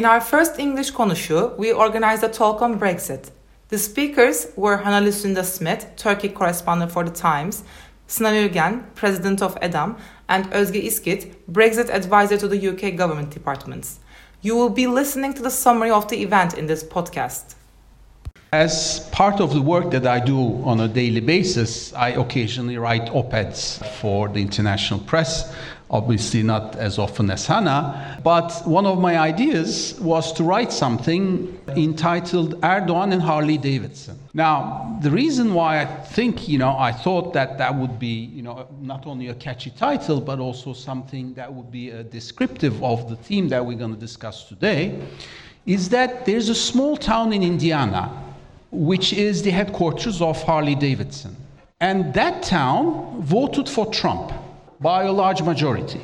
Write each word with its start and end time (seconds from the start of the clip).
In 0.00 0.06
our 0.06 0.22
first 0.22 0.58
English 0.58 0.92
konuşu, 0.92 1.52
we 1.58 1.74
organized 1.74 2.24
a 2.24 2.28
talk 2.28 2.62
on 2.62 2.78
Brexit. 2.78 3.32
The 3.68 3.76
speakers 3.76 4.46
were 4.56 4.78
Hannah 4.78 5.04
Lucinda 5.04 5.44
Smith, 5.44 5.84
Turkey 5.96 6.30
correspondent 6.30 6.90
for 6.90 7.04
The 7.04 7.10
Times, 7.10 7.64
Sinan 8.06 8.34
Ülgen, 8.34 8.80
president 8.94 9.42
of 9.42 9.58
EDAM, 9.60 9.98
and 10.26 10.46
Özge 10.52 10.80
İskit, 10.80 11.34
Brexit 11.52 11.90
advisor 11.90 12.38
to 12.38 12.48
the 12.48 12.68
UK 12.68 12.96
government 12.96 13.34
departments. 13.34 13.98
You 14.40 14.56
will 14.56 14.70
be 14.70 14.86
listening 14.86 15.34
to 15.34 15.42
the 15.42 15.50
summary 15.50 15.90
of 15.90 16.08
the 16.08 16.22
event 16.22 16.54
in 16.54 16.66
this 16.66 16.82
podcast. 16.82 17.56
As 18.52 19.06
part 19.12 19.38
of 19.40 19.52
the 19.52 19.60
work 19.60 19.90
that 19.90 20.06
I 20.06 20.24
do 20.24 20.62
on 20.64 20.80
a 20.80 20.88
daily 20.88 21.20
basis, 21.20 21.92
I 21.92 22.12
occasionally 22.12 22.78
write 22.78 23.10
op 23.10 23.34
eds 23.34 23.78
for 24.00 24.28
the 24.28 24.40
international 24.40 25.00
press 25.00 25.52
obviously 25.90 26.42
not 26.42 26.76
as 26.76 26.98
often 26.98 27.30
as 27.30 27.46
Hannah. 27.46 28.18
But 28.22 28.52
one 28.64 28.86
of 28.86 29.00
my 29.00 29.18
ideas 29.18 29.98
was 30.00 30.32
to 30.34 30.44
write 30.44 30.72
something 30.72 31.60
entitled 31.68 32.60
Erdogan 32.60 33.12
and 33.12 33.20
Harley 33.20 33.58
Davidson. 33.58 34.18
Now, 34.32 34.98
the 35.02 35.10
reason 35.10 35.52
why 35.52 35.80
I 35.80 35.84
think, 35.86 36.48
you 36.48 36.58
know, 36.58 36.76
I 36.78 36.92
thought 36.92 37.32
that 37.34 37.58
that 37.58 37.74
would 37.74 37.98
be, 37.98 38.30
you 38.36 38.42
know, 38.42 38.68
not 38.80 39.06
only 39.06 39.28
a 39.28 39.34
catchy 39.34 39.70
title, 39.70 40.20
but 40.20 40.38
also 40.38 40.72
something 40.72 41.34
that 41.34 41.52
would 41.52 41.70
be 41.72 41.90
a 41.90 42.04
descriptive 42.04 42.82
of 42.82 43.10
the 43.10 43.16
theme 43.16 43.48
that 43.48 43.64
we're 43.66 43.78
going 43.78 43.94
to 43.94 44.00
discuss 44.00 44.44
today, 44.44 45.00
is 45.66 45.88
that 45.88 46.24
there's 46.24 46.48
a 46.48 46.54
small 46.54 46.96
town 46.96 47.32
in 47.32 47.42
Indiana 47.42 48.10
which 48.72 49.12
is 49.12 49.42
the 49.42 49.50
headquarters 49.50 50.22
of 50.22 50.40
Harley 50.44 50.76
Davidson. 50.76 51.36
And 51.80 52.14
that 52.14 52.44
town 52.44 53.20
voted 53.22 53.68
for 53.68 53.86
Trump 53.86 54.32
by 54.80 55.04
a 55.04 55.12
large 55.12 55.42
majority. 55.42 56.00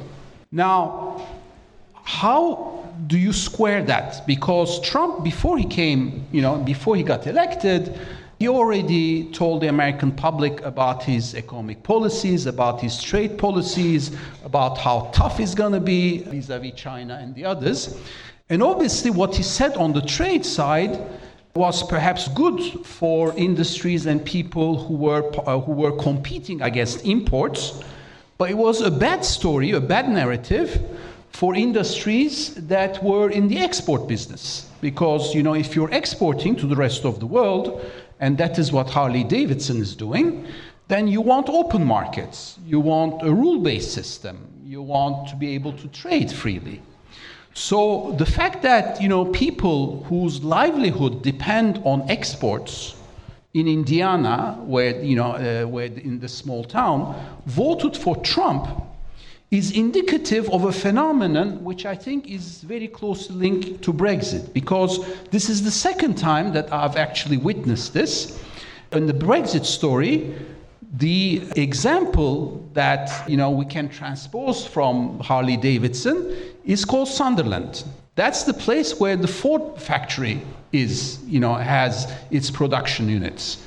Now, 0.53 1.27
how 2.05 2.89
do 3.07 3.19
you 3.19 3.33
square 3.33 3.83
that? 3.85 4.27
Because 4.27 4.81
Trump, 4.81 5.25
before 5.25 5.59
he 5.59 5.65
came, 5.65 6.27
you 6.33 6.43
know, 6.43 6.59
before 6.59 6.97
he 6.97 7.03
got 7.03 7.27
elected, 7.27 7.99
he 8.39 8.49
already 8.49 9.31
told 9.33 9.63
the 9.63 9.69
American 9.69 10.13
public 10.13 10.61
about 10.61 11.03
his 11.03 11.35
economic 11.35 11.83
policies, 11.83 12.45
about 12.45 12.81
his 12.81 13.03
trade 13.03 13.39
policies, 13.39 14.15
about 14.45 14.77
how 14.77 15.11
tough 15.13 15.39
he's 15.39 15.55
going 15.55 15.73
to 15.73 15.81
be 15.81 16.19
vis 16.19 16.51
a 16.51 16.59
vis 16.59 16.75
China 16.75 17.19
and 17.21 17.35
the 17.35 17.45
others. 17.47 17.99
And 18.51 18.63
obviously, 18.63 19.11
what 19.11 19.35
he 19.35 19.43
said 19.43 19.75
on 19.77 19.93
the 19.95 20.03
trade 20.03 20.45
side 20.45 21.01
was 21.55 21.83
perhaps 21.83 22.29
good 22.29 22.61
for 22.85 23.35
industries 23.39 24.05
and 24.05 24.23
people 24.23 24.85
who 24.85 24.95
were, 24.95 25.33
uh, 25.47 25.59
who 25.59 25.73
were 25.73 25.97
competing 25.97 26.61
against 26.61 27.07
imports 27.07 27.83
but 28.39 28.51
it 28.51 28.57
was 28.57 28.81
a 28.81 28.91
bad 28.91 29.25
story, 29.25 29.71
a 29.71 29.81
bad 29.81 30.09
narrative 30.09 30.81
for 31.31 31.55
industries 31.55 32.55
that 32.55 33.03
were 33.03 33.31
in 33.31 33.49
the 33.49 33.59
export 33.59 34.09
business. 34.09 34.71
Because, 34.81 35.35
you 35.35 35.43
know, 35.43 35.55
if 35.55 35.75
you're 35.77 35.93
exporting 35.93 36.57
to 36.57 36.67
the 36.67 36.77
rest 36.77 37.05
of 37.05 37.21
the 37.21 37.27
world, 37.27 37.85
and 38.21 38.39
that 38.39 38.59
is 38.59 38.73
what 38.73 38.91
Harley 38.91 39.25
Davidson 39.25 39.81
is 39.81 39.95
doing, 39.95 40.47
then 40.89 41.09
you 41.09 41.21
want 41.21 41.49
open 41.49 41.85
markets. 41.85 42.59
You 42.67 42.81
want 42.81 43.27
a 43.27 43.33
rule 43.33 43.59
based 43.59 43.93
system. 43.93 44.49
You 44.65 44.83
want 44.83 45.29
to 45.29 45.37
be 45.37 45.55
able 45.55 45.73
to 45.73 45.89
trade 45.89 46.31
freely. 46.31 46.81
So 47.55 48.15
the 48.19 48.27
fact 48.27 48.63
that, 48.63 49.01
you 49.01 49.09
know, 49.09 49.25
people 49.25 50.05
whose 50.05 50.45
livelihood 50.45 51.23
depend 51.23 51.81
on 51.85 52.09
exports 52.11 52.96
in 53.57 53.67
Indiana, 53.67 54.59
where, 54.67 55.03
you 55.03 55.17
know, 55.17 55.33
uh, 55.33 55.67
where 55.67 55.87
in 55.87 56.21
the 56.21 56.29
small 56.29 56.63
town, 56.63 57.15
voted 57.47 57.97
for 57.97 58.15
Trump 58.17 58.69
is 59.51 59.71
indicative 59.71 60.51
of 60.51 60.65
a 60.65 60.73
phenomenon 60.73 61.65
which 61.65 61.87
I 61.87 61.95
think 61.95 62.29
is 62.29 62.61
very 62.61 62.87
closely 62.87 63.35
linked 63.35 63.81
to 63.83 63.95
Brexit, 63.95 64.53
because 64.53 64.93
this 65.31 65.49
is 65.49 65.65
the 65.65 65.71
second 65.71 66.19
time 66.19 66.53
that 66.53 66.71
I've 66.71 66.97
actually 66.97 67.39
witnessed 67.39 67.95
this. 67.95 68.39
In 68.93 69.07
the 69.07 69.15
Brexit 69.15 69.65
story, 69.65 70.35
the 70.99 71.43
example 71.57 72.63
that 72.75 73.11
you 73.27 73.39
know 73.39 73.51
we 73.51 73.65
can 73.65 73.89
transpose 73.89 74.67
from 74.67 75.19
Harley 75.21 75.57
Davidson 75.57 76.37
is 76.67 76.85
called 76.85 77.09
Sunderland. 77.09 77.85
That's 78.17 78.43
the 78.45 78.55
place 78.55 79.01
where 79.01 79.17
the 79.17 79.29
Ford 79.29 79.81
factory 79.81 80.43
is, 80.83 81.19
you 81.27 81.41
know, 81.41 81.55
has 81.55 82.13
its 82.31 82.51
production 82.51 83.09
units. 83.09 83.63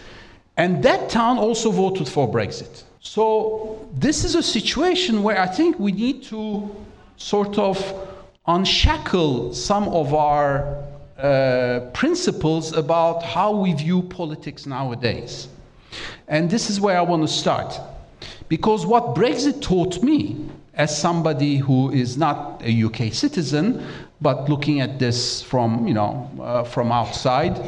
And 0.58 0.84
that 0.84 1.09
town 1.09 1.38
also 1.38 1.72
voted 1.72 2.08
for 2.08 2.30
Brexit. 2.30 2.84
So 3.02 3.88
this 3.94 4.24
is 4.25 4.36
a 4.36 4.44
situation 4.44 5.24
where 5.24 5.40
I 5.40 5.48
think 5.48 5.80
we 5.80 5.92
need 5.92 6.24
to 6.24 6.69
sort 7.18 7.58
of 7.58 7.78
unshackle 8.46 9.53
some 9.53 9.88
of 9.90 10.14
our 10.14 10.84
uh, 11.18 11.81
principles 11.94 12.74
about 12.74 13.24
how 13.24 13.56
we 13.56 13.74
view 13.74 14.02
politics 14.03 14.66
nowadays. 14.66 15.48
And 16.28 16.50
this 16.50 16.69
is 16.69 16.80
where 16.80 16.98
I 16.98 17.02
want 17.02 17.22
to 17.24 17.28
start. 17.28 17.80
Because 18.48 18.86
what 18.86 19.16
Brexit 19.16 19.62
taught 19.62 20.02
me, 20.02 20.50
as 20.74 20.98
somebody 20.98 21.58
who 21.58 21.92
is 21.92 22.18
not 22.18 22.62
a 22.64 22.84
UK 22.84 23.14
citizen, 23.14 23.86
but 24.22 24.50
looking 24.50 24.81
at 24.81 25.00
this 25.00 25.41
from, 25.41 25.88
you 25.88 25.94
know, 25.94 26.30
uh, 26.41 26.63
from 26.63 26.91
outside, 26.91 27.59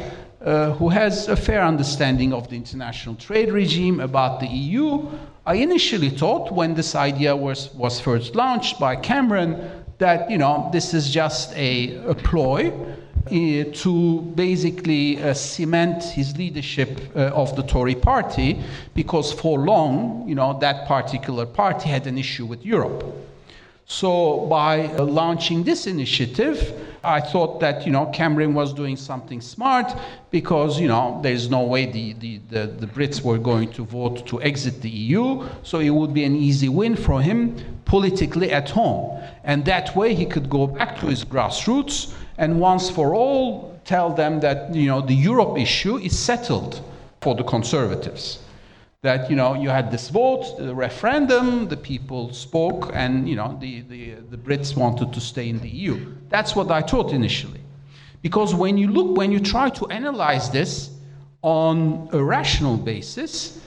uh, 0.44 0.72
who 0.72 0.88
has 0.88 1.28
a 1.28 1.36
fair 1.36 1.62
understanding 1.62 2.32
of 2.32 2.48
the 2.48 2.56
international 2.56 3.14
trade 3.14 3.50
regime 3.52 4.00
about 4.00 4.40
the 4.40 4.46
EU. 4.46 5.08
I 5.46 5.54
initially 5.54 6.10
thought 6.10 6.52
when 6.52 6.74
this 6.74 6.94
idea 6.94 7.34
was, 7.34 7.72
was 7.74 8.00
first 8.00 8.34
launched 8.34 8.78
by 8.78 8.96
Cameron 8.96 9.84
that, 9.98 10.30
you 10.30 10.38
know, 10.38 10.68
this 10.72 10.94
is 10.94 11.10
just 11.10 11.54
a, 11.54 11.96
a 12.06 12.14
ploy 12.14 12.72
uh, 13.26 13.64
to 13.72 14.20
basically 14.34 15.22
uh, 15.22 15.32
cement 15.32 16.02
his 16.02 16.36
leadership 16.36 16.98
uh, 17.14 17.30
of 17.42 17.54
the 17.54 17.62
Tory 17.62 17.94
party 17.94 18.60
because 18.94 19.32
for 19.32 19.60
long, 19.60 20.28
you 20.28 20.34
know, 20.34 20.58
that 20.58 20.88
particular 20.88 21.46
party 21.46 21.88
had 21.88 22.06
an 22.08 22.18
issue 22.18 22.46
with 22.46 22.64
Europe. 22.66 23.04
So 23.92 24.46
by 24.46 24.86
uh, 24.86 25.04
launching 25.04 25.64
this 25.64 25.86
initiative, 25.86 26.56
I 27.04 27.20
thought 27.20 27.60
that 27.60 27.84
you 27.84 27.92
know 27.92 28.06
Cameron 28.06 28.54
was 28.54 28.72
doing 28.72 28.96
something 28.96 29.42
smart 29.42 29.94
because 30.30 30.80
you 30.80 30.88
know 30.88 31.20
there's 31.22 31.50
no 31.50 31.62
way 31.64 31.84
the, 31.84 32.14
the, 32.14 32.40
the, 32.48 32.66
the, 32.68 32.86
Brits 32.86 33.20
were 33.22 33.36
going 33.36 33.70
to 33.72 33.84
vote 33.84 34.26
to 34.28 34.40
exit 34.40 34.80
the 34.80 34.88
EU, 34.88 35.46
so 35.62 35.78
it 35.78 35.90
would 35.90 36.14
be 36.14 36.24
an 36.24 36.34
easy 36.34 36.70
win 36.70 36.96
for 36.96 37.20
him 37.20 37.54
politically 37.84 38.50
at 38.50 38.70
home. 38.70 39.22
And 39.44 39.62
that 39.66 39.94
way 39.94 40.14
he 40.14 40.24
could 40.24 40.48
go 40.48 40.66
back 40.66 40.98
to 41.00 41.06
his 41.08 41.22
grassroots 41.22 42.14
and 42.38 42.58
once 42.58 42.88
for 42.88 43.14
all 43.14 43.78
tell 43.84 44.10
them 44.14 44.40
that 44.40 44.74
you 44.74 44.86
know 44.86 45.02
the 45.02 45.14
Europe 45.14 45.58
issue 45.58 45.98
is 45.98 46.18
settled 46.18 46.80
for 47.20 47.34
the 47.34 47.44
conservatives 47.44 48.38
that 49.02 49.28
you 49.28 49.34
know 49.34 49.54
you 49.54 49.68
had 49.68 49.90
this 49.90 50.08
vote, 50.08 50.56
the 50.58 50.74
referendum, 50.74 51.68
the 51.68 51.76
people 51.76 52.32
spoke, 52.32 52.90
and 52.94 53.28
you 53.28 53.34
know 53.34 53.56
the, 53.60 53.80
the, 53.82 54.14
the 54.30 54.36
Brits 54.36 54.76
wanted 54.76 55.12
to 55.12 55.20
stay 55.20 55.48
in 55.48 55.58
the 55.60 55.68
EU. 55.68 56.14
That's 56.28 56.54
what 56.54 56.70
I 56.70 56.82
thought 56.82 57.12
initially, 57.12 57.60
because 58.22 58.54
when 58.54 58.78
you 58.78 58.88
look, 58.88 59.16
when 59.16 59.32
you 59.32 59.40
try 59.40 59.70
to 59.70 59.86
analyze 59.88 60.50
this 60.50 60.90
on 61.42 62.08
a 62.12 62.22
rational 62.22 62.76
basis, 62.76 63.60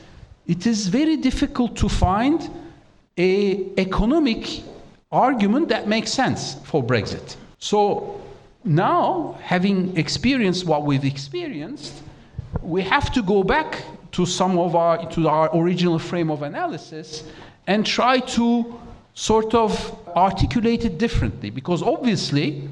it 0.47 0.65
is 0.65 0.87
very 0.87 1.17
difficult 1.17 1.75
to 1.77 1.89
find 1.89 2.49
a 3.17 3.71
economic 3.77 4.63
argument 5.11 5.67
that 5.67 5.87
makes 5.87 6.11
sense 6.11 6.55
for 6.63 6.81
Brexit. 6.81 7.35
So 7.59 8.21
now, 8.63 9.37
having 9.41 9.97
experienced 9.97 10.65
what 10.65 10.85
we've 10.85 11.05
experienced, 11.05 11.93
we 12.61 12.83
have 12.83 13.11
to 13.13 13.21
go 13.21 13.43
back 13.43 13.83
to 14.15 14.25
some 14.25 14.57
of 14.57 14.75
our 14.77 15.09
to 15.11 15.27
our 15.27 15.49
original 15.53 15.99
frame 15.99 16.31
of 16.31 16.41
analysis 16.41 17.23
and 17.67 17.85
try 17.85 18.17
to 18.19 18.79
sort 19.13 19.53
of 19.53 19.71
articulate 20.15 20.85
it 20.85 20.97
differently. 20.97 21.49
Because 21.49 21.83
obviously 21.83 22.69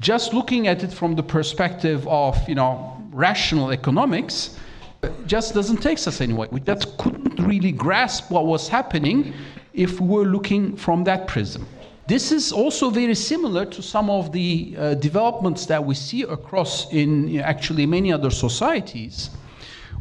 just 0.00 0.34
looking 0.34 0.66
at 0.66 0.82
it 0.82 0.92
from 0.92 1.14
the 1.14 1.22
perspective 1.22 2.06
of 2.08 2.36
you 2.48 2.56
know 2.56 3.00
rational 3.12 3.70
economics 3.70 4.58
just 5.26 5.54
doesn't 5.54 5.80
take 5.80 5.98
us 6.08 6.20
anywhere. 6.20 6.48
We 6.50 6.58
just 6.58 6.98
couldn't 6.98 7.38
really 7.38 7.70
grasp 7.70 8.32
what 8.32 8.46
was 8.46 8.66
happening 8.68 9.34
if 9.72 10.00
we 10.00 10.08
were 10.08 10.24
looking 10.24 10.76
from 10.76 11.04
that 11.04 11.28
prism. 11.28 11.64
This 12.08 12.32
is 12.32 12.50
also 12.50 12.90
very 12.90 13.14
similar 13.14 13.66
to 13.66 13.82
some 13.82 14.10
of 14.10 14.32
the 14.32 14.74
uh, 14.76 14.94
developments 14.94 15.66
that 15.66 15.84
we 15.84 15.94
see 15.94 16.22
across 16.22 16.92
in 16.92 17.38
actually 17.38 17.86
many 17.86 18.12
other 18.12 18.30
societies 18.30 19.30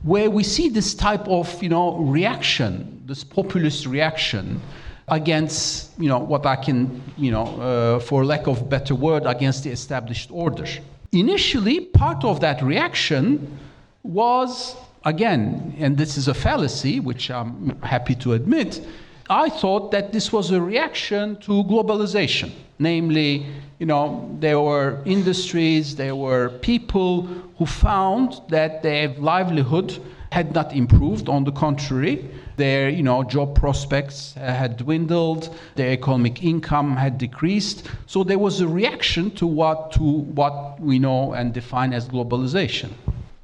where 0.04 0.30
we 0.30 0.44
see 0.44 0.70
this 0.70 0.94
type 0.94 1.28
of 1.28 1.62
you 1.62 1.70
know 1.70 1.98
reaction, 1.98 3.02
this 3.06 3.24
populist 3.24 3.86
reaction 3.86 4.62
against 5.08 5.92
you 6.00 6.10
know 6.10 6.20
what 6.20 6.46
I 6.46 6.56
can 6.56 7.02
you 7.18 7.32
know 7.32 7.46
uh, 7.62 8.00
for 8.00 8.26
lack 8.26 8.48
of 8.48 8.70
better 8.70 8.96
word 8.96 9.24
against 9.26 9.64
the 9.64 9.72
established 9.72 10.30
order. 10.32 10.66
Initially, 11.12 11.82
part 11.82 12.24
of 12.24 12.40
that 12.42 12.62
reaction 12.62 13.58
was 14.04 14.76
again, 15.06 15.76
and 15.80 15.98
this 15.98 16.18
is 16.18 16.28
a 16.28 16.34
fallacy, 16.34 17.00
which 17.00 17.30
I'm 17.32 17.80
happy 17.82 18.16
to 18.16 18.34
admit. 18.34 18.86
I 19.30 19.50
thought 19.50 19.92
that 19.92 20.14
this 20.14 20.32
was 20.32 20.52
a 20.52 20.62
reaction 20.62 21.38
to 21.38 21.64
globalization, 21.64 22.52
namely 22.78 23.46
you 23.80 23.86
know, 23.86 24.30
there 24.40 24.60
were 24.60 25.02
industries, 25.06 25.96
there 25.96 26.16
were 26.16 26.50
people 26.62 27.24
who 27.58 27.66
found 27.66 28.42
that 28.50 28.84
their 28.84 29.10
livelihood 29.10 29.98
had 30.32 30.54
not 30.54 30.74
improved. 30.74 31.30
On 31.30 31.44
the 31.44 31.52
contrary, 31.52 32.30
their 32.58 32.90
you 32.90 33.04
know, 33.04 33.24
job 33.24 33.56
prospects 33.56 34.34
had 34.34 34.78
dwindled, 34.78 35.56
their 35.76 35.92
economic 35.92 36.44
income 36.44 36.96
had 36.96 37.18
decreased. 37.18 37.88
So 38.06 38.24
there 38.24 38.40
was 38.40 38.62
a 38.62 38.68
reaction 38.68 39.32
to 39.32 39.46
what, 39.46 39.92
to 39.94 40.04
what 40.04 40.80
we 40.80 41.00
know 41.00 41.34
and 41.34 41.54
define 41.54 41.94
as 41.94 42.08
globalization. 42.08 42.92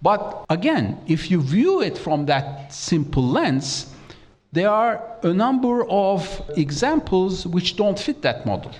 But 0.01 0.45
again, 0.49 0.97
if 1.07 1.29
you 1.29 1.41
view 1.41 1.81
it 1.81 1.97
from 1.97 2.25
that 2.25 2.73
simple 2.73 3.23
lens, 3.23 3.93
there 4.51 4.69
are 4.69 5.01
a 5.23 5.33
number 5.33 5.85
of 5.87 6.41
examples 6.57 7.45
which 7.45 7.75
don't 7.75 7.99
fit 7.99 8.21
that 8.23 8.45
model. 8.45 8.71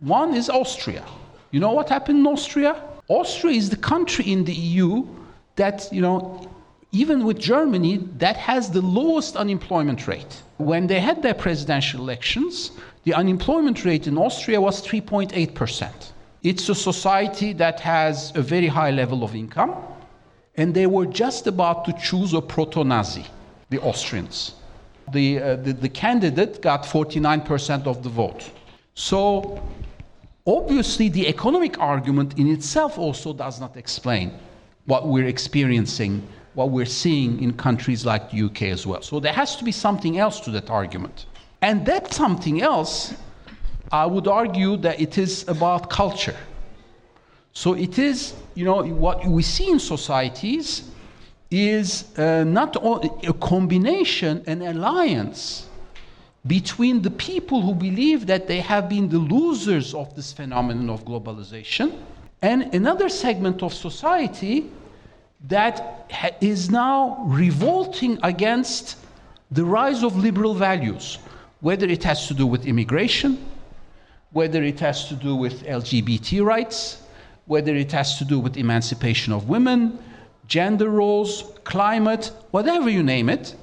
One 0.00 0.34
is 0.34 0.48
Austria. 0.48 1.04
You 1.50 1.60
know 1.60 1.72
what 1.72 1.90
happened 1.90 2.20
in 2.20 2.26
Austria? 2.26 2.82
Austria 3.08 3.54
is 3.54 3.68
the 3.68 3.76
country 3.76 4.32
in 4.32 4.44
the 4.44 4.54
EU 4.54 5.06
that, 5.56 5.88
you 5.92 6.00
know, 6.00 6.48
even 6.92 7.24
with 7.24 7.38
Germany, 7.38 7.98
that 8.16 8.36
has 8.36 8.70
the 8.70 8.80
lowest 8.80 9.36
unemployment 9.36 10.08
rate. 10.08 10.42
When 10.56 10.86
they 10.86 11.00
had 11.00 11.22
their 11.22 11.34
presidential 11.34 12.00
elections, 12.00 12.72
the 13.04 13.12
unemployment 13.12 13.84
rate 13.84 14.06
in 14.06 14.16
Austria 14.16 14.58
was 14.60 14.84
3.8%. 14.86 15.90
It's 16.42 16.68
a 16.70 16.74
society 16.74 17.52
that 17.54 17.78
has 17.80 18.32
a 18.34 18.40
very 18.40 18.68
high 18.68 18.90
level 18.90 19.22
of 19.22 19.34
income, 19.34 19.74
and 20.56 20.74
they 20.74 20.86
were 20.86 21.06
just 21.06 21.46
about 21.46 21.84
to 21.84 21.92
choose 21.92 22.32
a 22.32 22.40
proto 22.40 22.84
Nazi, 22.84 23.26
the 23.68 23.80
Austrians. 23.82 24.54
The, 25.12 25.40
uh, 25.40 25.56
the, 25.56 25.72
the 25.74 25.88
candidate 25.88 26.62
got 26.62 26.84
49% 26.84 27.86
of 27.86 28.02
the 28.02 28.08
vote. 28.08 28.50
So, 28.94 29.62
obviously, 30.46 31.08
the 31.08 31.28
economic 31.28 31.78
argument 31.78 32.38
in 32.38 32.48
itself 32.48 32.98
also 32.98 33.32
does 33.32 33.60
not 33.60 33.76
explain 33.76 34.32
what 34.86 35.06
we're 35.06 35.26
experiencing 35.26 36.26
what 36.54 36.70
we're 36.70 36.84
seeing 36.84 37.42
in 37.42 37.52
countries 37.52 38.04
like 38.04 38.30
the 38.30 38.42
UK 38.42 38.62
as 38.62 38.86
well. 38.86 39.02
So 39.02 39.20
there 39.20 39.32
has 39.32 39.56
to 39.56 39.64
be 39.64 39.72
something 39.72 40.18
else 40.18 40.40
to 40.40 40.50
that 40.50 40.68
argument. 40.68 41.26
And 41.62 41.86
that 41.86 42.12
something 42.12 42.60
else, 42.60 43.14
I 43.92 44.06
would 44.06 44.26
argue 44.26 44.76
that 44.78 45.00
it 45.00 45.18
is 45.18 45.46
about 45.48 45.90
culture. 45.90 46.36
So 47.52 47.74
it 47.74 47.98
is, 47.98 48.34
you 48.54 48.64
know, 48.64 48.82
what 48.82 49.24
we 49.26 49.42
see 49.42 49.70
in 49.70 49.78
societies 49.78 50.90
is 51.50 52.16
uh, 52.18 52.44
not 52.44 52.76
a 53.26 53.32
combination, 53.34 54.42
an 54.46 54.62
alliance 54.62 55.69
between 56.46 57.02
the 57.02 57.10
people 57.10 57.60
who 57.60 57.74
believe 57.74 58.26
that 58.26 58.46
they 58.46 58.60
have 58.60 58.88
been 58.88 59.08
the 59.08 59.18
losers 59.18 59.94
of 59.94 60.14
this 60.16 60.32
phenomenon 60.32 60.88
of 60.88 61.04
globalization 61.04 61.92
and 62.42 62.74
another 62.74 63.08
segment 63.08 63.62
of 63.62 63.74
society 63.74 64.70
that 65.48 66.10
is 66.40 66.70
now 66.70 67.22
revolting 67.26 68.18
against 68.22 68.96
the 69.50 69.64
rise 69.64 70.02
of 70.02 70.16
liberal 70.16 70.54
values, 70.54 71.18
whether 71.60 71.86
it 71.86 72.04
has 72.04 72.26
to 72.28 72.34
do 72.34 72.46
with 72.46 72.66
immigration, 72.66 73.44
whether 74.32 74.62
it 74.62 74.80
has 74.80 75.08
to 75.08 75.14
do 75.14 75.34
with 75.34 75.64
LGBT 75.64 76.44
rights, 76.44 77.02
whether 77.46 77.74
it 77.74 77.90
has 77.92 78.16
to 78.18 78.24
do 78.24 78.38
with 78.38 78.56
emancipation 78.56 79.32
of 79.32 79.48
women, 79.48 79.98
gender 80.46 80.88
roles, 80.88 81.52
climate, 81.64 82.30
whatever 82.50 82.88
you 82.88 83.02
name 83.02 83.28
it. 83.28 83.54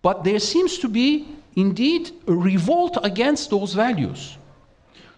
But 0.00 0.24
there 0.24 0.38
seems 0.38 0.78
to 0.78 0.88
be 0.88 1.28
indeed 1.56 2.10
a 2.26 2.32
revolt 2.32 2.98
against 3.02 3.50
those 3.50 3.74
values. 3.74 4.36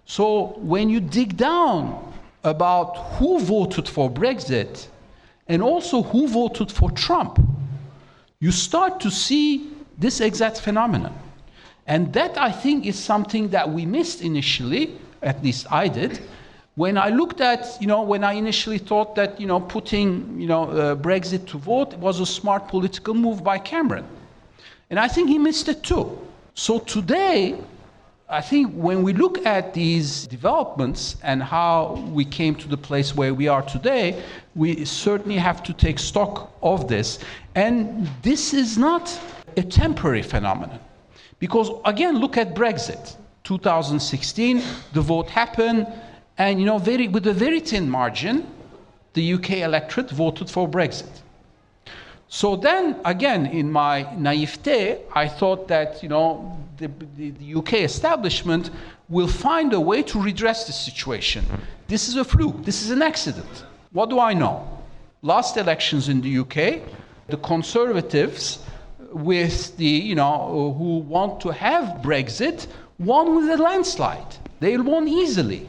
So 0.07 0.57
when 0.59 0.91
you 0.91 1.01
dig 1.01 1.37
down 1.37 2.13
about 2.43 2.97
who 3.17 3.41
voted 3.41 3.89
for 3.89 4.11
Brexit, 4.11 4.89
and 5.49 5.63
also 5.63 6.03
who 6.03 6.27
voted 6.29 6.71
for 6.71 6.91
Trump, 6.91 7.39
you 8.41 8.51
start 8.51 9.01
to 9.01 9.11
see 9.11 9.71
this 9.99 10.21
exact 10.21 10.61
phenomenon. 10.61 11.15
And 11.87 12.13
that, 12.15 12.39
I 12.39 12.51
think, 12.51 12.87
is 12.87 12.99
something 12.99 13.49
that 13.49 13.71
we 13.71 13.85
missed 13.85 14.23
initially, 14.23 14.99
at 15.23 15.43
least 15.43 15.67
I 15.71 15.89
did, 15.89 16.21
when 16.77 16.99
I 16.99 17.11
looked 17.11 17.41
at, 17.41 17.77
you 17.81 17.87
know, 17.87 18.03
when 18.03 18.25
I 18.25 18.33
initially 18.33 18.79
thought 18.79 19.15
that, 19.15 19.41
you 19.41 19.47
know, 19.47 19.61
putting, 19.61 20.41
you 20.41 20.49
know, 20.49 20.65
uh, 20.65 20.97
Brexit 20.97 21.47
to 21.49 21.59
vote 21.59 21.95
was 21.95 22.21
a 22.21 22.27
smart 22.27 22.69
political 22.69 23.15
move 23.15 23.45
by 23.45 23.59
Cameron. 23.59 24.07
And 24.95 25.01
I 25.01 25.09
think 25.09 25.29
he 25.29 25.41
missed 25.41 25.69
it 25.69 25.83
too. 25.83 26.17
So 26.55 26.79
today, 26.79 27.59
I 28.29 28.41
think 28.41 28.73
when 28.75 29.03
we 29.03 29.13
look 29.13 29.45
at 29.45 29.75
these 29.75 30.29
developments 30.29 31.17
and 31.25 31.43
how 31.43 31.95
we 32.13 32.25
came 32.25 32.55
to 32.55 32.69
the 32.69 32.77
place 32.77 33.13
where 33.13 33.35
we 33.35 33.49
are 33.49 33.63
today, 33.63 34.23
we 34.55 34.85
certainly 34.85 35.37
have 35.37 35.65
to 35.65 35.73
take 35.73 35.99
stock 35.99 36.53
of 36.63 36.87
this. 36.87 37.19
And 37.57 38.09
this 38.23 38.55
is 38.55 38.79
not 38.79 39.11
a 39.57 39.65
temporary 39.65 40.23
phenomenon. 40.23 40.79
Because 41.41 41.73
again, 41.85 42.19
look 42.19 42.37
at 42.37 42.55
Brexit. 42.55 43.17
2016, 43.43 44.63
the 44.93 45.01
vote 45.01 45.29
happened, 45.29 45.89
and 46.39 46.61
you 46.61 46.67
know, 46.67 46.79
very, 46.79 47.09
with 47.09 47.27
a 47.27 47.35
very 47.35 47.59
thin 47.59 47.91
margin, 47.91 48.47
the 49.15 49.33
UK 49.33 49.51
electorate 49.55 50.11
voted 50.13 50.49
for 50.49 50.69
Brexit. 50.69 51.24
So 52.29 52.57
then, 52.57 53.01
again, 53.05 53.47
in 53.47 53.71
my 53.71 54.13
naivete, 54.17 54.99
I 55.15 55.29
thought 55.29 55.69
that, 55.69 56.03
you 56.03 56.09
know, 56.09 56.59
the, 56.79 56.91
the, 57.17 57.31
the, 57.31 57.55
UK 57.55 57.75
establishment 57.75 58.71
will 59.09 59.29
find 59.29 59.73
a 59.73 59.81
way 59.81 60.03
to 60.03 60.21
redress 60.21 60.67
the 60.67 60.73
situation. 60.73 61.45
This 61.87 62.09
is 62.09 62.17
a 62.17 62.25
fluke, 62.25 62.65
this 62.65 62.83
is 62.83 62.91
an 62.91 63.03
accident. 63.03 63.65
What 63.93 64.11
do 64.11 64.19
I 64.19 64.35
know? 64.35 64.69
Last 65.23 65.57
elections 65.57 66.09
in 66.09 66.21
the 66.21 66.39
UK, 66.39 66.83
the 67.29 67.37
Conservatives, 67.37 68.59
with 69.13 69.77
the, 69.77 69.87
you 69.87 70.17
know, 70.17 70.75
who 70.77 70.99
want 70.99 71.41
to 71.43 71.51
have 71.51 72.03
Brexit, 72.03 72.67
won 72.99 73.37
with 73.37 73.49
a 73.49 73.63
landslide. 73.63 74.37
They 74.59 74.77
won 74.77 75.07
easily. 75.07 75.69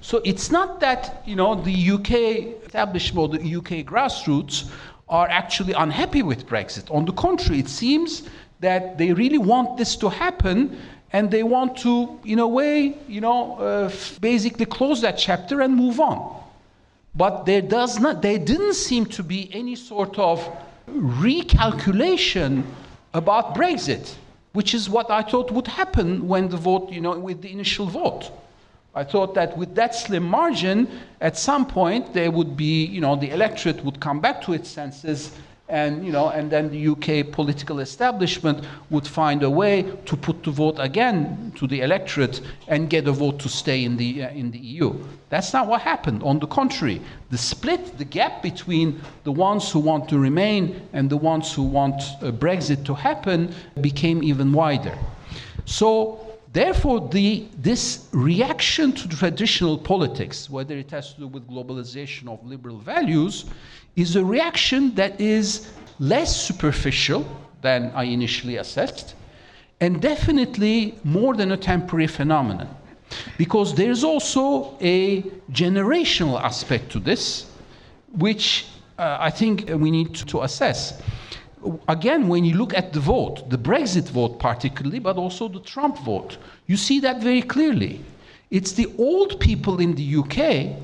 So 0.00 0.20
it's 0.24 0.50
not 0.50 0.80
that, 0.80 1.22
you 1.26 1.36
know, 1.36 1.54
the 1.54 1.90
UK 1.90 2.56
establishment 2.64 3.32
the 3.32 3.56
UK 3.56 3.86
grassroots 3.86 4.68
are 5.08 5.28
actually 5.28 5.72
unhappy 5.72 6.22
with 6.22 6.46
Brexit. 6.46 6.92
On 6.94 7.04
the 7.04 7.12
contrary, 7.12 7.60
it 7.60 7.68
seems 7.68 8.22
that 8.60 8.98
they 8.98 9.12
really 9.12 9.38
want 9.38 9.76
this 9.76 9.96
to 9.96 10.08
happen 10.08 10.78
and 11.12 11.30
they 11.30 11.42
want 11.42 11.76
to, 11.78 12.18
in 12.24 12.40
a 12.40 12.46
way, 12.46 12.96
you 13.06 13.20
know, 13.20 13.56
uh, 13.56 13.90
basically 14.20 14.66
close 14.66 15.00
that 15.02 15.16
chapter 15.16 15.60
and 15.60 15.74
move 15.74 16.00
on. 16.00 16.42
But 17.14 17.46
there 17.46 17.62
does 17.62 17.98
not, 17.98 18.20
there 18.20 18.38
didn't 18.38 18.74
seem 18.74 19.06
to 19.06 19.22
be 19.22 19.48
any 19.54 19.76
sort 19.76 20.18
of 20.18 20.46
recalculation 20.88 22.64
about 23.14 23.54
Brexit, 23.54 24.14
which 24.52 24.74
is 24.74 24.90
what 24.90 25.10
I 25.10 25.22
thought 25.22 25.50
would 25.50 25.68
happen 25.68 26.26
when 26.26 26.48
the 26.48 26.56
vote, 26.56 26.90
you 26.90 27.00
know, 27.00 27.18
with 27.18 27.42
the 27.42 27.50
initial 27.50 27.86
vote. 27.86 28.30
I 28.96 29.04
thought 29.04 29.34
that 29.34 29.56
with 29.58 29.74
that 29.74 29.94
slim 29.94 30.24
margin, 30.24 30.88
at 31.20 31.36
some 31.36 31.66
point 31.66 32.14
there 32.14 32.30
would 32.30 32.56
be, 32.56 32.86
you 32.86 33.00
know, 33.00 33.14
the 33.14 33.30
electorate 33.30 33.84
would 33.84 34.00
come 34.00 34.20
back 34.20 34.42
to 34.42 34.54
its 34.54 34.70
senses 34.70 35.32
and 35.68 36.06
you 36.06 36.12
know, 36.12 36.28
and 36.28 36.50
then 36.50 36.70
the 36.70 36.88
UK 36.88 37.32
political 37.32 37.80
establishment 37.80 38.64
would 38.90 39.06
find 39.06 39.42
a 39.42 39.50
way 39.50 39.82
to 40.04 40.16
put 40.16 40.44
the 40.44 40.50
vote 40.50 40.76
again 40.78 41.52
to 41.56 41.66
the 41.66 41.80
electorate 41.80 42.40
and 42.68 42.88
get 42.88 43.08
a 43.08 43.12
vote 43.12 43.40
to 43.40 43.48
stay 43.48 43.84
in 43.84 43.96
the 43.96 44.22
uh, 44.22 44.30
in 44.30 44.50
the 44.52 44.58
EU. 44.58 44.94
That's 45.28 45.52
not 45.52 45.66
what 45.66 45.80
happened. 45.80 46.22
On 46.22 46.38
the 46.38 46.46
contrary, 46.46 47.02
the 47.30 47.38
split, 47.38 47.98
the 47.98 48.04
gap 48.04 48.42
between 48.42 49.00
the 49.24 49.32
ones 49.32 49.70
who 49.70 49.80
want 49.80 50.08
to 50.10 50.18
remain 50.18 50.88
and 50.92 51.10
the 51.10 51.16
ones 51.16 51.52
who 51.52 51.64
want 51.64 52.00
uh, 52.00 52.30
Brexit 52.30 52.84
to 52.84 52.94
happen 52.94 53.54
became 53.80 54.22
even 54.22 54.52
wider. 54.52 54.96
So. 55.64 56.22
Therefore, 56.56 57.06
the, 57.10 57.46
this 57.58 58.08
reaction 58.12 58.90
to 58.92 59.06
traditional 59.08 59.76
politics, 59.76 60.48
whether 60.48 60.74
it 60.74 60.90
has 60.90 61.12
to 61.12 61.20
do 61.20 61.26
with 61.26 61.46
globalization 61.46 62.28
of 62.28 62.42
liberal 62.46 62.78
values, 62.78 63.44
is 63.94 64.16
a 64.16 64.24
reaction 64.24 64.94
that 64.94 65.20
is 65.20 65.70
less 65.98 66.34
superficial 66.34 67.26
than 67.60 67.92
I 67.94 68.04
initially 68.04 68.56
assessed, 68.56 69.16
and 69.82 70.00
definitely 70.00 70.98
more 71.04 71.34
than 71.34 71.52
a 71.52 71.58
temporary 71.58 72.06
phenomenon. 72.06 72.74
Because 73.36 73.74
there's 73.74 74.02
also 74.02 74.78
a 74.80 75.20
generational 75.52 76.40
aspect 76.40 76.90
to 76.92 77.00
this, 77.00 77.50
which 78.12 78.64
uh, 78.98 79.18
I 79.20 79.28
think 79.28 79.68
we 79.68 79.90
need 79.90 80.14
to 80.14 80.40
assess. 80.40 81.02
Again, 81.88 82.28
when 82.28 82.44
you 82.44 82.56
look 82.56 82.74
at 82.74 82.92
the 82.92 83.00
vote, 83.00 83.48
the 83.50 83.58
Brexit 83.58 84.08
vote 84.08 84.38
particularly, 84.38 84.98
but 84.98 85.16
also 85.16 85.48
the 85.48 85.60
Trump 85.60 85.98
vote, 85.98 86.38
you 86.66 86.76
see 86.76 87.00
that 87.00 87.22
very 87.22 87.42
clearly. 87.42 88.00
It's 88.50 88.72
the 88.72 88.92
old 88.98 89.40
people 89.40 89.80
in 89.80 89.94
the 89.94 90.16
UK 90.16 90.76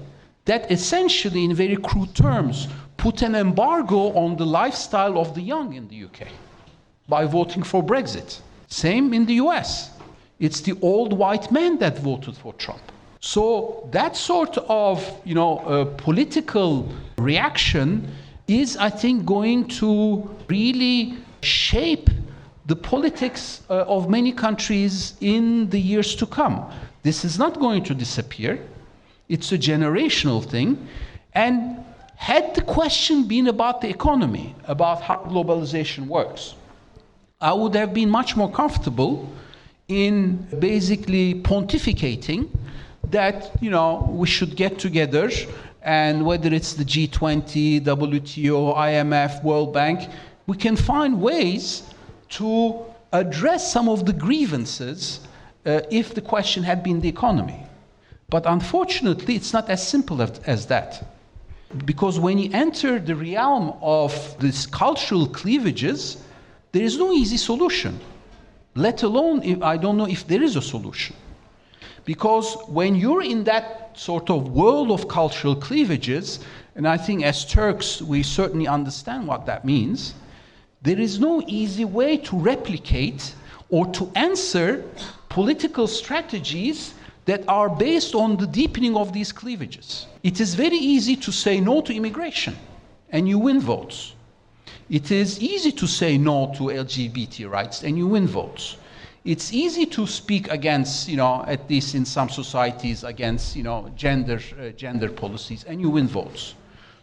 that 0.44 0.70
essentially, 0.70 1.44
in 1.44 1.54
very 1.54 1.76
crude 1.76 2.14
terms, 2.14 2.68
put 2.96 3.22
an 3.22 3.34
embargo 3.34 4.12
on 4.14 4.36
the 4.36 4.46
lifestyle 4.46 5.18
of 5.18 5.34
the 5.34 5.42
young 5.42 5.74
in 5.74 5.88
the 5.88 6.04
UK 6.04 6.28
by 7.08 7.24
voting 7.24 7.62
for 7.62 7.82
Brexit. 7.82 8.40
Same 8.68 9.12
in 9.12 9.26
the 9.26 9.34
US. 9.34 9.90
It's 10.40 10.60
the 10.60 10.76
old 10.82 11.12
white 11.12 11.52
men 11.52 11.78
that 11.78 11.98
voted 11.98 12.36
for 12.36 12.52
Trump. 12.54 12.82
So 13.20 13.88
that 13.92 14.16
sort 14.16 14.58
of, 14.68 15.20
you 15.24 15.34
know, 15.34 15.58
uh, 15.58 15.84
political 15.96 16.88
reaction 17.18 18.08
is, 18.48 18.76
I 18.76 18.90
think, 18.90 19.24
going 19.24 19.68
to 19.80 20.28
really 20.48 21.14
shape 21.42 22.10
the 22.66 22.76
politics 22.76 23.62
uh, 23.68 23.84
of 23.86 24.08
many 24.08 24.32
countries 24.32 25.14
in 25.20 25.68
the 25.70 25.80
years 25.80 26.14
to 26.16 26.26
come. 26.26 26.70
This 27.02 27.24
is 27.24 27.38
not 27.38 27.58
going 27.58 27.82
to 27.84 27.94
disappear. 27.94 28.60
It's 29.28 29.50
a 29.52 29.58
generational 29.58 30.44
thing. 30.44 30.86
And 31.34 31.84
had 32.16 32.54
the 32.54 32.62
question 32.62 33.26
been 33.26 33.48
about 33.48 33.80
the 33.80 33.88
economy, 33.88 34.54
about 34.66 35.02
how 35.02 35.16
globalization 35.24 36.06
works, 36.06 36.54
I 37.40 37.52
would 37.52 37.74
have 37.74 37.92
been 37.92 38.08
much 38.08 38.36
more 38.36 38.50
comfortable 38.50 39.28
in 39.88 40.36
basically 40.58 41.34
pontificating 41.34 42.48
that 43.10 43.50
you 43.60 43.70
know 43.70 44.08
we 44.10 44.26
should 44.26 44.54
get 44.56 44.78
together 44.78 45.30
and 45.82 46.24
whether 46.24 46.52
it's 46.52 46.74
the 46.74 46.84
G20, 46.84 47.80
WTO, 47.82 48.76
IMF, 48.76 49.42
World 49.42 49.72
Bank, 49.72 50.08
we 50.46 50.56
can 50.56 50.76
find 50.76 51.20
ways 51.20 51.82
to 52.30 52.84
address 53.12 53.72
some 53.72 53.88
of 53.88 54.06
the 54.06 54.12
grievances 54.12 55.20
uh, 55.66 55.80
if 55.90 56.14
the 56.14 56.20
question 56.20 56.62
had 56.62 56.82
been 56.82 57.00
the 57.00 57.08
economy. 57.08 57.66
But 58.28 58.46
unfortunately, 58.46 59.36
it's 59.36 59.52
not 59.52 59.68
as 59.68 59.86
simple 59.86 60.22
as, 60.22 60.66
that. 60.66 61.06
Because 61.84 62.18
when 62.18 62.38
you 62.38 62.50
enter 62.52 62.98
the 62.98 63.14
realm 63.14 63.74
of 63.82 64.12
these 64.40 64.66
cultural 64.66 65.26
cleavages, 65.26 66.22
there 66.72 66.82
is 66.82 66.96
no 66.96 67.12
easy 67.12 67.36
solution, 67.36 68.00
let 68.74 69.02
alone 69.02 69.42
if, 69.42 69.62
I 69.62 69.76
don't 69.76 69.98
know 69.98 70.08
if 70.08 70.26
there 70.26 70.42
is 70.42 70.56
a 70.56 70.62
solution. 70.62 71.14
Because 72.04 72.56
when 72.66 72.94
you're 72.94 73.22
in 73.22 73.44
that 73.44 73.90
sort 73.94 74.30
of 74.30 74.48
world 74.50 74.90
of 74.90 75.08
cultural 75.08 75.54
cleavages, 75.54 76.40
and 76.74 76.88
I 76.88 76.96
think 76.96 77.22
as 77.22 77.44
Turks 77.44 78.02
we 78.02 78.22
certainly 78.22 78.66
understand 78.66 79.26
what 79.26 79.46
that 79.46 79.64
means, 79.64 80.14
there 80.82 80.98
is 80.98 81.20
no 81.20 81.42
easy 81.46 81.84
way 81.84 82.16
to 82.16 82.36
replicate 82.36 83.34
or 83.68 83.86
to 83.92 84.10
answer 84.16 84.84
political 85.28 85.86
strategies 85.86 86.94
that 87.24 87.44
are 87.46 87.68
based 87.68 88.14
on 88.14 88.36
the 88.36 88.46
deepening 88.46 88.96
of 88.96 89.12
these 89.12 89.30
cleavages. 89.30 90.06
It 90.24 90.40
is 90.40 90.54
very 90.54 90.76
easy 90.76 91.14
to 91.16 91.30
say 91.30 91.60
no 91.60 91.80
to 91.82 91.92
immigration, 91.92 92.56
and 93.10 93.28
you 93.28 93.38
win 93.38 93.60
votes. 93.60 94.14
It 94.90 95.12
is 95.12 95.40
easy 95.40 95.70
to 95.72 95.86
say 95.86 96.18
no 96.18 96.52
to 96.56 96.64
LGBT 96.64 97.48
rights, 97.48 97.84
and 97.84 97.96
you 97.96 98.08
win 98.08 98.26
votes 98.26 98.76
it's 99.24 99.52
easy 99.52 99.86
to 99.86 100.06
speak 100.06 100.50
against, 100.50 101.08
you 101.08 101.16
know, 101.16 101.44
at 101.46 101.68
least 101.70 101.94
in 101.94 102.04
some 102.04 102.28
societies, 102.28 103.04
against, 103.04 103.54
you 103.54 103.62
know, 103.62 103.90
gender, 103.96 104.40
uh, 104.60 104.70
gender 104.70 105.08
policies, 105.08 105.64
and 105.64 105.80
you 105.80 105.90
win 105.90 106.08
votes. 106.08 106.54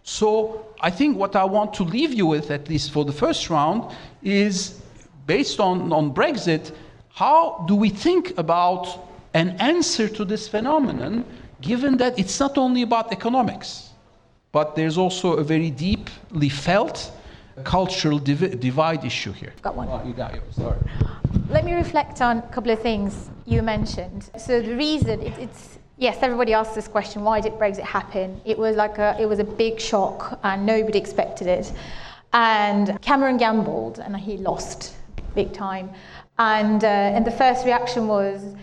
So 0.04 0.66
I 0.82 0.90
think 0.90 1.18
what 1.18 1.36
I 1.36 1.44
want 1.46 1.74
to 1.76 1.84
leave 1.84 2.14
you 2.14 2.26
with, 2.26 2.52
at 2.52 2.68
least 2.68 2.92
for 2.92 3.06
the 3.06 3.14
first 3.14 3.50
round, 3.50 3.96
is 4.22 4.82
based 5.28 5.60
on, 5.60 5.94
on 5.94 6.14
Brexit, 6.14 6.74
how 7.10 7.64
do 7.68 7.76
we 7.76 7.90
think 7.90 8.38
about 8.38 9.08
an 9.34 9.52
answer 9.60 10.10
to 10.10 10.26
this 10.26 10.48
phenomenon, 10.48 11.24
given 11.62 11.98
that 11.98 12.18
it's 12.18 12.40
not 12.40 12.58
only 12.58 12.82
about 12.82 13.12
economics, 13.12 13.90
but 14.52 14.76
there's 14.76 14.98
also 14.98 15.34
a 15.34 15.44
very 15.44 15.70
deeply 15.70 16.50
felt 16.50 17.12
cultural 17.64 18.18
div- 18.20 18.60
divide 18.60 19.06
issue 19.06 19.32
here. 19.32 19.54
Got 19.62 19.76
one. 19.76 19.88
Oh, 19.90 20.02
you 20.06 20.14
got 20.14 20.34
yours. 20.34 20.56
Sorry. 20.56 20.78
Let 21.50 21.66
me 21.66 21.74
reflect 21.74 22.22
on 22.22 22.38
a 22.38 22.42
couple 22.44 22.70
of 22.72 22.80
things 22.80 23.32
you 23.48 23.64
mentioned. 23.64 24.30
So 24.38 24.62
the 24.62 24.76
reason 24.76 25.20
it, 25.20 25.36
it's 25.40 25.80
yes, 25.98 26.20
everybody 26.22 26.54
asks 26.54 26.76
this 26.76 26.88
question: 26.88 27.24
Why 27.24 27.42
did 27.42 27.54
Brexit 27.54 27.80
happen? 27.80 28.40
It 28.46 28.56
was 28.56 28.76
like 28.76 29.00
a 29.00 29.20
it 29.20 29.26
was 29.26 29.40
a 29.40 29.44
big 29.44 29.80
shock, 29.80 30.40
and 30.44 30.64
nobody 30.64 31.00
expected 31.00 31.48
it. 31.48 31.74
And 32.34 33.02
Cameron 33.02 33.38
gambled, 33.38 33.98
and 33.98 34.16
he 34.16 34.38
lost 34.38 34.96
big 35.34 35.52
time. 35.52 35.90
And 36.38 36.84
uh, 36.84 36.88
and 37.16 37.26
the 37.26 37.32
first 37.32 37.66
reaction 37.66 38.08
was 38.08 38.56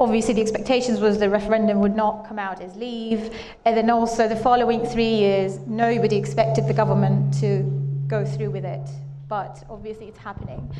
obviously 0.00 0.34
the 0.34 0.42
expectations 0.42 0.98
was 0.98 1.20
the 1.20 1.30
referendum 1.30 1.78
would 1.78 1.94
not 1.94 2.26
come 2.26 2.40
out 2.40 2.60
as 2.60 2.74
leave 2.76 3.30
and 3.64 3.74
then 3.74 3.88
also 3.88 4.28
the 4.28 4.36
following 4.36 4.84
three 4.84 5.14
years 5.14 5.58
nobody 5.66 6.16
expected 6.16 6.68
the 6.68 6.74
government 6.74 7.32
to 7.32 7.62
go 8.06 8.22
through 8.22 8.50
with 8.50 8.66
it. 8.66 8.86
But 9.28 9.64
obviously, 9.68 10.06
it's 10.06 10.18
happening. 10.18 10.72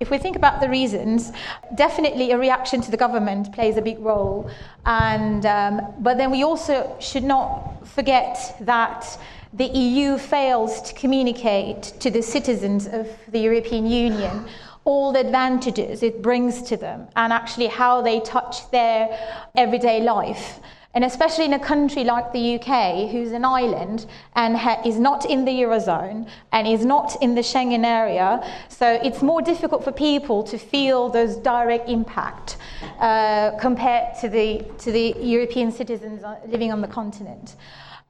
If 0.00 0.10
we 0.10 0.18
think 0.18 0.34
about 0.34 0.60
the 0.60 0.68
reasons, 0.68 1.30
definitely 1.76 2.32
a 2.32 2.38
reaction 2.38 2.80
to 2.80 2.90
the 2.90 2.96
government 2.96 3.52
plays 3.52 3.76
a 3.76 3.82
big 3.82 4.00
role. 4.00 4.50
And, 4.84 5.46
um, 5.46 5.80
but 6.00 6.18
then 6.18 6.32
we 6.32 6.42
also 6.42 6.96
should 6.98 7.22
not 7.22 7.86
forget 7.86 8.56
that 8.62 9.16
the 9.52 9.66
EU 9.66 10.18
fails 10.18 10.82
to 10.82 10.94
communicate 10.94 11.84
to 12.00 12.10
the 12.10 12.20
citizens 12.20 12.88
of 12.88 13.08
the 13.28 13.38
European 13.38 13.86
Union 13.86 14.44
all 14.84 15.12
the 15.12 15.20
advantages 15.20 16.02
it 16.02 16.20
brings 16.20 16.62
to 16.62 16.76
them 16.76 17.06
and 17.16 17.32
actually 17.32 17.68
how 17.68 18.02
they 18.02 18.20
touch 18.20 18.70
their 18.70 19.08
everyday 19.54 20.00
life. 20.00 20.58
And 20.94 21.04
especially 21.04 21.44
in 21.44 21.54
a 21.54 21.58
country 21.58 22.04
like 22.04 22.32
the 22.32 22.54
UK, 22.54 23.10
who's 23.10 23.32
an 23.32 23.44
island 23.44 24.06
and 24.36 24.56
is 24.86 24.98
not 24.98 25.24
in 25.24 25.44
the 25.44 25.50
Eurozone 25.50 26.28
and 26.52 26.68
is 26.68 26.84
not 26.84 27.20
in 27.20 27.34
the 27.34 27.40
Schengen 27.40 27.84
area, 27.84 28.42
so 28.68 29.00
it's 29.02 29.20
more 29.20 29.42
difficult 29.42 29.82
for 29.82 29.90
people 29.90 30.44
to 30.44 30.56
feel 30.56 31.08
those 31.08 31.36
direct 31.36 31.88
impact 31.88 32.58
uh, 33.00 33.50
compared 33.58 34.16
to 34.20 34.28
the, 34.28 34.64
to 34.78 34.92
the 34.92 35.16
European 35.18 35.72
citizens 35.72 36.22
living 36.46 36.70
on 36.70 36.80
the 36.80 36.88
continent. 36.88 37.56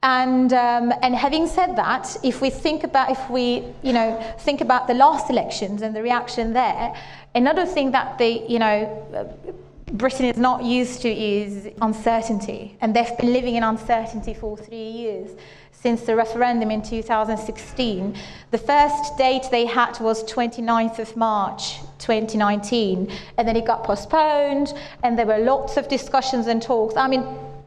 And, 0.05 0.53
um, 0.53 0.93
and 1.00 1.14
having 1.14 1.47
said 1.47 1.76
that, 1.76 2.14
if 2.23 2.43
we 2.43 2.50
think 2.50 2.85
about 2.85 3.11
if 3.11 3.31
we 3.31 3.64
you 3.83 3.95
know 3.95 4.21
think 4.41 4.61
about 4.61 4.87
the 4.87 4.93
last 4.93 5.31
elections 5.31 5.81
and 5.81 5.97
the 5.97 6.03
reaction 6.03 6.53
there, 6.53 6.95
another 7.35 7.64
thing 7.64 7.93
that 7.93 8.19
the 8.19 8.45
you 8.47 8.59
know 8.59 9.57
Britain 9.94 10.26
is 10.26 10.36
not 10.36 10.64
used 10.64 11.02
to 11.02 11.08
is 11.08 11.68
uncertainty, 11.80 12.76
and 12.80 12.96
they've 12.96 13.16
been 13.16 13.32
living 13.32 13.54
in 13.54 13.62
uncertainty 13.62 14.34
for 14.34 14.56
three 14.56 14.90
years 14.90 15.30
since 15.70 16.02
the 16.02 16.16
referendum 16.16 16.72
in 16.72 16.82
2016. 16.82 18.16
The 18.50 18.58
first 18.58 19.16
date 19.16 19.44
they 19.52 19.66
had 19.66 20.00
was 20.00 20.24
29th 20.24 20.98
of 20.98 21.16
March 21.16 21.78
2019, 22.00 23.08
and 23.38 23.46
then 23.46 23.54
it 23.54 23.64
got 23.64 23.84
postponed, 23.84 24.74
and 25.04 25.16
there 25.16 25.26
were 25.26 25.38
lots 25.38 25.76
of 25.76 25.86
discussions 25.86 26.48
and 26.48 26.60
talks. 26.60 26.96
I 26.96 27.06
mean, 27.06 27.24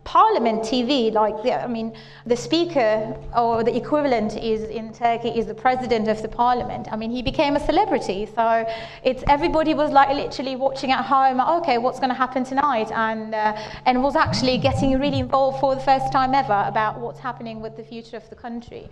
Parliament 0.07 0.61
TV, 0.61 1.11
like 1.11 1.43
the, 1.43 1.51
I 1.51 1.67
mean, 1.67 1.91
the 2.25 2.37
speaker 2.37 3.13
or 3.35 3.61
the 3.61 3.75
equivalent 3.75 4.37
is 4.37 4.63
in 4.69 4.93
Turkey 4.93 5.27
is 5.37 5.47
the 5.47 5.53
president 5.53 6.07
of 6.07 6.21
the 6.21 6.29
parliament. 6.29 6.87
I 6.93 6.95
mean, 6.95 7.11
he 7.11 7.21
became 7.21 7.57
a 7.57 7.59
celebrity, 7.59 8.25
so 8.33 8.65
it's 9.03 9.21
everybody 9.27 9.73
was 9.73 9.91
like 9.91 10.15
literally 10.15 10.55
watching 10.55 10.93
at 10.93 11.03
home. 11.03 11.41
Okay, 11.41 11.77
what's 11.77 11.99
going 11.99 12.09
to 12.09 12.15
happen 12.15 12.45
tonight? 12.45 12.89
And 12.93 13.35
uh, 13.35 13.57
and 13.85 14.01
was 14.01 14.15
actually 14.15 14.57
getting 14.59 14.97
really 14.97 15.19
involved 15.19 15.59
for 15.59 15.75
the 15.75 15.81
first 15.81 16.09
time 16.13 16.33
ever 16.33 16.63
about 16.65 17.01
what's 17.01 17.19
happening 17.19 17.59
with 17.59 17.75
the 17.75 17.83
future 17.83 18.15
of 18.15 18.29
the 18.29 18.35
country. 18.35 18.87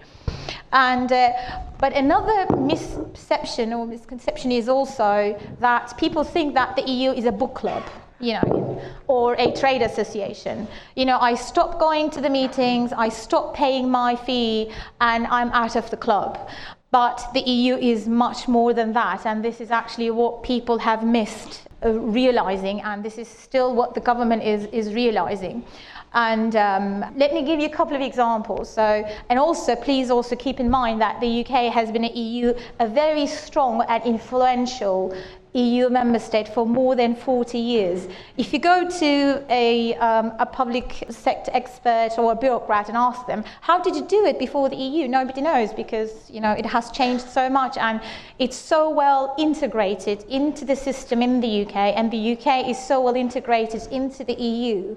And 0.74 1.10
uh, 1.14 1.32
but 1.80 1.94
another 1.94 2.46
misperception 2.72 3.72
or 3.72 3.88
misconception 3.88 4.52
is 4.52 4.68
also 4.68 5.40
that 5.62 5.98
people 5.98 6.26
think 6.26 6.56
that 6.56 6.76
the 6.76 6.84
EU 6.92 7.12
is 7.12 7.24
a 7.24 7.32
book 7.32 7.54
club 7.54 7.84
you 8.20 8.34
know, 8.34 8.82
or 9.08 9.34
a 9.36 9.52
trade 9.54 9.82
association. 9.82 10.68
You 10.96 11.06
know, 11.06 11.18
I 11.20 11.36
stop 11.36 11.80
going 11.80 12.10
to 12.12 12.22
the 12.22 12.30
meetings, 12.30 12.94
I 12.94 13.10
stop 13.10 13.56
paying 13.56 13.90
my 13.90 14.16
fee, 14.16 14.72
and 15.02 15.28
I'm 15.28 15.50
out 15.52 15.76
of 15.76 15.90
the 15.90 15.98
club. 15.98 16.50
But 16.92 17.28
the 17.34 17.42
EU 17.42 17.76
is 17.76 18.08
much 18.08 18.48
more 18.48 18.74
than 18.74 18.94
that, 18.94 19.26
and 19.26 19.44
this 19.44 19.60
is 19.60 19.70
actually 19.70 20.12
what 20.12 20.44
people 20.44 20.78
have 20.80 21.04
missed 21.06 21.68
uh, 21.86 21.92
realizing, 21.92 22.82
and 22.82 23.04
this 23.04 23.18
is 23.18 23.28
still 23.28 23.76
what 23.76 23.94
the 23.94 24.00
government 24.00 24.44
is, 24.44 24.66
is 24.72 24.94
realizing. 24.94 25.66
And 26.14 26.56
um, 26.56 27.02
let 27.18 27.34
me 27.34 27.44
give 27.44 27.60
you 27.60 27.66
a 27.66 27.78
couple 27.78 27.98
of 27.98 28.02
examples. 28.02 28.70
So, 28.74 29.06
and 29.30 29.38
also, 29.38 29.76
please 29.76 30.10
also 30.10 30.38
keep 30.38 30.62
in 30.62 30.70
mind 30.70 31.02
that 31.02 31.20
the 31.20 31.42
UK 31.42 31.74
has 31.74 31.92
been 31.92 32.06
an 32.06 32.16
EU, 32.16 32.54
a 32.80 32.88
very 32.88 33.28
strong 33.28 33.84
and 33.90 34.02
influential 34.06 35.14
EU 35.56 35.90
member 35.90 36.20
state 36.20 36.48
for 36.48 36.66
more 36.66 36.96
than 36.96 37.16
40 37.16 37.58
years. 37.58 38.08
If 38.38 38.52
you 38.52 38.60
go 38.60 38.90
to 38.90 39.44
a, 39.50 39.96
um, 39.96 40.34
a 40.40 40.46
public 40.46 41.06
sector 41.10 41.52
expert 41.54 42.12
or 42.18 42.34
a 42.34 42.36
bureaucrat 42.36 42.90
and 42.90 42.98
ask 42.98 43.26
them, 43.26 43.44
how 43.62 43.82
did 43.82 43.96
you 43.96 44.06
do 44.06 44.26
it 44.26 44.38
before 44.38 44.70
the 44.70 44.76
EU? 44.76 45.08
Nobody 45.08 45.42
knows 45.42 45.74
because 45.74 46.30
you 46.30 46.42
know 46.42 46.52
it 46.52 46.66
has 46.66 46.92
changed 46.92 47.28
so 47.30 47.50
much 47.50 47.78
and 47.78 48.02
it's 48.38 48.58
so 48.58 48.90
well 48.90 49.34
integrated 49.38 50.24
into 50.24 50.66
the 50.66 50.76
system 50.76 51.22
in 51.22 51.40
the 51.40 51.66
UK 51.66 51.76
and 51.76 52.12
the 52.12 52.34
UK 52.34 52.68
is 52.68 52.78
so 52.78 53.02
well 53.02 53.16
integrated 53.16 53.88
into 53.92 54.24
the 54.24 54.34
EU 54.34 54.96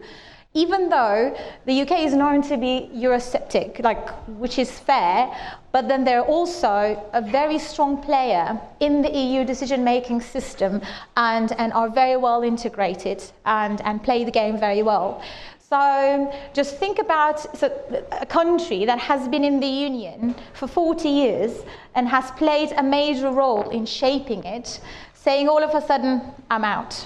even 0.55 0.88
though 0.88 1.37
the 1.67 1.83
UK 1.83 2.00
is 2.00 2.14
known 2.14 2.43
to 2.43 2.57
be 2.57 2.90
Eurosceptic, 2.95 3.83
like, 3.83 4.09
which 4.38 4.59
is 4.59 4.71
fair, 4.71 5.31
but 5.73 5.88
then 5.88 6.05
they're 6.05 6.25
also 6.25 7.05
a 7.12 7.21
very 7.21 7.59
strong 7.59 8.02
player 8.02 8.59
in 8.81 9.02
the 9.02 9.11
EU 9.11 9.45
decision-making 9.45 10.21
system 10.21 10.81
and, 11.17 11.52
and 11.52 11.73
are 11.75 11.90
very 11.90 12.17
well 12.17 12.43
integrated 12.43 13.23
and, 13.45 13.81
and 13.83 14.02
play 14.02 14.25
the 14.25 14.31
game 14.31 14.59
very 14.59 14.83
well. 14.83 15.23
So 15.69 16.33
just 16.55 16.78
think 16.78 16.99
about 16.99 17.38
so 17.59 17.71
a 18.11 18.25
country 18.25 18.87
that 18.87 18.99
has 18.99 19.28
been 19.28 19.45
in 19.45 19.61
the 19.61 19.67
Union 19.67 20.35
for 20.55 20.67
40 20.67 21.11
years 21.11 21.62
and 21.95 22.09
has 22.09 22.31
played 22.33 22.73
a 22.73 22.83
major 22.83 23.31
role 23.31 23.69
in 23.69 23.85
shaping 23.85 24.45
it, 24.45 24.81
saying 25.12 25.47
all 25.47 25.62
of 25.62 25.75
a 25.75 25.87
sudden, 25.87 26.23
I'm 26.50 26.64
out. 26.64 27.05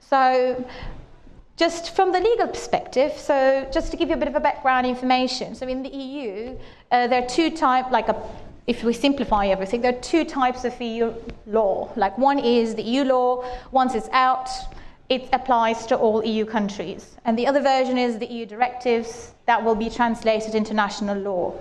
So 0.00 0.62
just 1.62 1.94
from 1.94 2.10
the 2.10 2.18
legal 2.18 2.48
perspective, 2.48 3.12
so 3.16 3.64
just 3.72 3.92
to 3.92 3.96
give 3.96 4.08
you 4.08 4.16
a 4.16 4.18
bit 4.18 4.26
of 4.26 4.34
a 4.34 4.40
background 4.40 4.84
information, 4.84 5.54
so 5.54 5.64
in 5.68 5.80
the 5.84 5.90
EU, 5.90 6.58
uh, 6.90 7.06
there 7.06 7.22
are 7.22 7.28
two 7.28 7.50
types, 7.50 7.88
like 7.92 8.08
a 8.08 8.16
if 8.66 8.82
we 8.82 8.92
simplify 8.92 9.46
everything, 9.46 9.80
there 9.80 9.94
are 9.96 10.00
two 10.00 10.24
types 10.24 10.64
of 10.64 10.72
EU 10.80 11.14
law. 11.46 11.88
Like 11.94 12.18
one 12.18 12.40
is 12.40 12.74
the 12.74 12.82
EU 12.82 13.04
law, 13.04 13.44
once 13.70 13.94
it's 13.94 14.08
out, 14.10 14.48
it 15.08 15.28
applies 15.32 15.86
to 15.86 15.96
all 15.96 16.24
EU 16.24 16.44
countries. 16.44 17.16
And 17.24 17.38
the 17.38 17.46
other 17.46 17.62
version 17.62 17.96
is 17.96 18.18
the 18.18 18.26
EU 18.26 18.44
directives 18.44 19.32
that 19.46 19.62
will 19.64 19.76
be 19.76 19.88
translated 19.88 20.56
into 20.56 20.74
national 20.74 21.18
law. 21.18 21.54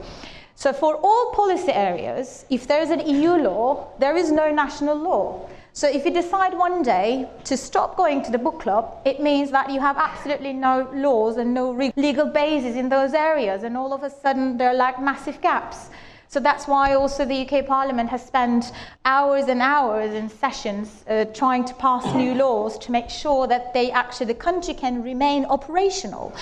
So 0.56 0.74
for 0.74 0.96
all 0.96 1.32
policy 1.32 1.74
areas, 1.74 2.46
if 2.50 2.66
there 2.66 2.82
is 2.82 2.90
an 2.90 3.02
EU 3.08 3.34
law, 3.50 3.94
there 4.00 4.16
is 4.18 4.32
no 4.32 4.52
national 4.52 4.96
law. 4.96 5.48
So 5.74 5.88
if 5.88 6.04
you 6.04 6.12
decide 6.12 6.54
one 6.54 6.84
day 6.84 7.30
to 7.46 7.56
stop 7.56 7.96
going 7.96 8.22
to 8.24 8.32
the 8.32 8.38
book 8.38 8.60
club, 8.60 8.98
it 9.06 9.22
means 9.22 9.52
that 9.52 9.72
you 9.72 9.80
have 9.80 9.96
absolutely 9.96 10.52
no 10.52 10.90
laws 10.94 11.38
and 11.38 11.54
no 11.54 11.72
legal 11.96 12.26
basis 12.26 12.76
in 12.76 12.90
those 12.90 13.14
areas, 13.14 13.64
and 13.64 13.78
all 13.78 13.94
of 13.94 14.04
a 14.04 14.10
sudden 14.10 14.58
there 14.58 14.70
are 14.70 14.74
like 14.74 15.02
massive 15.02 15.40
gaps. 15.40 15.90
So 16.28 16.42
that's 16.42 16.68
why 16.68 16.94
also 16.94 17.24
the 17.24 17.48
UK 17.48 17.66
Parliament 17.66 18.10
has 18.10 18.26
spent 18.26 18.74
hours 19.06 19.46
and 19.46 19.62
hours 19.62 20.14
in 20.14 20.30
sessions 20.30 21.06
uh, 21.08 21.26
trying 21.34 21.64
to 21.66 21.74
pass 21.76 22.06
new 22.16 22.34
laws 22.36 22.78
to 22.80 22.92
make 22.92 23.10
sure 23.10 23.48
that 23.48 23.74
they 23.74 23.92
actually 23.92 24.28
the 24.28 24.34
country 24.34 24.74
can 24.74 25.02
remain 25.02 25.46
operational. 25.46 26.34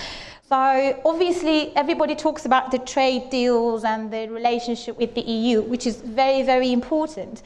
So 0.48 1.00
obviously 1.04 1.70
everybody 1.76 2.16
talks 2.16 2.44
about 2.44 2.72
the 2.72 2.78
trade 2.78 3.30
deals 3.30 3.84
and 3.84 4.12
the 4.12 4.28
relationship 4.28 4.98
with 4.98 5.14
the 5.14 5.20
EU, 5.20 5.62
which 5.62 5.86
is 5.86 5.98
very, 5.98 6.42
very 6.42 6.72
important. 6.72 7.42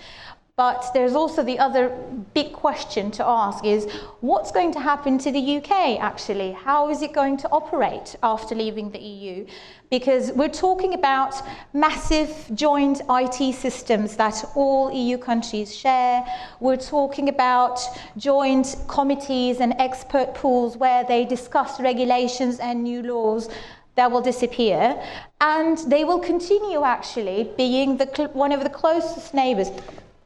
But 0.56 0.92
there's 0.94 1.16
also 1.16 1.42
the 1.42 1.58
other 1.58 1.88
big 2.32 2.52
question 2.52 3.10
to 3.12 3.26
ask 3.26 3.64
is 3.64 3.90
what's 4.20 4.52
going 4.52 4.72
to 4.74 4.78
happen 4.78 5.18
to 5.18 5.32
the 5.32 5.56
UK 5.56 5.98
actually? 6.00 6.52
How 6.52 6.90
is 6.90 7.02
it 7.02 7.12
going 7.12 7.36
to 7.38 7.48
operate 7.48 8.14
after 8.22 8.54
leaving 8.54 8.92
the 8.92 9.00
EU? 9.00 9.46
Because 9.90 10.30
we're 10.30 10.56
talking 10.66 10.94
about 10.94 11.34
massive 11.72 12.30
joint 12.54 13.02
IT 13.10 13.56
systems 13.56 14.14
that 14.14 14.44
all 14.54 14.92
EU 14.92 15.18
countries 15.18 15.74
share. 15.74 16.24
We're 16.60 16.76
talking 16.76 17.28
about 17.28 17.80
joint 18.16 18.76
committees 18.86 19.58
and 19.58 19.74
expert 19.80 20.34
pools 20.34 20.76
where 20.76 21.02
they 21.02 21.24
discuss 21.24 21.80
regulations 21.80 22.60
and 22.60 22.84
new 22.84 23.02
laws 23.02 23.48
that 23.96 24.08
will 24.08 24.20
disappear 24.20 25.02
and 25.40 25.78
they 25.88 26.04
will 26.04 26.20
continue 26.20 26.84
actually 26.84 27.50
being 27.56 27.96
the, 27.96 28.06
one 28.34 28.52
of 28.52 28.62
the 28.62 28.70
closest 28.70 29.34
neighbours 29.34 29.70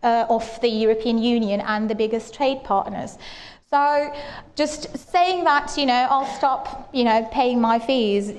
uh, 0.02 0.26
of 0.28 0.60
the 0.60 0.68
European 0.68 1.18
Union 1.18 1.60
and 1.60 1.88
the 1.88 1.94
biggest 1.94 2.34
trade 2.34 2.62
partners. 2.64 3.18
So 3.70 4.14
just 4.56 4.96
saying 4.96 5.44
that, 5.44 5.76
you 5.76 5.84
know, 5.84 6.06
I'll 6.08 6.34
stop, 6.38 6.88
you 6.94 7.04
know, 7.04 7.28
paying 7.30 7.60
my 7.60 7.78
fees 7.78 8.32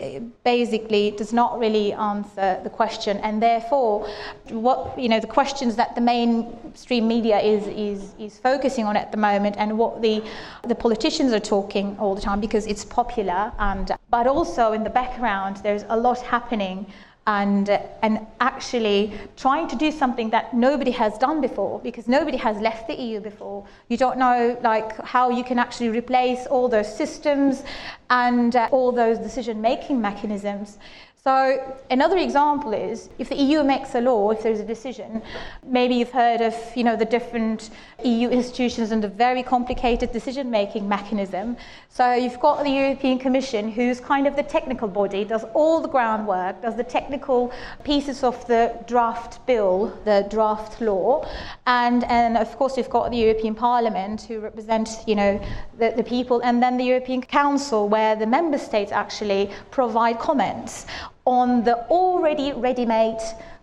basically 0.44 1.12
does 1.12 1.32
not 1.34 1.60
really 1.60 1.94
answer 1.94 2.60
the 2.64 2.70
question. 2.72 3.18
And 3.18 3.40
therefore, 3.40 4.10
what, 4.48 4.98
you 4.98 5.08
know, 5.08 5.20
the 5.20 5.28
questions 5.28 5.76
that 5.76 5.94
the 5.94 6.02
mainstream 6.02 7.08
media 7.08 7.40
is, 7.40 7.68
is, 7.68 8.16
is 8.18 8.40
focusing 8.40 8.86
on 8.86 8.98
at 8.98 9.12
the 9.12 9.20
moment 9.20 9.56
and 9.60 9.78
what 9.78 10.02
the, 10.02 10.24
the 10.68 10.74
politicians 10.74 11.32
are 11.32 11.40
talking 11.40 11.96
all 12.00 12.16
the 12.16 12.22
time 12.22 12.40
because 12.40 12.66
it's 12.66 12.84
popular 12.84 13.52
and, 13.60 13.92
but 14.10 14.26
also 14.26 14.72
in 14.72 14.84
the 14.84 14.90
background, 14.90 15.58
there's 15.58 15.86
a 15.90 15.98
lot 15.98 16.20
happening 16.22 16.88
and, 17.28 17.70
and 18.02 18.26
actually 18.40 19.14
trying 19.38 19.68
to 19.68 19.76
do 19.76 19.92
something 19.92 20.30
that 20.32 20.54
nobody 20.54 20.92
has 20.92 21.18
done 21.18 21.42
before 21.42 21.80
because 21.80 22.08
nobody 22.08 22.38
has 22.38 22.58
left 22.58 22.88
the 22.88 22.96
EU 22.96 23.20
before. 23.20 23.66
You 23.88 23.98
don't 23.98 24.18
know 24.18 24.58
like 24.64 24.98
how 25.02 25.30
you 25.30 25.44
can 25.44 25.60
actually 25.60 25.90
replace 25.90 26.48
all 26.48 26.68
those 26.68 26.94
systems 26.94 27.64
and 28.10 28.56
uh, 28.56 28.70
all 28.72 28.92
those 28.92 29.20
decision-making 29.20 30.02
mechanisms. 30.02 30.80
So 31.22 31.76
another 31.92 32.18
example 32.18 32.72
is 32.72 33.10
if 33.20 33.28
the 33.28 33.36
EU 33.36 33.62
makes 33.62 33.94
a 33.94 34.00
law, 34.00 34.32
if 34.32 34.42
there's 34.42 34.62
a 34.62 34.66
decision, 34.66 35.22
maybe 35.66 35.96
you've 35.96 36.12
heard 36.12 36.40
of 36.40 36.56
you 36.78 36.86
know 36.86 36.96
the 36.96 37.04
different 37.04 37.72
EU 38.06 38.30
institutions 38.30 38.92
and 38.92 39.04
the 39.04 39.10
very 39.10 39.44
complicated 39.44 40.14
decision-making 40.14 40.88
mechanism. 40.88 41.58
So 41.90 42.14
you've 42.14 42.40
got 42.40 42.64
the 42.64 42.70
European 42.70 43.20
Commission, 43.20 43.70
who's 43.70 44.00
kind 44.00 44.28
of 44.28 44.38
the 44.38 44.44
technical 44.44 44.88
body, 44.88 45.26
does 45.26 45.44
all 45.54 45.82
the 45.82 45.90
groundwork, 45.90 46.62
does 46.62 46.78
the 46.78 46.86
technical 46.86 47.52
pieces 47.84 48.24
of 48.24 48.48
the 48.48 48.74
draft 48.88 49.46
bill, 49.46 49.88
the 50.06 50.26
draft 50.30 50.80
law, 50.80 51.28
and 51.68 52.06
and 52.06 52.38
of 52.38 52.56
course 52.56 52.78
you've 52.78 52.90
got 52.90 53.12
the 53.12 53.18
European 53.18 53.56
Parliament, 53.56 54.22
who 54.22 54.40
represent 54.40 54.90
you 55.06 55.16
know 55.16 55.42
the, 55.78 55.92
the 55.98 56.04
people, 56.04 56.40
and 56.46 56.64
then 56.64 56.78
the 56.78 56.86
European 56.86 57.22
Council, 57.22 57.90
where 57.90 58.16
the 58.16 58.26
member 58.26 58.58
states 58.58 58.94
actually 58.94 59.52
provide 59.70 60.18
comments 60.18 60.86
on 61.26 61.64
the 61.64 61.78
already 61.88 62.54
ready-made 62.54 63.20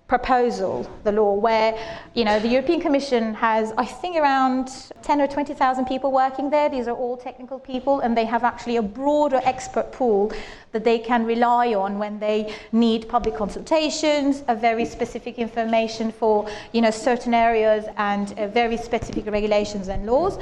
proposal, 0.09 0.88
the 1.03 1.11
law, 1.11 1.35
where 1.35 1.77
you 2.14 2.25
know 2.25 2.38
the 2.38 2.49
European 2.49 2.81
Commission 2.81 3.35
has, 3.35 3.73
I 3.77 3.85
think, 3.85 4.16
around 4.16 4.71
10 5.03 5.21
or 5.21 5.27
20,000 5.27 5.85
people 5.87 6.12
working 6.12 6.49
there. 6.49 6.69
These 6.69 6.87
are 6.87 6.95
all 6.95 7.16
technical 7.16 7.59
people, 7.59 8.01
and 8.01 8.16
they 8.16 8.25
have 8.25 8.45
actually 8.45 8.77
a 8.77 8.83
broader 8.83 9.40
expert 9.42 9.90
pool 9.90 10.33
that 10.77 10.85
they 10.85 10.99
can 10.99 11.25
rely 11.25 11.73
on 11.75 11.99
when 11.99 12.19
they 12.19 12.55
need 12.71 13.09
public 13.09 13.35
consultations, 13.35 14.43
a 14.49 14.55
very 14.55 14.85
specific 14.85 15.39
information 15.39 16.12
for 16.12 16.47
you 16.75 16.83
know 16.83 16.91
certain 16.91 17.33
areas, 17.33 17.87
and 17.97 18.27
uh, 18.39 18.47
very 18.49 18.77
specific 18.77 19.25
regulations 19.39 19.89
and 19.89 20.05
laws. 20.05 20.39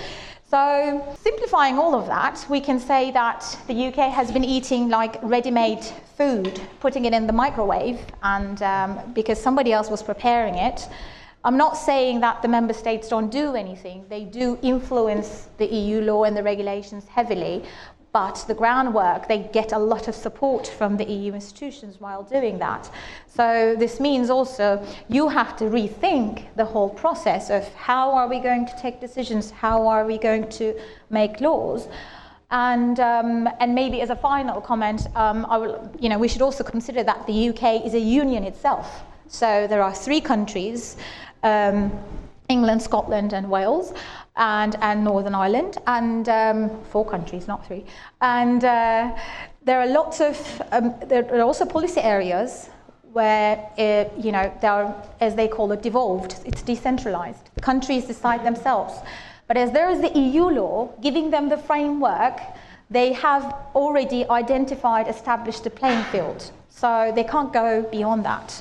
So, 0.50 1.16
simplifying 1.22 1.78
all 1.78 1.94
of 1.94 2.06
that, 2.06 2.44
we 2.50 2.60
can 2.60 2.80
say 2.80 3.12
that 3.12 3.40
the 3.68 3.86
UK 3.88 4.12
has 4.12 4.32
been 4.32 4.44
eating 4.44 4.88
like 4.88 5.14
ready 5.22 5.52
made 5.52 5.84
food, 6.18 6.60
putting 6.80 7.04
it 7.04 7.12
in 7.12 7.28
the 7.28 7.32
microwave, 7.32 8.00
and 8.22 8.60
um, 8.62 9.12
because 9.12 9.40
somebody 9.40 9.72
else 9.72 9.88
was 9.88 10.02
preparing 10.02 10.56
it. 10.56 10.88
I'm 11.46 11.58
not 11.58 11.76
saying 11.76 12.20
that 12.20 12.40
the 12.40 12.48
member 12.48 12.72
states 12.72 13.06
don't 13.08 13.30
do 13.30 13.54
anything. 13.54 14.06
They 14.08 14.24
do 14.24 14.58
influence 14.62 15.48
the 15.58 15.66
EU 15.66 16.00
law 16.00 16.24
and 16.24 16.34
the 16.34 16.42
regulations 16.42 17.04
heavily, 17.06 17.64
but 18.14 18.44
the 18.46 18.54
groundwork, 18.54 19.26
they 19.26 19.50
get 19.52 19.72
a 19.72 19.78
lot 19.78 20.06
of 20.06 20.14
support 20.14 20.68
from 20.68 20.96
the 20.96 21.04
EU 21.04 21.34
institutions 21.34 21.96
while 21.98 22.22
doing 22.22 22.60
that. 22.60 22.88
So 23.26 23.74
this 23.76 23.98
means 23.98 24.30
also 24.30 24.86
you 25.08 25.28
have 25.28 25.56
to 25.56 25.64
rethink 25.64 26.44
the 26.54 26.64
whole 26.64 26.90
process 26.90 27.50
of 27.50 27.66
how 27.74 28.12
are 28.12 28.28
we 28.28 28.38
going 28.38 28.66
to 28.66 28.76
take 28.80 29.00
decisions, 29.00 29.50
how 29.50 29.88
are 29.88 30.06
we 30.06 30.16
going 30.16 30.48
to 30.50 30.80
make 31.10 31.40
laws. 31.40 31.88
And, 32.52 33.00
um, 33.00 33.48
and 33.58 33.74
maybe 33.74 34.00
as 34.00 34.10
a 34.10 34.16
final 34.16 34.60
comment, 34.60 35.08
um, 35.16 35.44
will, 35.50 35.90
you 35.98 36.08
know, 36.08 36.18
we 36.18 36.28
should 36.28 36.42
also 36.42 36.62
consider 36.62 37.02
that 37.02 37.26
the 37.26 37.48
UK 37.48 37.84
is 37.84 37.94
a 37.94 37.98
union 37.98 38.44
itself. 38.44 39.02
So 39.26 39.66
there 39.66 39.82
are 39.82 39.92
three 39.92 40.20
countries, 40.20 40.96
um, 41.42 41.90
England, 42.48 42.80
Scotland 42.80 43.32
and 43.32 43.50
Wales 43.50 43.92
and, 44.36 44.76
and 44.80 45.04
Northern 45.04 45.34
Ireland, 45.34 45.78
and 45.86 46.28
um, 46.28 46.70
four 46.90 47.04
countries, 47.04 47.46
not 47.46 47.66
three. 47.66 47.84
And 48.20 48.64
uh, 48.64 49.16
there 49.64 49.80
are 49.80 49.86
lots 49.86 50.20
of, 50.20 50.62
um, 50.72 50.94
there 51.06 51.24
are 51.34 51.42
also 51.42 51.64
policy 51.64 52.00
areas 52.00 52.68
where, 53.12 53.70
it, 53.78 54.08
uh, 54.08 54.20
you 54.20 54.32
know, 54.32 54.52
they 54.60 54.66
are, 54.66 54.94
as 55.20 55.36
they 55.36 55.46
call 55.46 55.70
it, 55.72 55.82
devolved. 55.82 56.36
It's 56.44 56.62
decentralized. 56.62 57.50
The 57.54 57.60
countries 57.60 58.06
decide 58.06 58.44
themselves. 58.44 58.94
But 59.46 59.56
as 59.56 59.70
there 59.70 59.88
is 59.90 60.00
the 60.00 60.18
EU 60.18 60.44
law 60.44 60.90
giving 61.00 61.30
them 61.30 61.48
the 61.48 61.56
framework, 61.56 62.40
they 62.90 63.12
have 63.12 63.54
already 63.74 64.28
identified, 64.28 65.06
established 65.06 65.64
the 65.64 65.70
playing 65.70 66.02
field. 66.04 66.50
So 66.70 67.12
they 67.14 67.24
can't 67.24 67.52
go 67.52 67.82
beyond 67.82 68.24
that. 68.24 68.60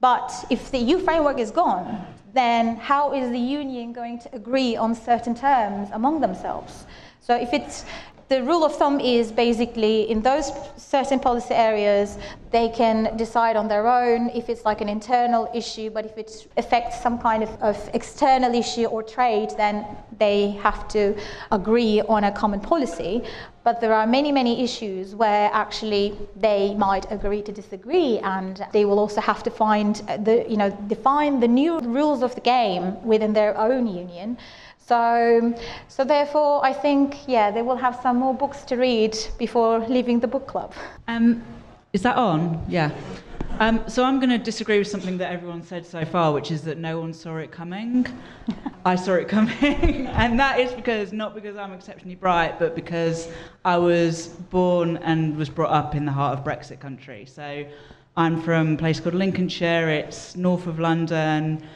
But 0.00 0.46
if 0.50 0.70
the 0.70 0.78
EU 0.78 0.98
framework 0.98 1.38
is 1.38 1.50
gone, 1.50 2.04
then 2.34 2.76
how 2.76 3.12
is 3.12 3.30
the 3.30 3.38
union 3.38 3.92
going 3.92 4.18
to 4.20 4.34
agree 4.34 4.76
on 4.76 4.94
certain 4.94 5.34
terms 5.34 5.88
among 5.92 6.20
themselves? 6.20 6.86
So 7.20 7.36
if 7.36 7.52
it's 7.52 7.84
the 8.32 8.42
rule 8.42 8.64
of 8.64 8.74
thumb 8.74 8.98
is 8.98 9.30
basically 9.30 10.10
in 10.10 10.22
those 10.22 10.50
certain 10.78 11.20
policy 11.20 11.52
areas, 11.52 12.16
they 12.50 12.70
can 12.70 13.14
decide 13.18 13.56
on 13.56 13.68
their 13.68 13.86
own 13.86 14.30
if 14.30 14.48
it's 14.48 14.64
like 14.64 14.80
an 14.80 14.88
internal 14.88 15.50
issue, 15.54 15.90
but 15.90 16.06
if 16.06 16.16
it 16.16 16.30
affects 16.56 17.02
some 17.02 17.18
kind 17.18 17.42
of, 17.42 17.50
of 17.60 17.76
external 17.92 18.54
issue 18.54 18.86
or 18.86 19.02
trade, 19.02 19.50
then 19.58 19.84
they 20.18 20.52
have 20.66 20.88
to 20.88 21.14
agree 21.50 22.00
on 22.08 22.24
a 22.24 22.32
common 22.32 22.60
policy. 22.60 23.22
But 23.64 23.82
there 23.82 23.92
are 23.92 24.06
many, 24.06 24.32
many 24.32 24.64
issues 24.64 25.14
where 25.14 25.50
actually 25.52 26.16
they 26.34 26.74
might 26.74 27.04
agree 27.12 27.42
to 27.42 27.52
disagree, 27.52 28.18
and 28.20 28.64
they 28.72 28.86
will 28.86 28.98
also 28.98 29.20
have 29.20 29.42
to 29.42 29.50
find 29.50 29.96
the, 30.28 30.46
you 30.48 30.56
know, 30.56 30.70
define 30.86 31.40
the 31.40 31.48
new 31.48 31.80
rules 31.80 32.22
of 32.22 32.34
the 32.34 32.40
game 32.40 32.84
within 33.04 33.34
their 33.34 33.56
own 33.58 33.86
union. 33.86 34.38
So, 34.92 35.54
so 35.88 36.04
therefore, 36.04 36.62
I 36.62 36.74
think, 36.74 37.26
yeah, 37.26 37.50
they 37.50 37.62
will 37.62 37.76
have 37.76 37.98
some 38.02 38.18
more 38.18 38.34
books 38.34 38.62
to 38.64 38.76
read 38.76 39.16
before 39.38 39.78
leaving 39.88 40.20
the 40.20 40.26
book 40.26 40.46
club. 40.46 40.74
Um, 41.08 41.42
is 41.94 42.02
that 42.02 42.18
on? 42.18 42.62
Yeah. 42.68 42.90
Um, 43.58 43.82
so 43.88 44.04
I'm 44.04 44.18
going 44.20 44.28
to 44.28 44.36
disagree 44.36 44.76
with 44.76 44.88
something 44.88 45.16
that 45.16 45.32
everyone 45.32 45.62
said 45.62 45.86
so 45.86 46.04
far, 46.04 46.34
which 46.34 46.50
is 46.50 46.60
that 46.64 46.76
no 46.76 47.00
one 47.00 47.14
saw 47.14 47.38
it 47.38 47.50
coming. 47.50 48.06
I 48.84 48.96
saw 48.96 49.14
it 49.14 49.28
coming, 49.28 50.08
and 50.08 50.38
that 50.38 50.60
is 50.60 50.70
because 50.72 51.10
not 51.10 51.34
because 51.34 51.56
I'm 51.56 51.72
exceptionally 51.72 52.16
bright, 52.16 52.58
but 52.58 52.74
because 52.74 53.28
I 53.64 53.78
was 53.78 54.26
born 54.26 54.98
and 54.98 55.34
was 55.38 55.48
brought 55.48 55.72
up 55.72 55.94
in 55.94 56.04
the 56.04 56.12
heart 56.12 56.38
of 56.38 56.44
Brexit 56.44 56.80
country. 56.80 57.24
So 57.24 57.64
I'm 58.18 58.42
from 58.42 58.74
a 58.74 58.76
place 58.76 59.00
called 59.00 59.14
Lincolnshire. 59.14 59.88
It's 59.88 60.36
north 60.36 60.66
of 60.66 60.78
London. 60.78 61.66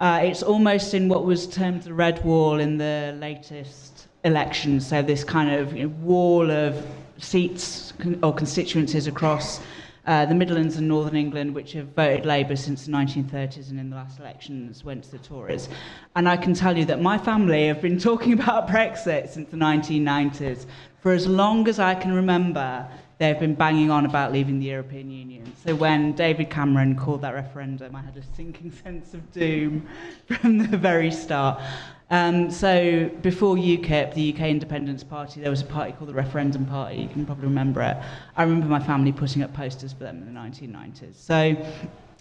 Uh, 0.00 0.20
it's 0.22 0.44
almost 0.44 0.94
in 0.94 1.08
what 1.08 1.24
was 1.24 1.48
termed 1.48 1.82
the 1.82 1.92
red 1.92 2.24
wall 2.24 2.60
in 2.60 2.78
the 2.78 3.16
latest 3.18 4.06
election, 4.24 4.80
So 4.80 5.02
this 5.02 5.24
kind 5.24 5.50
of 5.50 5.76
you 5.76 5.84
know, 5.84 5.88
wall 6.00 6.50
of 6.50 6.86
seats 7.18 7.92
or 8.22 8.32
constituencies 8.32 9.08
across 9.08 9.60
uh, 10.06 10.24
the 10.24 10.34
Midlands 10.34 10.76
and 10.76 10.86
Northern 10.86 11.16
England, 11.16 11.54
which 11.54 11.72
have 11.72 11.88
voted 11.88 12.24
Labour 12.24 12.56
since 12.56 12.86
the 12.86 12.92
1930s 12.92 13.70
and 13.70 13.78
in 13.78 13.90
the 13.90 13.96
last 13.96 14.20
elections 14.20 14.84
went 14.84 15.04
to 15.04 15.10
the 15.10 15.18
Tories. 15.18 15.68
And 16.14 16.28
I 16.28 16.36
can 16.36 16.54
tell 16.54 16.78
you 16.78 16.84
that 16.86 17.02
my 17.02 17.18
family 17.18 17.66
have 17.66 17.82
been 17.82 17.98
talking 18.08 18.32
about 18.32 18.68
Brexit 18.68 19.28
since 19.28 19.50
the 19.50 19.56
1990s. 19.56 20.66
For 21.00 21.12
as 21.12 21.26
long 21.26 21.68
as 21.68 21.78
I 21.78 21.94
can 21.94 22.12
remember, 22.12 22.88
they've 23.18 23.38
been 23.38 23.54
banging 23.54 23.90
on 23.90 24.06
about 24.06 24.32
leaving 24.32 24.58
the 24.58 24.66
European 24.66 25.10
Union. 25.10 25.52
So 25.66 25.74
when 25.74 26.12
David 26.12 26.50
Cameron 26.50 26.96
called 26.96 27.22
that 27.22 27.34
referendum, 27.34 27.94
I 27.94 28.02
had 28.02 28.16
a 28.16 28.22
sinking 28.36 28.72
sense 28.84 29.14
of 29.14 29.32
doom 29.32 29.86
from 30.26 30.58
the 30.58 30.76
very 30.76 31.10
start. 31.10 31.60
Um, 32.10 32.50
so 32.50 33.10
before 33.20 33.56
UKIP, 33.56 34.14
the 34.14 34.32
UK 34.32 34.40
Independence 34.48 35.04
Party, 35.04 35.40
there 35.40 35.50
was 35.50 35.60
a 35.60 35.66
party 35.66 35.92
called 35.92 36.08
the 36.08 36.14
Referendum 36.14 36.64
Party. 36.64 37.02
You 37.02 37.08
can 37.08 37.26
probably 37.26 37.44
remember 37.44 37.82
it. 37.82 37.96
I 38.36 38.44
remember 38.44 38.66
my 38.66 38.82
family 38.82 39.12
putting 39.12 39.42
up 39.42 39.52
posters 39.52 39.92
for 39.92 40.04
them 40.04 40.22
in 40.22 40.32
the 40.32 40.40
1990s. 40.40 41.16
So 41.16 41.56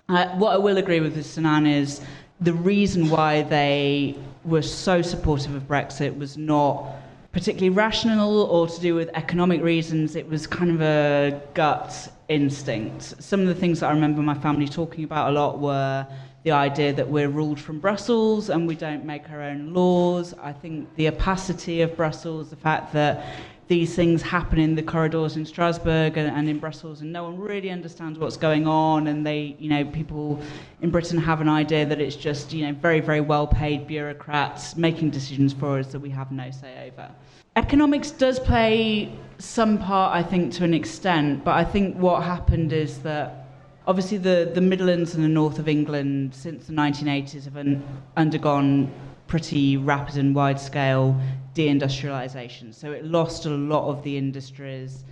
uh, 0.10 0.29
what 0.36 0.51
I 0.51 0.57
will 0.57 0.77
agree 0.77 0.99
with 0.99 1.15
with 1.15 1.25
Sinan 1.25 1.65
is 1.65 2.01
the 2.41 2.53
reason 2.53 3.10
why 3.10 3.43
they 3.43 4.15
were 4.43 4.62
so 4.62 5.01
supportive 5.01 5.55
of 5.55 5.63
Brexit 5.67 6.17
was 6.17 6.38
not 6.38 6.95
particularly 7.38 7.69
rational 7.69 8.41
or 8.50 8.67
to 8.67 8.82
do 8.82 8.95
with 8.95 9.12
economic 9.13 9.62
reasons. 9.62 10.15
It 10.15 10.28
was 10.28 10.47
kind 10.47 10.71
of 10.71 10.82
a 10.82 11.39
gut 11.54 12.12
instinct. 12.30 13.21
Some 13.21 13.41
of 13.41 13.47
the 13.47 13.54
things 13.54 13.80
that 13.80 13.91
I 13.91 13.93
remember 13.93 14.23
my 14.23 14.34
family 14.34 14.67
talking 14.67 15.04
about 15.04 15.30
a 15.30 15.32
lot 15.34 15.60
were 15.60 16.08
the 16.41 16.50
idea 16.50 16.93
that 16.93 17.08
we're 17.08 17.30
ruled 17.30 17.60
from 17.60 17.80
Brussels 17.80 18.50
and 18.50 18.67
we 18.67 18.73
don't 18.73 19.06
make 19.06 19.30
our 19.30 19.43
own 19.43 19.71
laws. 19.71 20.34
I 20.41 20.52
think 20.52 20.95
the 20.95 21.10
opacity 21.10 21.82
of 21.82 21.95
Brussels, 21.95 22.50
the 22.50 22.56
fact 22.56 22.91
that 22.93 23.23
these 23.67 23.95
things 23.95 24.21
happen 24.21 24.60
in 24.60 24.75
the 24.75 24.82
corridors 24.82 25.36
in 25.36 25.45
Strasbourg 25.45 26.17
and, 26.17 26.30
and, 26.30 26.47
in 26.49 26.58
Brussels, 26.58 27.01
and 27.01 27.12
no 27.12 27.23
one 27.23 27.38
really 27.38 27.69
understands 27.69 28.17
what's 28.17 28.38
going 28.38 28.65
on. 28.65 29.08
And 29.08 29.25
they, 29.25 29.58
you 29.60 29.69
know, 29.69 29.84
people 29.84 30.41
in 30.82 30.89
Britain 30.89 31.17
have 31.17 31.41
an 31.41 31.49
idea 31.49 31.86
that 31.86 31.99
it's 31.99 32.15
just, 32.15 32.53
you 32.53 32.65
know, 32.65 32.73
very, 32.73 33.01
very 33.01 33.21
well 33.21 33.45
paid 33.45 33.86
bureaucrats 33.86 34.77
making 34.77 35.10
decisions 35.10 35.51
for 35.51 35.80
us 35.80 35.88
that 35.88 35.99
we 35.99 36.10
have 36.10 36.32
no 36.32 36.49
say 36.49 36.89
over. 36.91 37.12
Economics 37.58 38.12
does 38.12 38.39
play 38.39 39.12
some 39.39 39.77
part, 39.77 40.15
I 40.15 40.23
think, 40.23 40.53
to 40.53 40.63
an 40.63 40.73
extent, 40.73 41.43
but 41.43 41.56
I 41.56 41.63
think 41.63 41.97
what 41.97 42.23
happened 42.23 42.71
is 42.71 42.99
that 42.99 43.47
obviously 43.86 44.17
the, 44.17 44.51
the 44.53 44.62
Midlands 44.62 45.15
and 45.15 45.23
the 45.23 45.30
north 45.30 45.60
of 45.60 45.67
England 45.67 46.36
since 46.36 46.67
the 46.67 46.73
1980s 46.73 47.45
have 47.45 47.58
un- 47.58 47.84
undergone 48.15 48.91
pretty 49.27 49.75
rapid 49.75 50.17
and 50.17 50.34
wide 50.34 50.60
scale 50.60 51.19
deindustrialization. 51.58 52.74
So 52.74 52.91
it 52.91 53.04
lost 53.04 53.46
a 53.46 53.50
lot 53.50 53.89
of 53.89 54.04
the 54.04 54.15
industries 54.17 55.04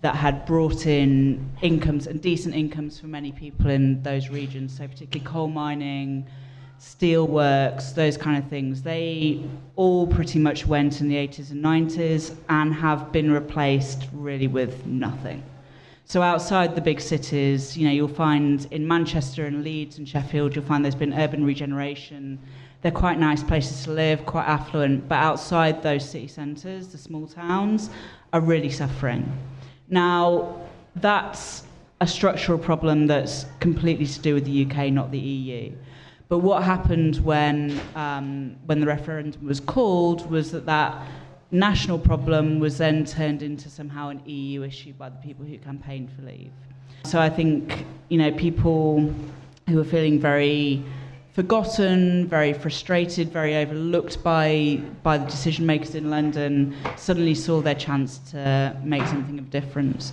that 0.00 0.14
had 0.14 0.46
brought 0.46 0.86
in 0.86 1.50
incomes 1.60 2.06
and 2.06 2.22
decent 2.22 2.54
incomes 2.54 3.00
for 3.00 3.08
many 3.08 3.32
people 3.32 3.68
in 3.68 4.00
those 4.02 4.28
regions. 4.28 4.76
So 4.76 4.86
particularly 4.86 5.28
coal 5.28 5.48
mining, 5.48 6.26
steelworks, 6.80 7.94
those 7.94 8.16
kind 8.16 8.42
of 8.42 8.48
things. 8.48 8.82
They 8.82 9.42
all 9.74 10.06
pretty 10.06 10.38
much 10.38 10.66
went 10.66 11.00
in 11.00 11.08
the 11.08 11.16
80s 11.16 11.50
and 11.50 11.64
90s 11.64 12.36
and 12.48 12.72
have 12.72 13.10
been 13.10 13.32
replaced 13.32 14.04
really 14.12 14.46
with 14.46 14.86
nothing. 14.86 15.42
So 16.04 16.22
outside 16.22 16.74
the 16.74 16.80
big 16.80 17.00
cities, 17.00 17.76
you 17.76 17.86
know, 17.86 17.92
you'll 17.92 18.08
find 18.08 18.66
in 18.70 18.86
Manchester 18.86 19.46
and 19.46 19.64
Leeds 19.64 19.98
and 19.98 20.08
Sheffield, 20.08 20.54
you'll 20.54 20.64
find 20.64 20.84
there's 20.84 20.94
been 20.94 21.12
urban 21.12 21.44
regeneration. 21.44 22.38
They're 22.82 22.92
quite 22.92 23.18
nice 23.18 23.42
places 23.42 23.84
to 23.84 23.90
live, 23.90 24.24
quite 24.24 24.46
affluent, 24.46 25.08
but 25.08 25.16
outside 25.16 25.82
those 25.82 26.08
city 26.08 26.28
centres, 26.28 26.88
the 26.88 26.98
small 26.98 27.26
towns 27.26 27.90
are 28.32 28.40
really 28.40 28.70
suffering. 28.70 29.30
Now, 29.88 30.60
that's 30.94 31.64
a 32.00 32.06
structural 32.06 32.58
problem 32.58 33.06
that's 33.06 33.46
completely 33.58 34.06
to 34.06 34.20
do 34.20 34.34
with 34.34 34.44
the 34.44 34.64
UK, 34.64 34.92
not 34.92 35.10
the 35.10 35.18
EU. 35.18 35.72
But 36.28 36.38
what 36.38 36.62
happened 36.62 37.16
when, 37.16 37.80
um, 37.96 38.56
when 38.66 38.80
the 38.80 38.86
referendum 38.86 39.44
was 39.44 39.60
called 39.60 40.30
was 40.30 40.52
that 40.52 40.66
that 40.66 41.06
national 41.50 41.98
problem 41.98 42.60
was 42.60 42.78
then 42.78 43.04
turned 43.04 43.42
into 43.42 43.70
somehow 43.70 44.10
an 44.10 44.20
EU 44.26 44.62
issue 44.62 44.92
by 44.92 45.08
the 45.08 45.16
people 45.16 45.44
who 45.44 45.56
campaigned 45.58 46.10
for 46.12 46.22
leave. 46.22 46.52
So 47.04 47.18
I 47.18 47.30
think, 47.30 47.86
you 48.08 48.18
know, 48.18 48.30
people 48.32 49.12
who 49.68 49.80
are 49.80 49.84
feeling 49.84 50.20
very 50.20 50.84
forgotten, 51.38 52.26
very 52.26 52.52
frustrated, 52.52 53.30
very 53.30 53.54
overlooked 53.54 54.20
by, 54.24 54.80
by 55.04 55.16
the 55.16 55.24
decision 55.26 55.64
makers 55.64 55.94
in 55.94 56.10
London 56.10 56.74
suddenly 56.96 57.32
saw 57.32 57.60
their 57.60 57.76
chance 57.76 58.18
to 58.30 58.76
make 58.82 59.06
something 59.06 59.38
of 59.38 59.48
difference. 59.48 60.12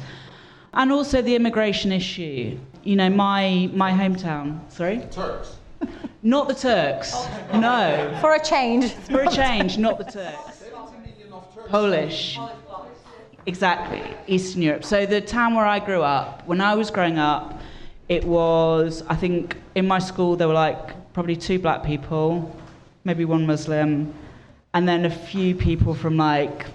And 0.76 0.92
also 0.92 1.24
the 1.24 1.36
immigration 1.36 1.92
issue. 1.92 2.60
You 2.84 2.96
know, 2.96 3.10
my, 3.10 3.72
my 3.74 3.92
hometown, 3.92 4.72
sorry? 4.72 5.02
Turks. 5.10 5.56
Not 6.22 6.48
the 6.48 6.54
Turks. 6.54 7.16
No. 7.56 8.16
For 8.22 8.36
a 8.36 8.44
change. 8.44 8.92
For 8.92 9.24
a 9.24 9.32
change, 9.32 9.80
not 9.80 9.98
the 9.98 10.04
Turks. 10.04 10.64
Polish. 11.70 12.38
Exactly, 13.48 14.04
Eastern 14.28 14.62
Europe. 14.62 14.84
So 14.84 15.08
the 15.08 15.22
town 15.22 15.56
where 15.56 15.66
I 15.66 15.80
grew 15.80 16.04
up, 16.04 16.46
when 16.46 16.62
I 16.62 16.76
was 16.76 16.92
growing 16.92 17.18
up, 17.18 17.60
it 18.10 18.24
was, 18.24 19.04
I 19.08 19.16
think, 19.16 19.58
in 19.74 19.88
my 19.88 19.98
school 19.98 20.36
there 20.36 20.48
were 20.48 20.54
like 20.54 21.05
probably 21.16 21.38
two 21.38 21.58
black 21.58 21.82
people, 21.82 22.54
maybe 23.06 23.24
one 23.24 23.46
Muslim, 23.46 24.14
and 24.74 24.86
then 24.86 25.06
a 25.06 25.10
few 25.10 25.56
people 25.56 25.94
from 25.94 26.18
like 26.18 26.66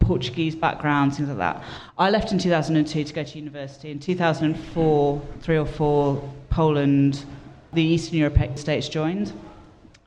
Portuguese 0.00 0.56
backgrounds, 0.56 1.18
things 1.18 1.28
like 1.28 1.38
that. 1.38 1.62
I 1.96 2.10
left 2.10 2.32
in 2.32 2.38
2002 2.40 3.04
to 3.04 3.14
go 3.14 3.22
to 3.22 3.38
university. 3.38 3.92
In 3.92 4.00
2004, 4.00 5.22
three 5.40 5.56
or 5.56 5.64
four, 5.64 6.20
Poland, 6.50 7.24
the 7.74 7.82
Eastern 7.82 8.18
European 8.18 8.56
states 8.56 8.88
joined. 8.88 9.32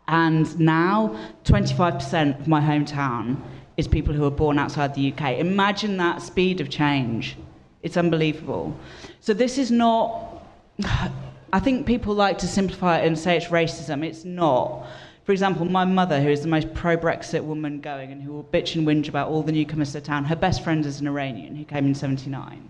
And 0.10 0.60
now, 0.60 1.18
25% 1.46 2.38
of 2.38 2.50
my 2.50 2.60
hometown 2.60 3.38
is 3.78 3.88
people 3.88 4.13
who 4.13 4.26
are 4.26 4.38
born 4.44 4.60
outside 4.60 4.94
the 4.94 5.13
UK. 5.13 5.38
Imagine 5.38 5.96
that 5.98 6.22
speed 6.22 6.60
of 6.60 6.70
change. 6.70 7.38
It's 7.82 7.96
unbelievable. 7.96 8.78
So 9.22 9.34
this 9.34 9.58
is 9.58 9.72
not. 9.72 10.44
I 11.52 11.60
think 11.60 11.86
people 11.86 12.14
like 12.14 12.38
to 12.40 12.48
simplify 12.48 13.00
it 13.00 13.08
and 13.08 13.18
say 13.18 13.38
it's 13.38 13.48
racism. 13.48 14.06
It's 14.06 14.26
not. 14.26 14.88
For 15.24 15.32
example, 15.32 15.66
my 15.66 15.86
mother, 15.86 16.22
who 16.22 16.30
is 16.30 16.42
the 16.42 16.48
most 16.48 16.74
pro 16.74 16.98
Brexit 16.98 17.44
woman 17.44 17.82
going 17.82 18.12
and 18.12 18.22
who 18.22 18.34
will 18.34 18.46
bitch 18.46 18.76
and 18.76 18.88
whinge 18.88 19.10
about 19.10 19.30
all 19.30 19.44
the 19.44 19.52
newcomers 19.52 19.92
to 19.94 20.02
town, 20.02 20.26
her 20.26 20.36
best 20.36 20.64
friend 20.64 20.86
is 20.86 21.00
an 21.02 21.08
Iranian 21.08 21.56
who 21.56 21.66
came 21.66 21.86
in 21.86 21.94
79. 21.94 22.70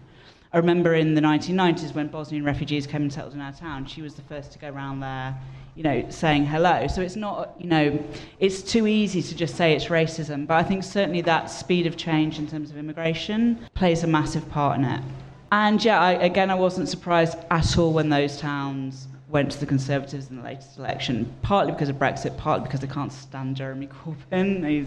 I 0.52 0.58
remember 0.58 0.96
in 0.96 1.14
the 1.14 1.22
1990s 1.22 1.94
when 1.94 2.08
Bosnian 2.08 2.44
refugees 2.44 2.88
came 2.88 3.04
and 3.04 3.14
settled 3.14 3.34
in 3.34 3.42
our 3.42 3.54
town, 3.54 3.86
she 3.86 4.02
was 4.02 4.16
the 4.16 4.24
first 4.24 4.52
to 4.54 4.60
go 4.60 4.70
around 4.70 5.00
there 5.00 5.38
you 5.80 5.84
know, 5.84 6.06
saying 6.10 6.46
hello. 6.46 6.88
So 6.88 7.02
it's 7.02 7.16
not, 7.16 7.56
you 7.58 7.68
know, 7.68 8.04
it's 8.38 8.62
too 8.62 8.86
easy 8.86 9.22
to 9.22 9.34
just 9.34 9.56
say 9.56 9.72
it's 9.74 9.86
racism. 9.86 10.46
But 10.46 10.56
I 10.56 10.64
think 10.64 10.84
certainly 10.84 11.22
that 11.22 11.50
speed 11.50 11.88
of 11.88 11.96
change 11.96 12.38
in 12.38 12.48
terms 12.48 12.70
of 12.70 12.78
immigration 12.78 13.66
plays 13.76 14.04
a 14.04 14.08
massive 14.08 14.50
part 14.50 14.78
in 14.78 14.84
it. 14.84 15.02
And 15.52 15.84
yeah, 15.84 16.00
I, 16.00 16.12
again, 16.14 16.52
I 16.52 16.56
wasn't 16.56 16.90
surprised 16.90 17.38
at 17.50 17.78
all 17.78 17.92
when 17.92 18.10
those 18.10 18.38
towns 18.38 19.08
went 19.30 19.52
to 19.52 19.60
the 19.60 19.66
Conservatives 19.66 20.30
in 20.30 20.38
the 20.38 20.44
latest 20.44 20.78
election, 20.78 21.34
partly 21.42 21.72
because 21.72 21.90
of 21.90 21.96
Brexit, 21.96 22.38
partly 22.38 22.66
because 22.66 22.82
they 22.82 22.88
can't 22.88 23.12
stand 23.12 23.56
Jeremy 23.56 23.88
Corbyn. 24.32 24.68
He 24.68 24.86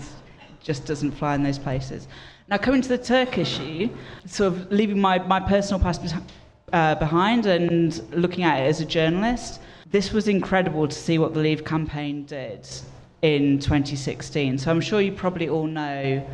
just 0.61 0.87
doesn't 0.87 1.13
fly 1.13 1.35
in 1.35 1.43
those 1.43 1.59
places. 1.59 2.07
Now, 2.49 2.59
coming 2.59 2.83
to 2.83 2.89
the 2.89 2.99
Turk 2.99 3.39
issue, 3.39 3.89
sort 4.27 4.53
of 4.53 4.71
leaving 4.71 5.01
my, 5.01 5.19
my 5.19 5.41
personal 5.41 5.81
past 5.81 6.15
uh, 6.73 6.95
behind 6.97 7.47
and 7.47 8.01
looking 8.13 8.45
at 8.45 8.61
it 8.61 8.67
as 8.67 8.81
a 8.81 8.85
journalist, 8.85 9.61
this 9.91 10.13
was 10.13 10.29
incredible 10.29 10.89
to 10.89 10.95
see 10.95 11.19
what 11.19 11.35
the 11.35 11.41
Leave 11.41 11.65
campaign 11.65 12.25
did 12.25 12.67
in 13.23 13.59
2016. 13.59 14.59
So 14.59 14.71
I'm 14.71 14.81
sure 14.81 15.01
you 15.01 15.13
probably 15.13 15.49
all 15.49 15.67
know 15.67 16.27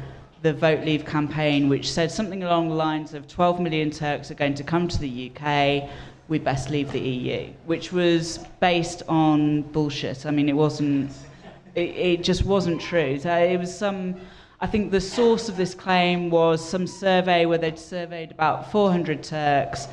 the 0.43 0.53
Vote 0.53 0.85
Leave 0.85 1.05
campaign, 1.05 1.69
which 1.69 1.91
said 1.91 2.11
something 2.11 2.45
along 2.45 2.69
the 2.69 2.75
lines 2.75 3.15
of 3.15 3.27
12 3.27 3.61
million 3.61 3.91
Turks 3.91 4.31
are 4.31 4.35
going 4.35 4.55
to 4.55 4.63
come 4.63 4.87
to 4.87 4.99
the 4.99 5.33
UK, 5.35 5.89
we 6.29 6.39
best 6.39 6.71
leave 6.71 6.93
the 6.93 7.01
EU, 7.01 7.51
which 7.67 7.93
was 7.93 8.39
based 8.61 9.03
on 9.09 9.63
bullshit. 9.63 10.27
I 10.27 10.31
mean, 10.31 10.49
it 10.49 10.55
wasn't, 10.55 11.11
it, 11.75 11.81
it 11.81 12.23
just 12.23 12.45
wasn't 12.45 12.81
true. 12.81 13.19
So 13.19 13.35
it 13.35 13.57
was 13.57 13.77
some, 13.77 14.15
I 14.61 14.67
think 14.67 14.91
the 14.91 15.01
source 15.01 15.49
of 15.49 15.57
this 15.57 15.75
claim 15.75 16.31
was 16.31 16.67
some 16.67 16.87
survey 16.87 17.47
where 17.47 17.59
they'd 17.59 17.79
surveyed 17.79 18.31
about 18.31 18.71
400 18.71 19.23
Turks 19.23 19.89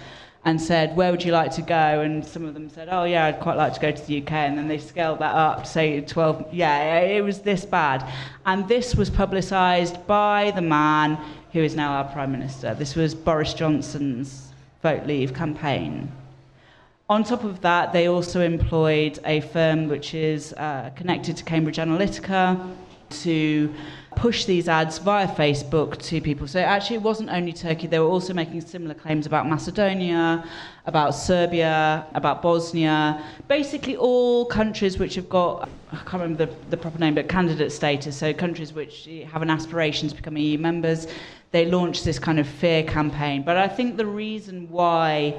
and 0.46 0.62
said, 0.62 0.96
Where 0.96 1.12
would 1.12 1.24
you 1.24 1.32
like 1.32 1.52
to 1.56 1.62
go? 1.62 2.02
And 2.02 2.26
some 2.26 2.46
of 2.46 2.54
them 2.54 2.70
said, 2.70 2.88
Oh, 2.92 3.04
yeah, 3.04 3.26
I'd 3.26 3.40
quite 3.40 3.58
like 3.58 3.74
to 3.74 3.80
go 3.80 3.92
to 3.92 4.06
the 4.06 4.22
UK. 4.22 4.32
And 4.32 4.58
then 4.58 4.68
they 4.68 4.78
scaled 4.78 5.20
that 5.20 5.34
up 5.34 5.64
to 5.64 5.70
say 5.70 6.02
12. 6.02 6.54
Yeah, 6.54 7.00
it 7.00 7.24
was 7.24 7.40
this 7.40 7.66
bad. 7.66 8.08
And 8.46 8.68
this 8.68 8.96
was 8.96 9.10
publicised 9.10 10.06
by 10.06 10.52
the 10.52 10.62
man 10.62 11.18
who 11.52 11.60
is 11.60 11.76
now 11.76 11.94
our 11.94 12.06
Prime 12.06 12.32
Minister. 12.32 12.76
This 12.76 12.96
was 12.96 13.16
Boris 13.16 13.54
Johnson's 13.56 14.52
Vote 14.84 15.08
Leave 15.08 15.34
campaign. 15.34 16.12
On 17.10 17.24
top 17.24 17.44
of 17.44 17.62
that, 17.62 17.92
they 17.92 18.08
also 18.08 18.42
employed 18.42 19.20
a 19.26 19.42
firm 19.42 19.88
which 19.88 20.14
is 20.14 20.54
uh, 20.54 20.92
connected 20.96 21.38
to 21.38 21.44
Cambridge 21.44 21.78
Analytica 21.78 22.76
to 23.10 23.74
push 24.16 24.46
these 24.46 24.68
ads 24.68 24.98
via 24.98 25.28
Facebook 25.28 25.98
to 25.98 26.22
people. 26.22 26.48
So 26.48 26.60
actually, 26.60 26.98
it 26.98 27.02
wasn't 27.02 27.30
only 27.30 27.54
Turkey, 27.54 27.88
they 27.88 28.00
were 28.00 28.08
also 28.08 28.34
making 28.34 28.62
similar 28.62 28.94
claims 28.94 29.26
about 29.26 29.48
Macedonia, 29.48 30.48
about 30.86 31.12
Serbia, 31.12 32.06
about 32.14 32.42
Bosnia, 32.42 33.24
basically 33.48 33.96
all 33.98 34.46
countries 34.46 34.98
which 34.98 35.16
have 35.16 35.30
got, 35.30 35.70
I 35.92 35.98
can't 35.98 36.14
remember 36.14 36.46
the, 36.46 36.56
the 36.70 36.78
proper 36.78 37.00
name, 37.00 37.16
but 37.16 37.28
candidate 37.28 37.72
status, 37.72 38.18
so 38.18 38.34
countries 38.34 38.74
which 38.74 39.10
have 39.32 39.42
an 39.42 39.50
aspiration 39.50 40.10
to 40.10 40.16
become 40.16 40.38
EU 40.38 40.58
members. 40.58 41.08
They 41.52 41.66
launched 41.66 42.06
this 42.06 42.20
kind 42.20 42.40
of 42.40 42.48
fear 42.48 42.84
campaign. 42.84 43.44
But 43.44 43.58
I 43.58 43.68
think 43.68 43.98
the 43.98 44.06
reason 44.06 44.70
why 44.70 45.36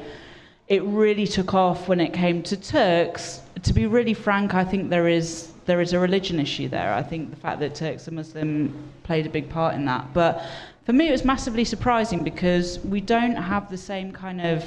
it 0.69 0.83
really 0.85 1.27
took 1.27 1.55
off 1.55 1.89
when 1.89 2.01
it 2.01 2.12
came 2.12 2.43
to 2.45 2.57
Turks, 2.57 3.41
to 3.62 3.73
be 3.73 3.87
really 3.87 4.15
frank, 4.15 4.55
I 4.55 4.65
think 4.65 4.91
there 4.91 5.09
is 5.09 5.53
there 5.66 5.81
is 5.81 5.92
a 5.92 5.98
religion 5.98 6.40
issue 6.40 6.68
there. 6.68 6.94
I 6.94 7.02
think 7.02 7.31
the 7.31 7.37
fact 7.37 7.61
that 7.61 7.74
Turks 7.74 8.09
are 8.09 8.12
Muslim 8.12 8.90
played 9.02 9.26
a 9.26 9.29
big 9.29 9.50
part 9.50 9.74
in 9.74 9.85
that. 9.85 10.14
But 10.14 10.44
for 10.85 10.92
me, 10.92 11.09
it 11.09 11.12
was 11.12 11.24
massively 11.24 11.64
surprising 11.64 12.22
because 12.22 12.79
we 12.81 13.00
don't 13.00 13.37
have 13.37 13.70
the 13.70 13.76
same 13.76 14.12
kind 14.12 14.40
of 14.40 14.64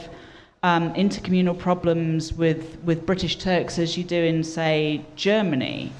um, 0.63 0.93
intercommunal 0.93 1.57
problems 1.57 2.33
with, 2.33 2.77
with 2.83 3.05
British 3.05 3.37
Turks 3.37 3.79
as 3.79 3.97
you 3.97 4.03
do 4.03 4.21
in, 4.21 4.43
say, 4.43 5.05
Germany. 5.15 5.91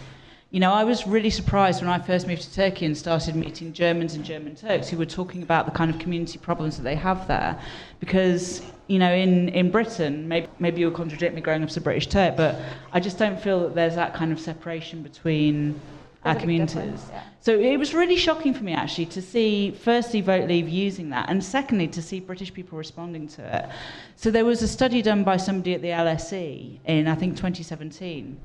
You 0.51 0.59
know, 0.59 0.73
I 0.73 0.83
was 0.83 1.05
really 1.05 1.29
surprised 1.29 1.79
when 1.79 1.91
I 1.91 1.99
first 1.99 2.25
moved 2.25 2.41
to 2.41 2.51
Turkey 2.51 2.88
and 2.88 2.97
started 2.97 3.35
meeting 3.35 3.71
Germans 3.71 4.15
and 4.15 4.25
German 4.25 4.55
Turks 4.55 4.89
who 4.89 4.97
were 4.97 5.05
talking 5.05 5.43
about 5.43 5.67
the 5.67 5.71
kind 5.71 5.91
of 5.91 5.99
community 5.99 6.39
problems 6.39 6.75
that 6.77 6.81
they 6.81 6.95
have 6.95 7.27
there. 7.27 7.62
Because, 7.99 8.63
you 8.88 8.97
know, 8.97 9.13
in, 9.13 9.49
in 9.49 9.69
Britain, 9.69 10.27
maybe, 10.27 10.47
maybe 10.57 10.81
you'll 10.81 10.89
contradict 10.89 11.35
me 11.35 11.41
growing 11.41 11.62
up 11.62 11.69
as 11.69 11.77
a 11.77 11.81
British 11.81 12.07
Turk, 12.07 12.35
but 12.35 12.59
I 12.91 12.99
just 12.99 13.19
don't 13.19 13.39
feel 13.39 13.59
that 13.59 13.75
there's 13.75 13.93
that 13.93 14.15
kind 14.15 14.31
of 14.31 14.39
separation 14.39 15.03
between 15.03 15.79
our 16.25 16.33
communities. 16.33 17.05
Yeah. 17.12 17.23
So 17.41 17.53
it 17.53 17.77
was 17.77 17.93
really 17.93 18.17
shocking 18.17 18.55
for 18.55 18.63
me 18.63 18.73
actually 18.73 19.05
to 19.05 19.21
see, 19.21 19.69
firstly, 19.69 20.21
Vote 20.21 20.49
Leave 20.49 20.67
using 20.67 21.12
that, 21.12 21.29
and 21.29 21.43
secondly, 21.43 21.88
to 21.89 22.01
see 22.01 22.19
British 22.19 22.51
people 22.51 22.75
responding 22.75 23.27
to 23.29 23.57
it. 23.57 23.69
So 24.15 24.31
there 24.31 24.45
was 24.45 24.63
a 24.63 24.67
study 24.67 25.03
done 25.03 25.23
by 25.23 25.38
somebody 25.38 25.75
at 25.75 25.83
the 25.83 25.89
LSE 25.89 26.79
in, 26.85 27.07
I 27.07 27.13
think, 27.13 27.35
2017 27.35 28.35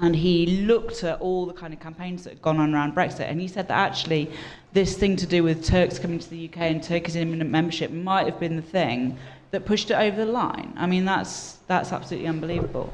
and 0.00 0.16
he 0.16 0.46
looked 0.62 1.04
at 1.04 1.20
all 1.20 1.46
the 1.46 1.52
kind 1.52 1.74
of 1.74 1.80
campaigns 1.80 2.24
that 2.24 2.30
had 2.30 2.42
gone 2.42 2.58
on 2.58 2.74
around 2.74 2.94
Brexit, 2.94 3.28
and 3.28 3.40
he 3.40 3.48
said 3.48 3.68
that 3.68 3.78
actually 3.78 4.30
this 4.72 4.96
thing 4.96 5.16
to 5.16 5.26
do 5.26 5.42
with 5.42 5.64
Turks 5.64 5.98
coming 5.98 6.18
to 6.18 6.30
the 6.30 6.48
UK 6.48 6.58
and 6.58 6.82
Turkey's 6.82 7.16
imminent 7.16 7.50
membership 7.50 7.90
might 7.90 8.26
have 8.26 8.40
been 8.40 8.56
the 8.56 8.62
thing 8.62 9.18
that 9.50 9.66
pushed 9.66 9.90
it 9.90 9.94
over 9.94 10.24
the 10.24 10.30
line. 10.30 10.72
I 10.76 10.86
mean, 10.86 11.04
that's 11.04 11.58
that's 11.66 11.92
absolutely 11.92 12.28
unbelievable. 12.28 12.92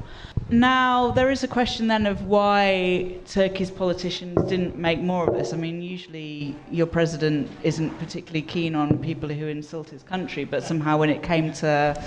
Now 0.49 1.11
there 1.11 1.31
is 1.31 1.45
a 1.45 1.49
question 1.49 1.87
then 1.87 2.07
of 2.07 2.27
why 2.27 3.17
Turkey's 3.27 3.71
politicians 3.71 4.43
didn't 4.49 4.77
make 4.77 5.01
more 5.01 5.29
of 5.29 5.35
this. 5.35 5.53
I 5.53 5.57
mean, 5.57 5.83
usually 5.83 6.57
your 6.71 6.87
president 6.87 7.51
isn't 7.63 7.91
particularly 7.99 8.43
keen 8.43 8.75
on 8.75 8.99
people 8.99 9.29
who 9.29 9.47
insult 9.47 9.91
his 9.91 10.03
country, 10.03 10.45
but 10.45 10.63
somehow 10.63 10.97
when 10.99 11.11
it 11.11 11.23
came 11.23 11.53
to 11.55 12.03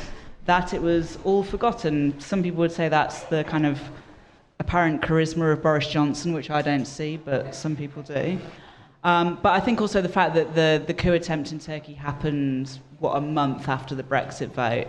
that, 0.45 0.73
it 0.73 0.81
was 0.81 1.19
all 1.23 1.43
forgotten. 1.43 2.19
Some 2.19 2.41
people 2.41 2.59
would 2.59 2.71
say 2.71 2.89
that's 2.89 3.23
the 3.23 3.43
kind 3.43 3.65
of 3.65 3.79
apparent 4.59 5.01
charisma 5.01 5.53
of 5.53 5.61
Boris 5.61 5.87
Johnson, 5.87 6.33
which 6.33 6.49
I 6.49 6.61
don't 6.61 6.85
see, 6.85 7.17
but 7.17 7.55
some 7.55 7.75
people 7.75 8.03
do. 8.03 8.37
Um, 9.03 9.39
but 9.41 9.53
I 9.53 9.59
think 9.61 9.79
also 9.79 10.01
the 10.01 10.09
fact 10.09 10.35
that 10.35 10.53
the, 10.53 10.83
the 10.85 10.93
coup 10.93 11.13
attempt 11.13 11.51
in 11.51 11.59
Turkey 11.59 11.93
happened, 11.93 12.79
what, 12.99 13.15
a 13.15 13.21
month 13.21 13.69
after 13.69 13.95
the 13.95 14.03
Brexit 14.03 14.49
vote, 14.49 14.87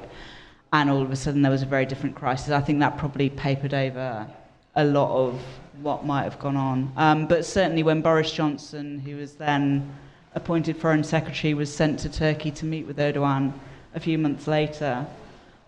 and 0.73 0.91
all 0.91 1.03
of 1.03 1.11
a 1.11 1.17
sudden 1.17 1.43
there 1.43 1.51
was 1.51 1.63
a 1.63 1.67
very 1.67 1.87
different 1.87 2.17
crisis. 2.17 2.51
I 2.51 2.61
think 2.61 2.81
that 2.81 2.99
probably 2.99 3.31
papered 3.31 3.75
over 3.75 4.27
a 4.75 4.85
lot 4.85 5.11
of 5.17 5.41
what 5.81 6.05
might 6.05 6.25
have 6.25 6.39
gone 6.39 6.57
on. 6.57 6.93
Um, 6.97 7.27
but 7.27 7.45
certainly 7.45 7.83
when 7.83 8.03
Boris 8.03 8.33
Johnson, 8.33 8.99
who 8.99 9.17
was 9.17 9.35
then 9.35 9.93
appointed 10.35 10.77
Foreign 10.77 11.05
Secretary, 11.05 11.55
was 11.55 11.75
sent 11.75 11.99
to 12.01 12.09
Turkey 12.09 12.51
to 12.53 12.65
meet 12.65 12.87
with 12.87 12.99
Erdogan 12.99 13.53
a 13.95 14.01
few 14.01 14.19
months 14.19 14.47
later, 14.47 15.07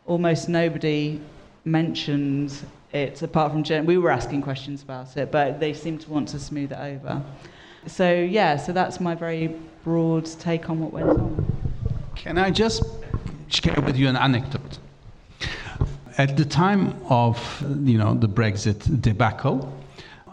almost 0.07 0.49
nobody 0.49 1.21
mentioned 1.65 2.53
it, 2.93 3.23
apart 3.23 3.53
from 3.53 3.63
Jen, 3.63 3.87
we 3.87 3.99
were 3.99 4.11
asking 4.11 4.43
questions 4.43 4.83
about 4.83 5.17
it, 5.17 5.31
but 5.31 5.61
they 5.61 5.73
seem 5.73 5.99
to 5.99 6.11
want 6.11 6.29
to 6.29 6.39
smooth 6.39 6.73
it 6.73 6.79
over. 6.79 7.23
So, 7.87 8.13
yeah, 8.13 8.57
so 8.57 8.73
that's 8.73 9.01
my 9.01 9.15
very 9.15 9.57
broad 9.83 10.27
take 10.27 10.71
on 10.71 10.81
what 10.81 10.93
went 10.93 11.09
on. 11.09 11.53
Can 12.15 12.39
I 12.39 12.51
just 12.51 12.85
share 13.49 13.81
with 13.85 13.97
you 13.97 14.09
an 14.09 14.17
anecdote? 14.17 14.79
At 16.19 16.37
the 16.37 16.45
time 16.45 16.95
of 17.09 17.39
you 17.85 17.97
know 17.97 18.15
the 18.15 18.29
Brexit 18.29 19.01
debacle, 19.01 19.73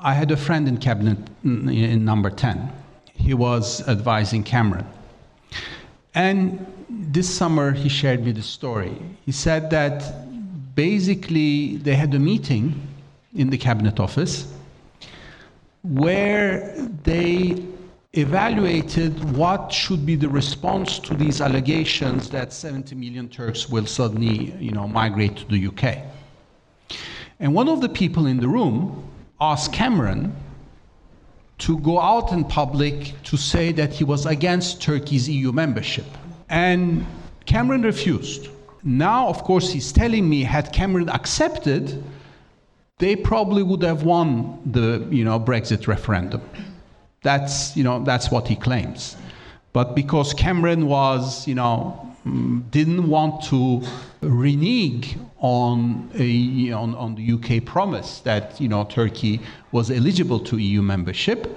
I 0.01 0.13
had 0.13 0.29
a 0.31 0.37
friend 0.37 0.67
in 0.67 0.77
cabinet 0.77 1.17
in 1.43 2.03
number 2.03 2.29
10. 2.29 2.71
He 3.13 3.33
was 3.33 3.87
advising 3.87 4.43
Cameron. 4.43 4.85
And 6.13 6.65
this 6.89 7.33
summer 7.33 7.71
he 7.71 7.87
shared 7.87 8.25
me 8.25 8.33
the 8.33 8.41
story. 8.41 8.97
He 9.25 9.31
said 9.31 9.69
that 9.69 10.03
basically 10.79 11.75
they 11.75 11.93
had 11.93 12.13
a 12.13 12.19
meeting 12.31 12.65
in 13.35 13.49
the 13.49 13.57
cabinet 13.57 13.99
office 13.99 14.35
where 15.83 16.73
they 17.03 17.61
evaluated 18.13 19.11
what 19.35 19.73
should 19.73 20.05
be 20.05 20.15
the 20.15 20.29
response 20.29 20.97
to 20.97 21.13
these 21.15 21.41
allegations 21.41 22.29
that 22.29 22.53
70 22.53 22.95
million 22.95 23.27
Turks 23.27 23.67
will 23.67 23.85
suddenly, 23.85 24.53
you 24.57 24.71
know, 24.71 24.87
migrate 24.87 25.35
to 25.35 25.45
the 25.47 25.67
UK. 25.67 25.83
And 27.41 27.53
one 27.53 27.67
of 27.67 27.81
the 27.81 27.89
people 27.89 28.25
in 28.25 28.37
the 28.39 28.47
room 28.47 29.03
asked 29.41 29.73
Cameron 29.73 30.33
to 31.57 31.77
go 31.79 31.99
out 31.99 32.31
in 32.31 32.45
public 32.45 33.21
to 33.23 33.35
say 33.35 33.73
that 33.73 33.91
he 33.91 34.05
was 34.05 34.25
against 34.25 34.81
Turkey's 34.81 35.27
EU 35.27 35.51
membership. 35.51 36.07
And 36.47 37.05
Cameron 37.45 37.81
refused. 37.81 38.47
Now, 38.83 39.27
of 39.27 39.43
course, 39.43 39.71
he's 39.71 39.91
telling 39.91 40.29
me 40.29 40.43
had 40.43 40.71
Cameron 40.71 41.09
accepted, 41.09 42.03
they 42.97 43.15
probably 43.15 43.63
would 43.63 43.81
have 43.83 44.03
won 44.03 44.61
the 44.65 45.05
you 45.09 45.23
know 45.23 45.39
Brexit 45.39 45.87
referendum. 45.87 46.41
That's 47.23 47.75
you 47.75 47.83
know 47.83 48.03
that's 48.03 48.29
what 48.31 48.47
he 48.47 48.55
claims. 48.55 49.17
But 49.73 49.95
because 49.95 50.33
Cameron 50.33 50.87
was 50.87 51.47
you 51.47 51.55
know 51.55 52.15
mm, 52.25 52.69
didn't 52.71 53.07
want 53.07 53.43
to 53.45 53.81
renege 54.21 55.17
on 55.39 56.09
a, 56.15 56.71
on, 56.71 56.93
on 56.95 57.15
the 57.15 57.31
UK 57.33 57.63
promise 57.65 58.19
that 58.19 58.59
you 58.59 58.67
know 58.67 58.83
Turkey 58.85 59.41
was 59.71 59.89
eligible 59.91 60.39
to 60.41 60.57
EU 60.57 60.81
membership, 60.81 61.55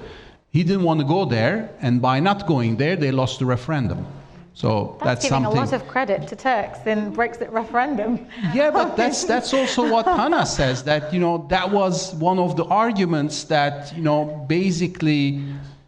he 0.50 0.62
didn't 0.62 0.84
want 0.84 1.00
to 1.00 1.06
go 1.06 1.24
there, 1.24 1.70
and 1.80 2.00
by 2.02 2.20
not 2.20 2.46
going 2.46 2.76
there, 2.76 2.96
they 2.96 3.10
lost 3.10 3.38
the 3.38 3.46
referendum. 3.46 4.06
So 4.54 4.98
that's, 5.00 5.04
that's 5.04 5.24
giving 5.24 5.44
something. 5.44 5.58
a 5.58 5.64
lot 5.64 5.72
of 5.72 5.88
credit 5.88 6.28
to 6.28 6.36
Turks 6.36 6.86
in 6.86 7.12
Brexit 7.14 7.50
referendum. 7.50 8.26
Yeah, 8.52 8.70
but 8.70 8.96
that's 8.96 9.24
that's 9.24 9.54
also 9.54 9.90
what 9.90 10.04
Hannah 10.18 10.44
says 10.44 10.84
that 10.84 11.12
you 11.12 11.20
know 11.20 11.46
that 11.48 11.70
was 11.70 12.14
one 12.16 12.38
of 12.38 12.56
the 12.56 12.64
arguments 12.66 13.44
that 13.44 13.96
you 13.96 14.02
know 14.02 14.44
basically 14.48 15.42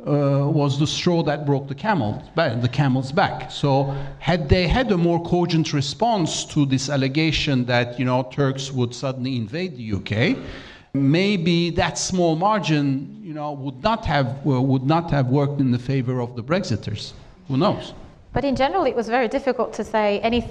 uh, 0.07 0.48
was 0.50 0.79
the 0.79 0.87
straw 0.87 1.22
that 1.22 1.44
broke 1.44 1.68
the 1.68 1.74
camel 1.74 2.22
the 2.35 2.68
camel's 2.72 3.12
back. 3.12 3.50
So 3.50 3.94
had 4.18 4.48
they 4.48 4.66
had 4.66 4.90
a 4.92 4.96
more 4.96 5.22
cogent 5.22 5.74
response 5.74 6.44
to 6.46 6.64
this 6.64 6.88
allegation 6.88 7.66
that 7.66 7.98
you 7.98 8.07
know 8.07 8.22
Turks 8.33 8.72
would 8.72 8.94
suddenly 8.94 9.37
invade 9.37 9.77
the 9.77 9.92
UK, 9.92 10.38
maybe 10.94 11.68
that 11.70 11.98
small 11.98 12.35
margin 12.35 13.20
you 13.22 13.35
know 13.35 13.53
would 13.53 13.83
not 13.83 14.07
have 14.07 14.27
uh, 14.46 14.62
would 14.62 14.85
not 14.85 15.11
have 15.11 15.27
worked 15.27 15.61
in 15.61 15.70
the 15.70 15.79
favor 15.79 16.20
of 16.20 16.35
the 16.35 16.42
Brexiters. 16.42 17.12
Who 17.48 17.59
knows? 17.59 17.92
But 18.35 18.44
in 18.44 18.57
general, 18.57 18.85
it 18.85 18.97
was 18.97 19.09
very 19.09 19.29
difficult 19.29 19.73
to 19.75 19.85
say 19.85 20.18
any, 20.20 20.42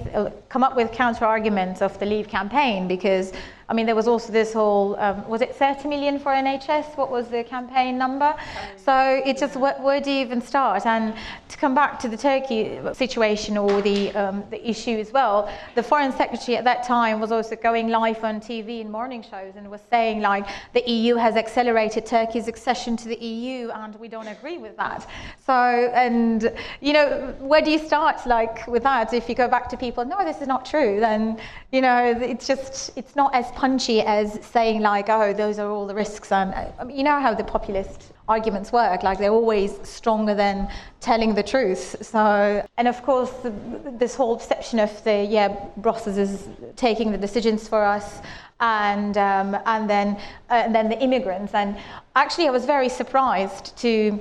come 0.48 0.64
up 0.64 0.74
with 0.74 0.90
counter 0.90 1.26
arguments 1.26 1.82
of 1.82 1.96
the 1.98 2.06
Leave 2.06 2.28
campaign 2.28 2.88
because 2.88 3.32
I 3.68 3.74
mean, 3.74 3.86
there 3.86 3.94
was 3.94 4.08
also 4.08 4.32
this 4.32 4.52
whole, 4.52 4.96
um, 4.96 5.26
was 5.28 5.40
it 5.40 5.54
30 5.54 5.88
million 5.88 6.18
for 6.18 6.32
NHS? 6.32 6.96
What 6.96 7.10
was 7.10 7.28
the 7.28 7.44
campaign 7.44 7.96
number? 7.96 8.34
So 8.76 9.22
it's 9.24 9.40
just, 9.40 9.56
where, 9.56 9.74
where, 9.80 10.00
do 10.00 10.10
you 10.10 10.20
even 10.20 10.42
start? 10.42 10.84
And 10.84 11.14
to 11.48 11.56
come 11.56 11.74
back 11.74 11.98
to 12.00 12.08
the 12.08 12.16
Turkey 12.16 12.78
situation 12.92 13.56
or 13.56 13.80
the, 13.80 14.12
um, 14.12 14.44
the 14.50 14.68
issue 14.68 14.98
as 14.98 15.12
well, 15.12 15.50
the 15.74 15.82
Foreign 15.82 16.12
Secretary 16.12 16.56
at 16.56 16.64
that 16.64 16.82
time 16.82 17.20
was 17.20 17.32
also 17.32 17.56
going 17.56 17.88
live 17.88 18.22
on 18.22 18.40
TV 18.40 18.80
in 18.80 18.90
morning 18.90 19.22
shows 19.22 19.54
and 19.56 19.70
was 19.70 19.80
saying, 19.88 20.20
like, 20.20 20.46
the 20.74 20.82
EU 20.90 21.16
has 21.16 21.36
accelerated 21.36 22.04
Turkey's 22.04 22.48
accession 22.48 22.96
to 22.98 23.08
the 23.08 23.16
EU 23.16 23.70
and 23.70 23.94
we 23.96 24.08
don't 24.08 24.28
agree 24.28 24.58
with 24.58 24.76
that. 24.76 25.08
So, 25.46 25.54
and, 25.54 26.52
you 26.80 26.92
know, 26.92 27.34
where 27.38 27.62
do 27.62 27.70
you 27.70 27.78
start, 27.78 28.26
like, 28.26 28.66
with 28.66 28.82
that? 28.82 29.14
If 29.14 29.28
you 29.28 29.34
go 29.34 29.48
back 29.48 29.68
to 29.70 29.76
people, 29.76 30.04
no, 30.04 30.22
this 30.24 30.42
is 30.42 30.48
not 30.48 30.66
true, 30.66 31.00
then, 31.00 31.38
you 31.74 31.80
know, 31.80 32.14
it's 32.20 32.46
just, 32.46 32.92
it's 32.94 33.16
not 33.16 33.34
as 33.34 33.50
punchy 33.52 34.00
as 34.00 34.38
saying 34.44 34.80
like, 34.80 35.08
oh, 35.08 35.32
those 35.32 35.58
are 35.58 35.68
all 35.68 35.88
the 35.88 35.94
risks. 35.94 36.30
And 36.30 36.54
I 36.54 36.84
mean, 36.84 36.96
you 36.96 37.02
know 37.02 37.20
how 37.20 37.34
the 37.34 37.42
populist 37.42 38.12
arguments 38.28 38.72
work, 38.72 39.02
like 39.02 39.18
they're 39.18 39.30
always 39.30 39.78
stronger 39.82 40.34
than 40.34 40.68
telling 41.00 41.34
the 41.34 41.42
truth. 41.42 41.96
So, 42.00 42.66
and 42.78 42.88
of 42.88 43.02
course, 43.02 43.30
the, 43.42 43.52
this 43.98 44.14
whole 44.14 44.36
perception 44.36 44.78
of 44.78 45.04
the, 45.04 45.24
yeah, 45.24 45.54
Brussels 45.76 46.16
is 46.16 46.48
taking 46.76 47.12
the 47.12 47.18
decisions 47.18 47.68
for 47.68 47.84
us 47.84 48.20
and 48.60 49.18
um, 49.18 49.56
and 49.66 49.90
then 49.90 50.16
uh, 50.48 50.54
and 50.64 50.74
then 50.74 50.88
the 50.88 50.98
immigrants. 51.00 51.54
And 51.54 51.76
actually, 52.14 52.46
I 52.46 52.50
was 52.50 52.64
very 52.64 52.88
surprised 52.88 53.76
to 53.78 54.20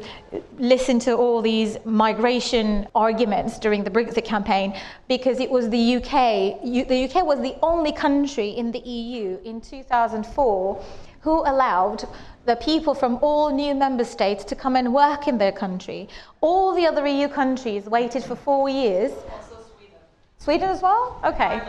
listen 0.58 1.00
to 1.00 1.14
all 1.14 1.42
these 1.42 1.78
migration 1.86 2.88
arguments 2.96 3.60
during 3.60 3.84
the 3.84 3.92
Brexit 3.92 4.26
campaign 4.26 4.76
because 5.08 5.40
it 5.40 5.50
was 5.50 5.70
the 5.70 5.96
UK. 5.98 6.62
the 6.88 7.10
UK 7.10 7.26
was 7.26 7.40
the 7.42 7.56
only 7.62 7.92
country 7.92 8.50
in 8.50 8.72
the 8.72 8.80
EU 8.80 9.40
in 9.46 9.62
2004 9.62 10.84
who 11.22 11.40
allowed 11.46 12.04
the 12.46 12.56
people 12.58 12.94
from 12.94 13.20
all 13.22 13.52
new 13.52 13.74
member 13.74 14.04
states 14.04 14.44
to 14.46 14.56
come 14.56 14.76
and 14.76 14.94
work 14.94 15.28
in 15.28 15.38
their 15.38 15.52
country. 15.52 16.10
All 16.42 16.76
the 16.76 16.86
other 16.86 17.06
EU 17.08 17.28
countries 17.28 17.86
waited 17.86 18.24
for 18.24 18.36
four 18.36 18.70
years. 18.70 19.12
Also 19.12 19.58
Sweden. 19.78 20.00
Sweden 20.38 20.70
as 20.70 20.82
well? 20.82 21.20
Okay. 21.24 21.62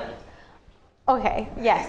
Okay, 1.06 1.48
yes. 1.60 1.86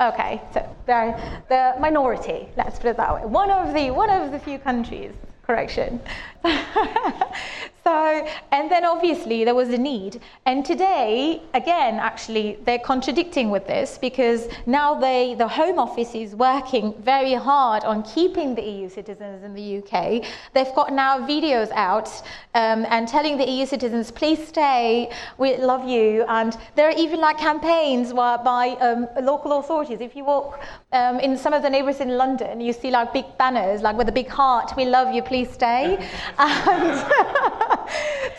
Okay, 0.00 0.40
so 0.52 0.76
they're 0.86 1.42
the 1.48 1.80
minority, 1.80 2.48
let's 2.56 2.78
put 2.78 2.88
it 2.88 2.96
that 2.96 3.14
way. 3.14 3.24
One 3.24 3.50
of 3.50 3.72
the, 3.72 3.90
one 3.90 4.10
of 4.10 4.30
the 4.30 4.38
few 4.38 4.58
countries, 4.58 5.12
correction. 5.46 6.00
So, 7.84 8.26
and 8.52 8.70
then 8.70 8.84
obviously 8.84 9.44
there 9.44 9.56
was 9.56 9.70
a 9.70 9.78
need. 9.78 10.20
And 10.46 10.64
today, 10.64 11.42
again, 11.52 11.96
actually, 11.96 12.58
they're 12.64 12.78
contradicting 12.78 13.50
with 13.50 13.66
this 13.66 13.98
because 13.98 14.46
now 14.66 14.94
they, 14.94 15.34
the 15.34 15.48
Home 15.48 15.80
Office 15.80 16.14
is 16.14 16.36
working 16.36 16.94
very 17.02 17.34
hard 17.34 17.82
on 17.82 18.04
keeping 18.04 18.54
the 18.54 18.62
EU 18.62 18.88
citizens 18.88 19.42
in 19.42 19.52
the 19.52 19.78
UK. 19.78 20.24
They've 20.52 20.74
got 20.76 20.92
now 20.92 21.26
videos 21.26 21.72
out 21.72 22.08
um, 22.54 22.86
and 22.88 23.08
telling 23.08 23.36
the 23.36 23.48
EU 23.50 23.66
citizens, 23.66 24.12
please 24.12 24.46
stay, 24.46 25.10
we 25.38 25.56
love 25.56 25.88
you. 25.88 26.24
And 26.28 26.56
there 26.76 26.86
are 26.88 26.96
even 26.96 27.20
like 27.20 27.38
campaigns 27.38 28.12
where, 28.12 28.38
by 28.38 28.76
um, 28.80 29.08
local 29.22 29.58
authorities. 29.58 30.00
If 30.00 30.14
you 30.14 30.24
walk 30.24 30.60
um, 30.92 31.18
in 31.18 31.36
some 31.36 31.52
of 31.52 31.62
the 31.62 31.70
neighbours 31.70 31.98
in 32.00 32.16
London, 32.16 32.60
you 32.60 32.72
see 32.72 32.92
like 32.92 33.12
big 33.12 33.26
banners, 33.38 33.82
like 33.82 33.96
with 33.96 34.08
a 34.08 34.12
big 34.12 34.28
heart, 34.28 34.72
we 34.76 34.84
love 34.84 35.12
you, 35.12 35.22
please 35.22 35.50
stay. 35.50 35.98
and 36.38 37.51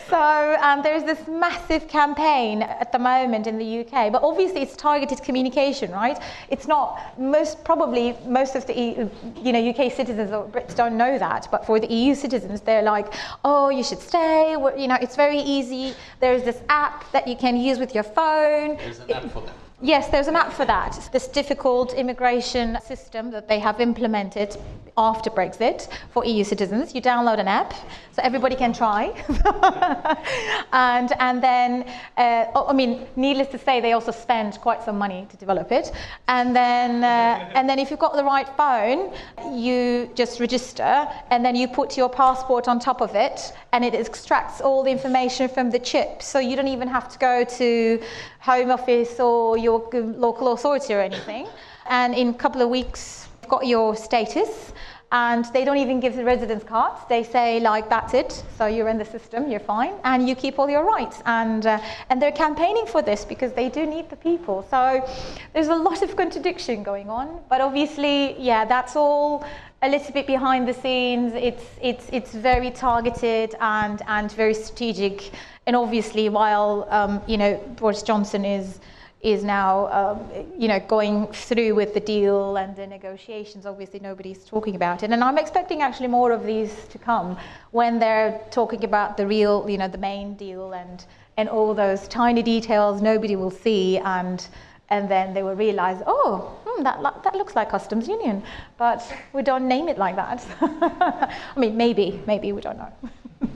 so 0.08 0.56
um, 0.60 0.82
there's 0.82 1.04
this 1.04 1.26
massive 1.28 1.88
campaign 1.88 2.62
at 2.62 2.92
the 2.92 2.98
moment 2.98 3.46
in 3.46 3.58
the 3.58 3.80
UK, 3.80 4.12
but 4.12 4.22
obviously 4.22 4.62
it's 4.62 4.76
targeted 4.76 5.22
communication, 5.22 5.90
right? 5.90 6.18
It's 6.48 6.66
not 6.66 7.18
most 7.18 7.64
probably 7.64 8.16
most 8.26 8.54
of 8.54 8.66
the 8.66 8.74
you 8.74 9.52
know 9.52 9.70
UK 9.70 9.92
citizens 9.92 10.30
or 10.32 10.46
Brits 10.46 10.74
don't 10.74 10.96
know 10.96 11.18
that, 11.18 11.48
but 11.50 11.64
for 11.64 11.80
the 11.80 11.92
EU 11.92 12.14
citizens, 12.14 12.60
they're 12.60 12.82
like, 12.82 13.12
oh, 13.44 13.70
you 13.70 13.82
should 13.82 14.00
stay. 14.00 14.52
You 14.52 14.88
know, 14.88 14.98
it's 15.00 15.16
very 15.16 15.38
easy. 15.38 15.94
There's 16.20 16.42
this 16.42 16.60
app 16.68 17.10
that 17.12 17.26
you 17.26 17.36
can 17.36 17.56
use 17.56 17.78
with 17.78 17.94
your 17.94 18.04
phone. 18.04 18.76
There's 18.76 19.00
an 19.00 19.10
app 19.12 19.30
for. 19.30 19.42
Yes, 19.84 20.08
there's 20.08 20.28
an 20.28 20.36
app 20.36 20.50
for 20.50 20.64
that. 20.64 21.10
This 21.12 21.28
difficult 21.28 21.92
immigration 21.92 22.78
system 22.80 23.30
that 23.32 23.48
they 23.48 23.58
have 23.58 23.82
implemented 23.82 24.56
after 24.96 25.28
Brexit 25.28 25.88
for 26.10 26.24
EU 26.24 26.42
citizens. 26.42 26.94
You 26.94 27.02
download 27.02 27.38
an 27.38 27.48
app, 27.48 27.74
so 28.12 28.22
everybody 28.22 28.56
can 28.56 28.72
try. 28.72 29.08
and, 30.72 31.12
and 31.18 31.42
then, 31.42 31.82
uh, 32.16 32.46
oh, 32.54 32.66
I 32.68 32.72
mean, 32.72 33.06
needless 33.16 33.48
to 33.48 33.58
say, 33.58 33.82
they 33.82 33.92
also 33.92 34.12
spend 34.12 34.58
quite 34.60 34.82
some 34.82 34.96
money 34.96 35.26
to 35.30 35.36
develop 35.36 35.70
it. 35.70 35.92
And 36.28 36.56
then, 36.56 37.04
uh, 37.04 37.50
and 37.54 37.68
then 37.68 37.78
if 37.78 37.90
you've 37.90 37.98
got 37.98 38.14
the 38.14 38.24
right 38.24 38.48
phone, 38.56 39.12
you 39.52 40.10
just 40.14 40.40
register, 40.40 41.08
and 41.30 41.44
then 41.44 41.56
you 41.56 41.68
put 41.68 41.96
your 41.96 42.08
passport 42.08 42.68
on 42.68 42.78
top 42.78 43.02
of 43.02 43.14
it, 43.14 43.52
and 43.72 43.84
it 43.84 43.94
extracts 43.94 44.60
all 44.62 44.82
the 44.82 44.90
information 44.90 45.48
from 45.48 45.70
the 45.70 45.78
chip. 45.78 46.22
So 46.22 46.38
you 46.38 46.56
don't 46.56 46.68
even 46.68 46.88
have 46.88 47.08
to 47.10 47.18
go 47.18 47.44
to 47.44 48.00
Home 48.40 48.70
Office 48.70 49.18
or 49.18 49.58
your 49.58 49.73
local 49.74 50.52
authority 50.52 50.94
or 50.94 51.00
anything. 51.00 51.46
And 51.86 52.14
in 52.14 52.28
a 52.28 52.34
couple 52.34 52.62
of 52.62 52.68
weeks, 52.68 53.28
you've 53.42 53.50
got 53.50 53.66
your 53.66 53.96
status 53.96 54.72
and 55.14 55.44
they 55.52 55.64
don't 55.64 55.76
even 55.76 56.00
give 56.00 56.16
the 56.16 56.24
residence 56.24 56.64
cards. 56.64 57.00
They 57.08 57.22
say 57.22 57.60
like 57.60 57.88
that's 57.88 58.14
it. 58.14 58.42
So 58.58 58.66
you're 58.66 58.88
in 58.88 58.98
the 58.98 59.04
system, 59.04 59.48
you're 59.48 59.60
fine, 59.60 59.94
and 60.02 60.28
you 60.28 60.34
keep 60.34 60.58
all 60.58 60.68
your 60.68 60.84
rights. 60.84 61.22
And 61.24 61.64
uh, 61.64 61.78
and 62.10 62.20
they're 62.20 62.32
campaigning 62.32 62.86
for 62.86 63.00
this 63.00 63.24
because 63.24 63.52
they 63.52 63.68
do 63.68 63.86
need 63.86 64.10
the 64.10 64.16
people. 64.16 64.66
So 64.70 65.08
there's 65.52 65.68
a 65.68 65.76
lot 65.76 66.02
of 66.02 66.16
contradiction 66.16 66.82
going 66.82 67.08
on. 67.08 67.40
But 67.48 67.60
obviously, 67.60 68.36
yeah, 68.40 68.64
that's 68.64 68.96
all 68.96 69.46
a 69.82 69.88
little 69.88 70.12
bit 70.12 70.26
behind 70.26 70.66
the 70.66 70.74
scenes. 70.74 71.32
It's 71.34 71.64
it's 71.80 72.06
it's 72.10 72.32
very 72.34 72.72
targeted 72.72 73.54
and 73.60 74.02
and 74.08 74.32
very 74.32 74.54
strategic. 74.54 75.30
And 75.66 75.76
obviously, 75.76 76.28
while 76.28 76.88
um, 76.90 77.22
you 77.28 77.38
know 77.38 77.56
Boris 77.76 78.02
Johnson 78.02 78.44
is 78.44 78.80
is 79.24 79.42
now 79.42 79.88
um, 79.88 80.20
you 80.58 80.68
know 80.68 80.78
going 80.80 81.26
through 81.28 81.74
with 81.74 81.94
the 81.94 82.00
deal 82.00 82.56
and 82.56 82.76
the 82.76 82.86
negotiations 82.86 83.64
obviously 83.64 83.98
nobody's 83.98 84.44
talking 84.44 84.76
about 84.76 85.02
it. 85.02 85.10
And 85.10 85.24
i'm 85.24 85.38
expecting 85.38 85.80
actually 85.80 86.08
more 86.08 86.30
of 86.30 86.44
these 86.44 86.86
to 86.90 86.98
come 86.98 87.38
when 87.70 87.98
they're 87.98 88.38
talking 88.50 88.84
about 88.84 89.16
the 89.16 89.26
real 89.26 89.64
you 89.68 89.78
know 89.78 89.88
the 89.88 89.98
main 89.98 90.34
deal 90.34 90.74
and 90.74 91.06
and 91.38 91.48
all 91.48 91.74
those 91.74 92.06
tiny 92.06 92.42
details 92.42 93.00
nobody 93.00 93.34
will 93.34 93.50
see 93.50 93.98
and 93.98 94.46
and 94.90 95.08
then 95.08 95.32
they 95.32 95.42
will 95.42 95.56
realize 95.56 96.02
oh 96.06 96.54
hmm, 96.66 96.82
that, 96.82 97.00
that 97.24 97.34
looks 97.34 97.56
like 97.56 97.70
customs 97.70 98.06
union. 98.06 98.42
But 98.76 99.00
we 99.32 99.42
don't 99.42 99.66
name 99.66 99.88
it 99.88 99.96
like 99.96 100.16
that. 100.16 100.44
I 100.60 101.58
mean 101.58 101.78
maybe 101.78 102.22
maybe 102.26 102.52
we 102.52 102.60
don't 102.60 102.76
know 102.76 102.92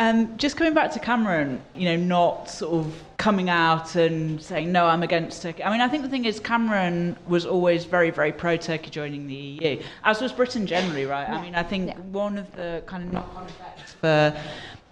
Um, 0.00 0.34
just 0.38 0.56
coming 0.56 0.72
back 0.72 0.90
to 0.92 0.98
Cameron, 0.98 1.60
you 1.74 1.84
know, 1.84 1.96
not 1.96 2.48
sort 2.48 2.72
of 2.72 3.04
coming 3.18 3.50
out 3.50 3.96
and 3.96 4.40
saying, 4.40 4.72
no, 4.72 4.86
I'm 4.86 5.02
against 5.02 5.42
Turkey. 5.42 5.62
I 5.62 5.70
mean, 5.70 5.82
I 5.82 5.88
think 5.88 6.02
the 6.04 6.08
thing 6.08 6.24
is, 6.24 6.40
Cameron 6.40 7.18
was 7.28 7.44
always 7.44 7.84
very, 7.84 8.08
very 8.08 8.32
pro 8.32 8.56
Turkey 8.56 8.88
joining 8.88 9.26
the 9.26 9.34
EU, 9.34 9.82
as 10.04 10.22
was 10.22 10.32
Britain 10.32 10.66
generally, 10.66 11.04
right? 11.04 11.28
Yeah. 11.28 11.36
I 11.36 11.42
mean, 11.42 11.54
I 11.54 11.62
think 11.62 11.88
yeah. 11.88 11.98
one 12.12 12.38
of 12.38 12.50
the 12.56 12.82
kind 12.86 13.04
of 13.04 13.12
knock 13.12 13.30
on 13.36 13.46
effects 13.46 13.92
for 13.92 14.34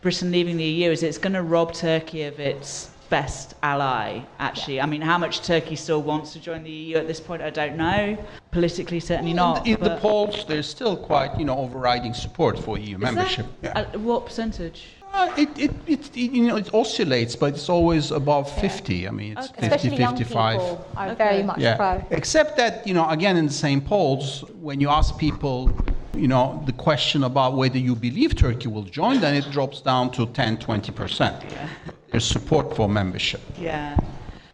Britain 0.02 0.30
leaving 0.30 0.58
the 0.58 0.64
EU 0.64 0.90
is 0.90 1.02
it's 1.02 1.16
going 1.16 1.32
to 1.32 1.42
rob 1.42 1.72
Turkey 1.72 2.24
of 2.24 2.38
its 2.38 2.90
best 3.08 3.54
ally, 3.62 4.20
actually. 4.38 4.76
Yeah. 4.76 4.82
I 4.82 4.86
mean, 4.86 5.00
how 5.00 5.16
much 5.16 5.40
Turkey 5.40 5.76
still 5.76 6.02
wants 6.02 6.34
to 6.34 6.38
join 6.38 6.62
the 6.62 6.70
EU 6.70 6.98
at 6.98 7.06
this 7.06 7.18
point, 7.18 7.40
I 7.40 7.48
don't 7.48 7.78
know. 7.78 8.22
Politically, 8.50 9.00
certainly 9.00 9.32
not. 9.32 9.66
In, 9.66 9.76
in 9.76 9.84
the 9.84 9.96
polls, 9.96 10.44
there's 10.46 10.68
still 10.68 10.98
quite, 10.98 11.38
you 11.38 11.46
know, 11.46 11.56
overriding 11.56 12.12
support 12.12 12.58
for 12.58 12.78
EU 12.78 12.98
membership. 12.98 13.46
Yeah. 13.62 13.96
what 13.96 14.26
percentage? 14.26 14.97
Uh, 15.12 15.32
it, 15.36 15.58
it, 15.58 15.72
it, 15.86 16.16
you 16.16 16.46
know, 16.46 16.56
it 16.56 16.72
oscillates, 16.74 17.34
but 17.34 17.54
it's 17.54 17.68
always 17.68 18.10
above 18.10 18.50
50. 18.60 19.08
I 19.08 19.10
mean, 19.10 19.36
it's 19.36 19.50
okay. 19.50 19.68
50, 19.68 19.96
55. 19.96 20.60
Young 20.60 20.78
are 20.96 21.06
okay. 21.08 21.14
very 21.16 21.42
much 21.42 21.58
yeah. 21.58 21.76
pro. 21.76 22.04
Except 22.10 22.56
that, 22.56 22.86
you 22.86 22.94
know, 22.94 23.08
again, 23.08 23.36
in 23.36 23.46
the 23.46 23.52
same 23.52 23.80
polls, 23.80 24.44
when 24.60 24.80
you 24.80 24.88
ask 24.88 25.16
people, 25.18 25.72
you 26.14 26.28
know, 26.28 26.62
the 26.66 26.72
question 26.72 27.24
about 27.24 27.54
whether 27.54 27.78
you 27.78 27.94
believe 27.94 28.36
Turkey 28.36 28.68
will 28.68 28.84
join, 28.84 29.20
then 29.20 29.34
it 29.34 29.50
drops 29.50 29.80
down 29.80 30.10
to 30.12 30.26
10, 30.26 30.58
20%. 30.58 31.50
Yeah. 31.50 31.68
There's 32.10 32.24
support 32.24 32.76
for 32.76 32.88
membership. 32.88 33.40
Yeah. 33.58 33.96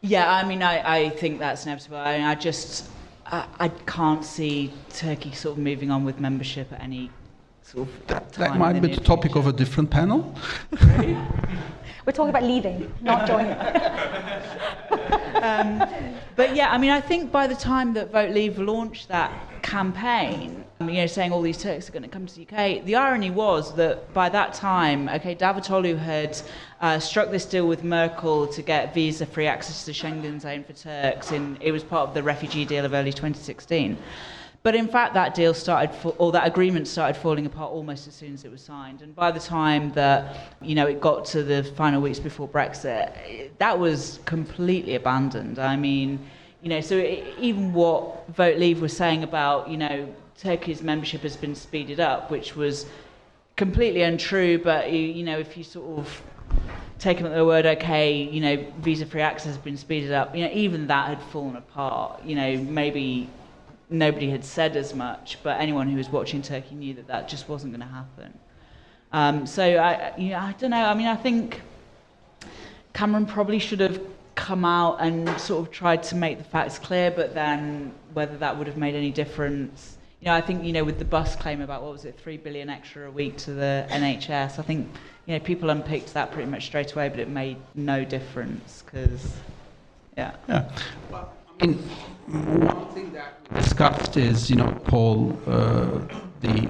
Yeah, 0.03 0.31
I 0.31 0.47
mean, 0.47 0.63
I, 0.63 0.97
I 0.97 1.11
think 1.11 1.39
that's 1.39 1.65
inevitable. 1.65 1.97
I, 1.97 2.19
mean, 2.19 2.27
I 2.27 2.35
just, 2.35 2.91
I, 3.27 3.47
I 3.59 3.69
can't 3.69 4.25
see 4.25 4.73
Turkey 4.91 5.33
sort 5.33 5.57
of 5.57 5.65
moving 5.65 5.91
on 5.91 6.05
with 6.05 6.21
membership 6.21 6.73
at 6.73 6.83
any 6.83 7.11
sort 7.75 7.89
of 7.89 8.07
that, 8.07 8.33
that 8.35 8.57
might 8.57 8.81
be 8.81 8.89
the 8.89 9.01
topic 9.01 9.33
future. 9.33 9.49
of 9.49 9.55
a 9.55 9.57
different 9.57 9.91
panel. 9.91 10.35
We're 12.07 12.13
talking 12.13 12.31
about 12.31 12.43
leaving, 12.43 12.93
not 13.01 13.27
joining. 13.27 13.53
um, 15.43 15.89
but 16.37 16.55
yeah, 16.55 16.71
I 16.71 16.77
mean, 16.77 16.91
I 16.91 17.01
think 17.01 17.33
by 17.33 17.47
the 17.47 17.55
time 17.55 17.95
that 17.95 18.13
Vote 18.13 18.31
Leave 18.31 18.59
launched 18.59 19.09
that 19.09 19.33
campaign, 19.63 20.65
you 20.81 20.93
know, 20.93 21.07
saying 21.07 21.33
all 21.33 21.41
these 21.41 21.57
Turks 21.57 21.89
are 21.89 21.93
going 21.93 22.03
to 22.03 22.09
come 22.09 22.27
to 22.27 22.35
the 22.35 22.43
UK, 22.43 22.85
the 22.85 22.97
irony 22.97 23.31
was 23.31 23.75
that 23.77 24.13
by 24.13 24.29
that 24.29 24.53
time, 24.53 25.09
okay, 25.09 25.35
Davutoglu 25.35 25.99
had 25.99 26.39
uh, 26.83 26.99
struck 26.99 27.31
this 27.31 27.47
deal 27.47 27.67
with 27.67 27.83
Merkel 27.83 28.49
to 28.49 28.61
get 28.61 28.93
visa-free 28.93 29.47
access 29.47 29.81
to 29.81 29.87
the 29.87 29.93
Schengen 29.93 30.39
zone 30.39 30.63
for 30.63 30.75
Turks. 30.75 31.31
and 31.31 31.57
it 31.63 31.73
was 31.73 31.83
part 31.83 32.07
of 32.07 32.15
the 32.15 32.23
refugee 32.23 32.67
deal 32.67 32.85
of 32.85 32.93
early 32.93 33.13
2016. 33.13 33.97
But 34.65 34.75
in 34.75 34.89
fact, 34.89 35.13
that 35.13 35.35
deal 35.35 35.53
started, 35.53 35.95
or 36.17 36.33
that 36.33 36.47
agreement 36.47 36.89
started 36.89 37.21
falling 37.21 37.45
apart 37.45 37.71
almost 37.71 38.09
as 38.09 38.15
soon 38.15 38.33
as 38.33 38.47
it 38.47 38.51
was 38.51 38.63
signed. 38.63 39.03
And 39.03 39.15
by 39.15 39.31
the 39.31 39.39
time 39.39 39.93
that 39.93 40.55
you 40.63 40.75
know 40.75 40.87
it 40.87 41.03
got 41.03 41.27
to 41.27 41.43
the 41.43 41.63
final 41.63 42.01
weeks 42.01 42.19
before 42.19 42.49
Brexit, 42.49 43.51
that 43.59 43.79
was 43.79 44.21
completely 44.25 44.95
abandoned. 44.95 45.59
I 45.59 45.77
mean, 45.77 46.19
you 46.63 46.71
know, 46.71 46.81
so 46.81 46.97
even 47.39 47.75
what 47.75 48.27
Vote 48.31 48.57
Leave 48.57 48.81
was 48.81 48.97
saying 48.97 49.23
about 49.23 49.69
you 49.69 49.77
know 49.77 50.09
Turkey's 50.39 50.81
membership 50.81 51.21
has 51.21 51.37
been 51.37 51.55
speeded 51.55 52.01
up, 52.01 52.31
which 52.31 52.57
was 52.57 52.87
completely 53.57 54.01
untrue. 54.01 54.57
But 54.57 54.91
you, 54.91 55.01
you 55.01 55.25
know, 55.25 55.39
if 55.39 55.59
you 55.59 55.65
sort 55.65 55.99
of 55.99 56.23
take 56.99 57.19
them 57.19 57.27
at 57.27 57.33
their 57.33 57.45
word, 57.45 57.67
okay, 57.67 58.15
you 58.15 58.41
know, 58.41 58.65
visa-free 58.79 59.21
access 59.21 59.49
has 59.49 59.59
been 59.59 59.77
speeded 59.77 60.13
up. 60.13 60.35
You 60.35 60.47
know, 60.47 60.53
even 60.55 60.87
that 60.87 61.09
had 61.09 61.23
fallen 61.25 61.57
apart. 61.57 62.25
You 62.25 62.37
know, 62.37 62.57
maybe 62.57 63.29
nobody 63.91 64.31
had 64.31 64.45
said 64.45 64.77
as 64.77 64.95
much, 64.95 65.39
but 65.43 65.61
anyone 65.61 65.89
who 65.89 65.97
was 65.97 66.09
watching 66.09 66.43
Turkey 66.43 66.75
knew 66.75 66.95
that 66.95 67.07
that 67.09 67.29
just 67.29 67.49
wasn't 67.49 67.73
going 67.73 67.87
to 67.87 67.95
happen. 67.95 68.39
Um, 69.13 69.47
so 69.47 69.63
I, 69.63 70.13
you 70.19 70.31
know, 70.31 70.39
I 70.39 70.55
don't 70.59 70.71
know. 70.71 70.85
I 70.85 70.95
mean, 70.95 71.07
I 71.07 71.17
think 71.17 71.63
Cameron 72.93 73.27
probably 73.27 73.59
should 73.59 73.81
have 73.81 74.01
come 74.35 74.65
out 74.65 74.97
and 75.01 75.29
sort 75.41 75.67
of 75.67 75.73
tried 75.73 76.03
to 76.05 76.17
make 76.17 76.39
the 76.39 76.45
facts 76.45 76.79
clear, 76.79 77.11
but 77.11 77.35
then 77.35 77.93
whether 78.13 78.37
that 78.39 78.57
would 78.59 78.67
have 78.67 78.77
made 78.77 78.95
any 78.95 79.11
difference. 79.11 79.99
You 80.21 80.27
know, 80.27 80.35
I 80.35 80.41
think 80.41 80.65
you 80.65 80.73
know 80.73 80.85
with 80.85 80.99
the 80.99 81.05
bus 81.05 81.37
claim 81.37 81.61
about 81.61 81.83
what 81.83 81.93
was 81.93 82.05
it, 82.05 82.19
three 82.19 82.37
billion 82.37 82.69
extra 82.69 83.09
a 83.09 83.11
week 83.11 83.37
to 83.39 83.53
the 83.53 83.87
NHS. 83.91 84.59
I 84.59 84.63
think 84.63 84.89
you 85.27 85.35
know 85.35 85.41
people 85.45 85.71
unpicked 85.71 86.15
that 86.15 86.33
pretty 86.33 86.51
much 86.51 86.67
straight 86.67 86.93
away, 86.93 87.09
but 87.09 87.21
it 87.21 87.29
made 87.29 87.59
no 87.75 88.05
difference 88.05 88.83
because, 88.85 89.33
yeah. 90.17 90.35
Yeah. 90.49 90.71
Well, 91.11 91.33
I 91.44 91.44
mean, 91.67 91.79
one 92.61 92.87
thing 92.95 93.13
that 93.13 93.41
we 93.51 93.61
discussed 93.61 94.17
is, 94.17 94.51
you 94.51 94.57
know, 94.57 94.71
Paul, 94.85 95.39
uh, 95.47 96.01
the 96.41 96.69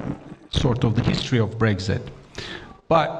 sort 0.50 0.84
of 0.84 0.94
the 0.94 1.02
history 1.02 1.38
of 1.38 1.58
Brexit. 1.58 2.02
But 2.88 3.10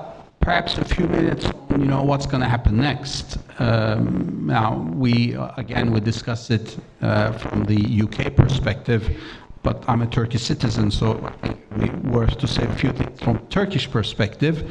perhaps 0.41 0.79
a 0.79 0.85
few 0.85 1.07
minutes 1.09 1.47
you 1.79 1.87
know, 1.87 2.03
what's 2.03 2.27
going 2.27 2.43
to 2.43 2.49
happen 2.49 2.77
next. 2.77 3.39
Um, 3.59 4.47
now, 4.47 4.77
we, 4.95 5.35
uh, 5.35 5.51
again, 5.57 5.93
we 5.93 6.01
discussed 6.01 6.51
it 6.51 6.77
uh, 7.03 7.33
from 7.33 7.65
the 7.65 8.03
UK 8.03 8.35
perspective, 8.35 9.21
but 9.63 9.83
I'm 9.89 10.03
a 10.03 10.07
Turkish 10.07 10.43
citizen, 10.43 10.91
so 10.91 11.33
it's 11.77 12.05
worth 12.05 12.39
to 12.39 12.47
say 12.47 12.65
a 12.65 12.75
few 12.75 12.93
things 12.93 13.21
from 13.21 13.39
Turkish 13.49 13.91
perspective, 13.91 14.71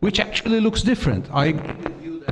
which 0.00 0.20
actually 0.20 0.60
looks 0.60 0.82
different. 0.82 1.26
I 1.32 1.52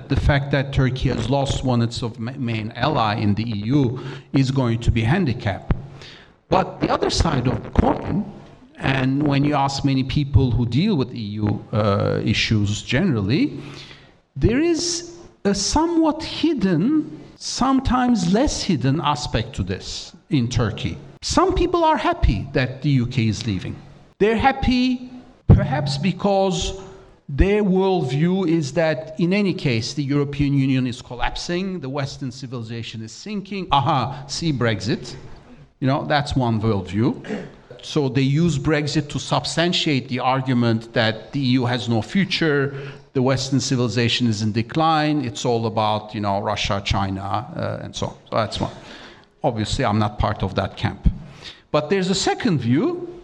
the 0.08 0.16
fact 0.16 0.50
that 0.50 0.72
Turkey 0.72 1.08
has 1.08 1.30
lost 1.30 1.64
one 1.64 1.82
of 1.82 1.88
its 1.88 2.18
main 2.18 2.72
ally 2.72 3.14
in 3.16 3.34
the 3.34 3.44
EU 3.44 3.98
is 4.32 4.50
going 4.50 4.80
to 4.80 4.90
be 4.90 5.02
a 5.02 5.06
handicap. 5.06 5.74
But 6.48 6.80
the 6.80 6.90
other 6.90 7.10
side 7.10 7.46
of 7.46 7.62
the 7.62 7.70
coin, 7.70 8.30
and 8.76 9.22
when 9.22 9.44
you 9.44 9.54
ask 9.54 9.84
many 9.84 10.02
people 10.02 10.50
who 10.50 10.66
deal 10.66 10.96
with 10.96 11.14
EU 11.14 11.58
uh, 11.72 12.20
issues 12.24 12.82
generally, 12.82 13.60
there 14.34 14.60
is 14.60 15.16
a 15.44 15.54
somewhat 15.54 16.22
hidden, 16.22 17.20
sometimes 17.36 18.32
less 18.32 18.62
hidden 18.62 19.00
aspect 19.00 19.54
to 19.56 19.62
this 19.62 20.14
in 20.30 20.48
Turkey. 20.48 20.98
Some 21.22 21.54
people 21.54 21.84
are 21.84 21.96
happy 21.96 22.48
that 22.52 22.82
the 22.82 23.00
UK 23.00 23.18
is 23.18 23.46
leaving. 23.46 23.76
They're 24.18 24.36
happy 24.36 25.10
perhaps 25.46 25.98
because 25.98 26.80
their 27.36 27.62
worldview 27.62 28.48
is 28.48 28.72
that 28.72 29.14
in 29.20 29.32
any 29.32 29.54
case, 29.54 29.94
the 29.94 30.02
European 30.02 30.52
Union 30.52 30.84
is 30.84 31.00
collapsing, 31.00 31.78
the 31.78 31.88
Western 31.88 32.32
civilization 32.32 33.02
is 33.02 33.12
sinking. 33.12 33.68
Aha, 33.70 34.24
see 34.26 34.52
Brexit. 34.52 35.14
You 35.78 35.86
know, 35.86 36.04
that's 36.06 36.34
one 36.34 36.60
worldview. 36.60 37.46
So 37.82 38.08
they 38.08 38.22
use 38.22 38.58
Brexit 38.58 39.08
to 39.10 39.20
substantiate 39.20 40.08
the 40.08 40.18
argument 40.18 40.92
that 40.92 41.32
the 41.32 41.38
EU 41.38 41.64
has 41.66 41.88
no 41.88 42.02
future, 42.02 42.74
the 43.12 43.22
Western 43.22 43.60
civilization 43.60 44.26
is 44.26 44.42
in 44.42 44.50
decline, 44.50 45.24
it's 45.24 45.44
all 45.44 45.66
about, 45.66 46.12
you 46.14 46.20
know, 46.20 46.40
Russia, 46.40 46.82
China, 46.84 47.22
uh, 47.22 47.78
and 47.82 47.94
so 47.94 48.06
on. 48.06 48.14
So 48.28 48.36
that's 48.36 48.60
one. 48.60 48.72
Obviously, 49.44 49.84
I'm 49.84 50.00
not 50.00 50.18
part 50.18 50.42
of 50.42 50.56
that 50.56 50.76
camp. 50.76 51.08
But 51.70 51.90
there's 51.90 52.10
a 52.10 52.14
second 52.14 52.58
view, 52.58 53.22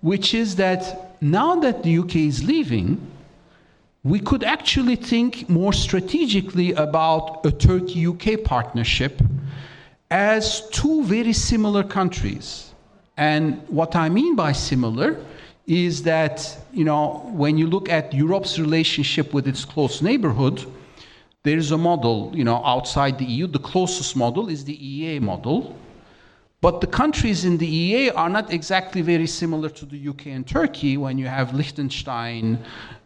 which 0.00 0.32
is 0.32 0.56
that 0.56 1.20
now 1.20 1.56
that 1.56 1.82
the 1.82 1.98
UK 1.98 2.16
is 2.16 2.44
leaving, 2.44 3.11
we 4.04 4.18
could 4.18 4.42
actually 4.42 4.96
think 4.96 5.48
more 5.48 5.72
strategically 5.72 6.72
about 6.72 7.46
a 7.46 7.52
Turkey 7.52 8.06
UK 8.06 8.42
partnership 8.42 9.22
as 10.10 10.68
two 10.70 11.04
very 11.04 11.32
similar 11.32 11.84
countries. 11.84 12.74
And 13.16 13.62
what 13.68 13.94
I 13.94 14.08
mean 14.08 14.34
by 14.34 14.52
similar 14.52 15.24
is 15.66 16.02
that, 16.02 16.58
you 16.72 16.84
know, 16.84 17.30
when 17.32 17.56
you 17.56 17.68
look 17.68 17.88
at 17.88 18.12
Europe's 18.12 18.58
relationship 18.58 19.32
with 19.32 19.46
its 19.46 19.64
close 19.64 20.02
neighborhood, 20.02 20.66
there 21.44 21.56
is 21.56 21.70
a 21.70 21.78
model, 21.78 22.32
you 22.34 22.42
know, 22.42 22.64
outside 22.64 23.18
the 23.18 23.24
EU. 23.24 23.46
The 23.46 23.60
closest 23.60 24.16
model 24.16 24.48
is 24.48 24.64
the 24.64 24.76
EEA 24.76 25.20
model. 25.20 25.76
But 26.62 26.80
the 26.80 26.86
countries 26.86 27.44
in 27.44 27.58
the 27.58 27.66
EEA 27.66 28.12
are 28.14 28.28
not 28.28 28.52
exactly 28.52 29.02
very 29.02 29.26
similar 29.26 29.68
to 29.68 29.84
the 29.84 30.08
UK 30.10 30.28
and 30.28 30.46
Turkey 30.46 30.96
when 30.96 31.18
you 31.18 31.26
have 31.26 31.52
Liechtenstein 31.52 32.56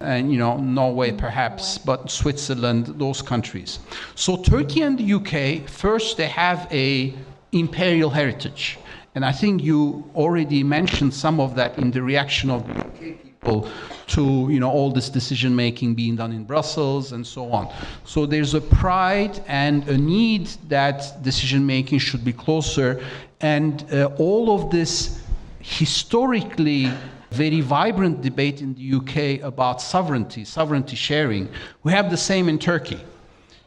and 0.00 0.30
you 0.30 0.38
know 0.38 0.58
Norway 0.58 1.10
perhaps, 1.10 1.78
but 1.78 2.10
Switzerland, 2.10 2.86
those 2.98 3.22
countries. 3.22 3.78
So 4.14 4.36
Turkey 4.36 4.82
and 4.82 4.98
the 4.98 5.14
UK, 5.14 5.66
first 5.70 6.18
they 6.18 6.28
have 6.28 6.68
a 6.70 7.14
imperial 7.52 8.10
heritage. 8.10 8.78
And 9.14 9.24
I 9.24 9.32
think 9.32 9.62
you 9.62 10.04
already 10.14 10.62
mentioned 10.62 11.14
some 11.14 11.40
of 11.40 11.54
that 11.56 11.78
in 11.78 11.90
the 11.90 12.02
reaction 12.02 12.50
of 12.50 12.66
the 12.66 12.74
UK 12.74 13.26
people 13.46 13.68
to 14.06 14.48
you 14.50 14.60
know 14.60 14.70
all 14.70 14.90
this 14.90 15.08
decision 15.08 15.54
making 15.54 15.94
being 15.94 16.16
done 16.16 16.32
in 16.32 16.44
Brussels 16.44 17.12
and 17.12 17.26
so 17.26 17.50
on. 17.52 17.72
So 18.04 18.26
there's 18.26 18.54
a 18.54 18.60
pride 18.60 19.42
and 19.46 19.88
a 19.88 19.96
need 19.96 20.46
that 20.68 21.22
decision 21.22 21.66
making 21.66 21.98
should 22.00 22.24
be 22.24 22.32
closer 22.32 23.02
and 23.40 23.84
uh, 23.92 24.10
all 24.18 24.54
of 24.54 24.70
this 24.70 25.22
historically 25.60 26.90
very 27.30 27.60
vibrant 27.60 28.22
debate 28.22 28.62
in 28.62 28.74
the 28.74 28.94
UK 28.96 29.44
about 29.44 29.82
sovereignty, 29.82 30.44
sovereignty 30.44 30.96
sharing, 30.96 31.48
we 31.82 31.92
have 31.92 32.10
the 32.10 32.16
same 32.16 32.48
in 32.48 32.58
Turkey. 32.58 33.00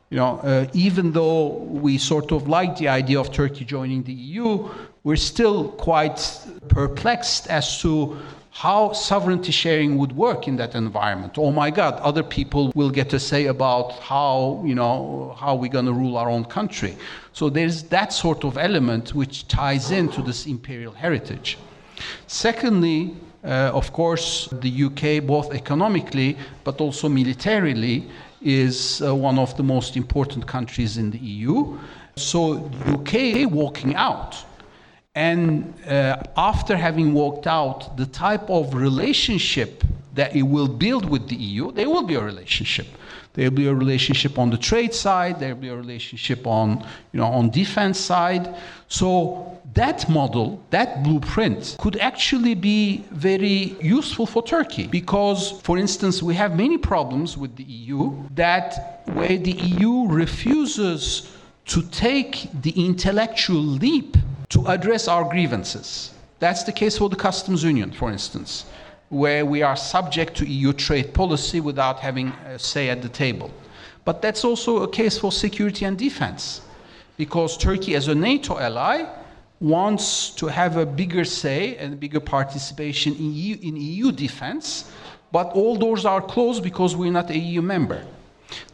You 0.10 0.18
know, 0.18 0.40
uh, 0.40 0.66
even 0.74 1.12
though 1.12 1.48
we 1.48 2.00
sort 2.00 2.32
of 2.32 2.48
like 2.48 2.78
the 2.78 2.88
idea 2.88 3.20
of 3.20 3.32
Turkey 3.32 3.64
joining 3.64 4.02
the 4.04 4.14
EU, 4.14 4.68
we're 5.04 5.16
still 5.16 5.70
quite 5.70 6.20
perplexed 6.68 7.48
as 7.48 7.80
to 7.82 8.18
how 8.60 8.92
sovereignty 8.92 9.54
sharing 9.54 9.98
would 9.98 10.12
work 10.12 10.46
in 10.46 10.58
that 10.58 10.76
environment. 10.76 11.38
Oh 11.38 11.50
my 11.50 11.72
God, 11.72 11.94
other 12.02 12.24
people 12.24 12.74
will 12.76 12.90
get 12.90 13.10
to 13.12 13.18
say 13.18 13.46
about 13.46 13.94
how, 14.00 14.62
you 14.66 14.76
know, 14.76 15.34
how 15.40 15.56
we're 15.56 15.72
going 15.72 15.86
to 15.86 15.94
rule 15.94 16.18
our 16.18 16.30
own 16.30 16.44
country. 16.44 16.98
So 17.32 17.50
there's 17.50 17.84
that 17.84 18.12
sort 18.12 18.44
of 18.44 18.58
element 18.58 19.14
which 19.16 19.48
ties 19.48 19.92
into 19.92 20.22
this 20.22 20.46
imperial 20.46 20.92
heritage. 20.92 21.58
Secondly, 22.28 23.16
uh, 23.46 23.72
of 23.74 23.94
course, 23.94 24.50
the 24.52 24.84
UK, 24.88 25.26
both 25.26 25.54
economically 25.54 26.38
but 26.66 26.82
also 26.82 27.08
militarily, 27.08 28.10
is 28.42 29.02
uh, 29.02 29.16
one 29.16 29.40
of 29.40 29.56
the 29.56 29.64
most 29.64 29.96
important 29.96 30.46
countries 30.48 30.98
in 30.98 31.12
the 31.12 31.20
EU. 31.20 31.78
So, 32.18 32.70
UK 32.88 33.50
walking 33.50 33.96
out 33.96 34.36
and 35.20 35.74
uh, 35.86 36.24
after 36.38 36.78
having 36.78 37.14
worked 37.14 37.46
out 37.46 37.98
the 37.98 38.06
type 38.06 38.50
of 38.50 38.74
relationship 38.74 39.84
that 40.14 40.34
it 40.34 40.44
will 40.44 40.70
build 40.70 41.10
with 41.10 41.28
the 41.28 41.36
EU, 41.36 41.74
there 41.74 41.90
will 41.90 42.04
be 42.04 42.16
a 42.16 42.24
relationship. 42.24 42.88
There 43.34 43.50
will 43.50 43.58
be 43.58 43.68
a 43.68 43.74
relationship 43.74 44.40
on 44.40 44.50
the 44.50 44.58
trade 44.58 44.94
side. 44.94 45.42
There 45.42 45.54
will 45.54 45.62
be 45.62 45.68
a 45.68 45.76
relationship 45.76 46.48
on, 46.48 46.86
you 47.12 47.20
know, 47.20 47.26
on 47.26 47.50
defense 47.50 48.00
side. 48.00 48.56
So 48.88 49.60
that 49.74 50.08
model, 50.08 50.64
that 50.70 51.04
blueprint, 51.04 51.76
could 51.80 51.98
actually 51.98 52.56
be 52.56 53.04
very 53.12 53.76
useful 53.82 54.26
for 54.26 54.42
Turkey 54.42 54.88
because, 54.88 55.60
for 55.64 55.78
instance, 55.78 56.24
we 56.24 56.34
have 56.36 56.56
many 56.56 56.78
problems 56.78 57.38
with 57.38 57.58
the 57.58 57.64
EU 57.64 58.00
that 58.36 59.02
where 59.16 59.38
the 59.38 59.52
EU 59.52 60.08
refuses 60.08 61.30
to 61.66 61.82
take 61.90 62.50
the 62.62 62.72
intellectual 62.72 63.62
leap 63.62 64.16
to 64.50 64.68
address 64.68 65.08
our 65.08 65.24
grievances. 65.30 66.12
That's 66.40 66.64
the 66.64 66.72
case 66.72 66.98
for 66.98 67.10
the 67.10 67.16
customs 67.16 67.64
union, 67.64 67.92
for 67.92 68.12
instance, 68.12 68.66
where 69.10 69.46
we 69.46 69.62
are 69.62 69.76
subject 69.76 70.36
to 70.38 70.46
EU 70.46 70.74
trade 70.74 71.14
policy 71.14 71.60
without 71.60 72.00
having 72.00 72.30
a 72.46 72.58
say 72.58 72.90
at 72.90 73.02
the 73.02 73.10
table. 73.10 73.52
But 74.06 74.22
that's 74.22 74.44
also 74.44 74.84
a 74.84 74.88
case 74.88 75.18
for 75.18 75.32
security 75.32 75.86
and 75.86 75.98
defense, 75.98 76.62
because 77.18 77.58
Turkey, 77.58 77.96
as 77.96 78.08
a 78.08 78.16
NATO 78.16 78.58
ally, 78.58 79.06
wants 79.60 80.30
to 80.32 80.48
have 80.48 80.78
a 80.78 80.86
bigger 80.86 81.26
say 81.26 81.76
and 81.76 82.00
bigger 82.00 82.20
participation 82.20 83.14
in 83.16 83.34
EU, 83.34 83.58
in 83.62 83.76
EU 83.76 84.12
defense, 84.12 84.90
but 85.32 85.52
all 85.54 85.76
doors 85.76 86.06
are 86.06 86.22
closed 86.22 86.64
because 86.64 86.96
we're 86.96 87.12
not 87.12 87.30
a 87.30 87.38
EU 87.38 87.62
member. 87.62 88.04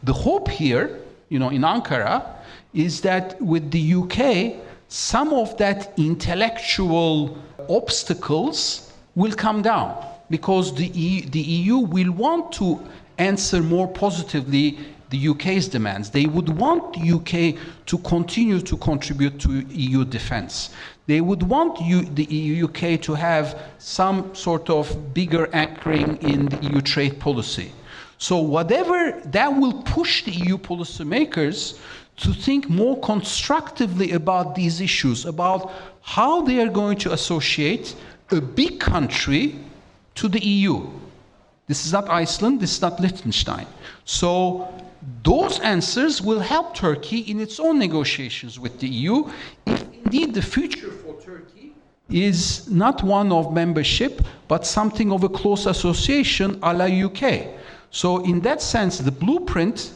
The 0.04 0.12
hope 0.12 0.48
here, 0.48 1.00
you 1.28 1.38
know, 1.38 1.50
in 1.50 1.62
Ankara, 1.62 2.24
is 2.72 3.00
that 3.00 3.40
with 3.42 3.70
the 3.72 3.94
UK, 3.94 4.56
some 4.96 5.34
of 5.34 5.54
that 5.58 5.92
intellectual 5.98 7.36
obstacles 7.68 8.90
will 9.14 9.32
come 9.32 9.60
down 9.60 9.94
because 10.30 10.74
the 10.74 10.86
EU, 10.86 11.20
the 11.28 11.40
EU 11.40 11.76
will 11.76 12.10
want 12.12 12.50
to 12.50 12.80
answer 13.18 13.62
more 13.62 13.86
positively 13.86 14.78
the 15.10 15.28
UK's 15.28 15.68
demands. 15.68 16.08
They 16.08 16.24
would 16.24 16.48
want 16.48 16.94
the 16.94 17.12
UK 17.12 17.60
to 17.84 17.98
continue 17.98 18.58
to 18.62 18.76
contribute 18.78 19.38
to 19.40 19.66
EU 19.68 20.02
defense. 20.06 20.70
They 21.06 21.20
would 21.20 21.42
want 21.42 21.78
you, 21.78 22.00
the 22.02 22.62
UK 22.62 22.98
to 23.02 23.14
have 23.14 23.60
some 23.76 24.34
sort 24.34 24.70
of 24.70 25.12
bigger 25.12 25.54
anchoring 25.54 26.16
in 26.22 26.46
the 26.46 26.58
EU 26.68 26.80
trade 26.80 27.20
policy. 27.20 27.70
So, 28.16 28.38
whatever 28.38 29.20
that 29.26 29.48
will 29.48 29.82
push 29.82 30.24
the 30.24 30.32
EU 30.32 30.56
policymakers 30.56 31.78
to 32.16 32.32
think 32.32 32.68
more 32.68 32.98
constructively 33.00 34.12
about 34.12 34.54
these 34.54 34.80
issues, 34.80 35.26
about 35.26 35.72
how 36.02 36.42
they 36.42 36.60
are 36.60 36.70
going 36.70 36.96
to 36.98 37.12
associate 37.12 37.94
a 38.30 38.40
big 38.40 38.80
country 38.80 39.56
to 40.14 40.28
the 40.28 40.44
EU. 40.44 40.86
This 41.66 41.84
is 41.84 41.92
not 41.92 42.08
Iceland, 42.08 42.60
this 42.60 42.72
is 42.72 42.82
not 42.82 43.00
Liechtenstein. 43.00 43.66
So, 44.04 44.72
those 45.22 45.60
answers 45.60 46.20
will 46.20 46.40
help 46.40 46.74
Turkey 46.74 47.18
in 47.18 47.38
its 47.38 47.60
own 47.60 47.78
negotiations 47.78 48.58
with 48.58 48.80
the 48.80 48.88
EU 48.88 49.30
if 49.66 49.82
indeed 50.04 50.34
the 50.34 50.42
future 50.42 50.90
for 50.90 51.20
Turkey 51.20 51.74
is 52.08 52.68
not 52.70 53.02
one 53.02 53.30
of 53.30 53.52
membership 53.52 54.22
but 54.48 54.66
something 54.66 55.12
of 55.12 55.22
a 55.22 55.28
close 55.28 55.66
association 55.66 56.58
a 56.62 56.72
la 56.72 56.86
UK. 56.86 57.48
So, 57.90 58.24
in 58.24 58.40
that 58.40 58.62
sense, 58.62 58.98
the 58.98 59.12
blueprint. 59.12 59.92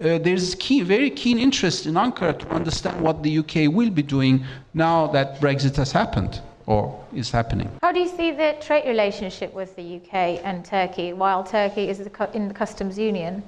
Uh, 0.00 0.18
there's 0.18 0.56
key, 0.56 0.82
very 0.82 1.08
keen 1.08 1.38
interest 1.38 1.86
in 1.86 1.94
Ankara 1.94 2.36
to 2.36 2.48
understand 2.48 3.00
what 3.00 3.22
the 3.22 3.38
UK 3.38 3.72
will 3.72 3.90
be 3.90 4.02
doing 4.02 4.44
now 4.74 5.06
that 5.08 5.40
Brexit 5.40 5.76
has 5.76 5.92
happened 5.92 6.40
or 6.66 7.04
is 7.14 7.30
happening. 7.30 7.70
How 7.80 7.92
do 7.92 8.00
you 8.00 8.08
see 8.08 8.32
the 8.32 8.56
trade 8.60 8.88
relationship 8.88 9.54
with 9.54 9.76
the 9.76 9.96
UK 9.96 10.40
and 10.44 10.64
Turkey 10.64 11.12
while 11.12 11.44
Turkey 11.44 11.88
is 11.88 12.00
in 12.32 12.48
the 12.48 12.54
customs 12.54 12.98
union? 12.98 13.42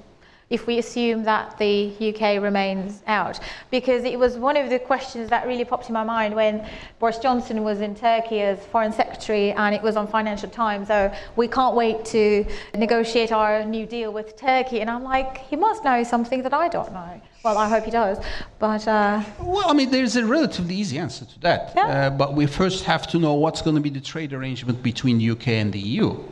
If 0.49 0.65
we 0.65 0.77
assume 0.77 1.23
that 1.23 1.57
the 1.57 1.93
UK 1.99 2.41
remains 2.41 3.01
out? 3.07 3.39
Because 3.69 4.03
it 4.05 4.17
was 4.17 4.37
one 4.37 4.55
of 4.55 4.69
the 4.69 4.79
questions 4.79 5.29
that 5.29 5.45
really 5.45 5.65
popped 5.65 5.87
in 5.89 5.93
my 5.93 6.03
mind 6.03 6.35
when 6.35 6.67
Boris 6.99 7.19
Johnson 7.19 7.63
was 7.63 7.81
in 7.81 7.95
Turkey 7.95 8.41
as 8.41 8.65
Foreign 8.67 8.93
Secretary 8.93 9.51
and 9.51 9.75
it 9.75 9.81
was 9.81 9.95
on 9.95 10.07
Financial 10.07 10.49
Times. 10.49 10.87
So 10.87 11.13
we 11.35 11.47
can't 11.47 11.75
wait 11.75 12.05
to 12.05 12.45
negotiate 12.75 13.31
our 13.31 13.65
new 13.65 13.85
deal 13.85 14.13
with 14.13 14.37
Turkey. 14.37 14.79
And 14.79 14.89
I'm 14.89 15.03
like, 15.03 15.37
he 15.37 15.55
must 15.55 15.83
know 15.83 16.03
something 16.03 16.41
that 16.43 16.53
I 16.53 16.69
don't 16.69 16.93
know. 16.93 17.21
Well, 17.43 17.57
I 17.57 17.67
hope 17.67 17.83
he 17.83 17.91
does. 17.91 18.17
But 18.59 18.87
uh, 18.87 19.23
well, 19.39 19.69
I 19.69 19.73
mean, 19.73 19.91
there's 19.91 20.15
a 20.15 20.25
relatively 20.25 20.75
easy 20.75 20.97
answer 20.97 21.25
to 21.25 21.39
that. 21.41 21.73
Yeah. 21.75 21.87
Uh, 21.87 22.09
but 22.09 22.33
we 22.33 22.45
first 22.45 22.83
have 22.85 23.07
to 23.07 23.19
know 23.19 23.33
what's 23.33 23.61
going 23.61 23.75
to 23.75 23.81
be 23.81 23.89
the 23.89 24.01
trade 24.01 24.33
arrangement 24.33 24.81
between 24.81 25.17
the 25.17 25.31
UK 25.31 25.49
and 25.49 25.71
the 25.71 25.79
EU 25.79 26.23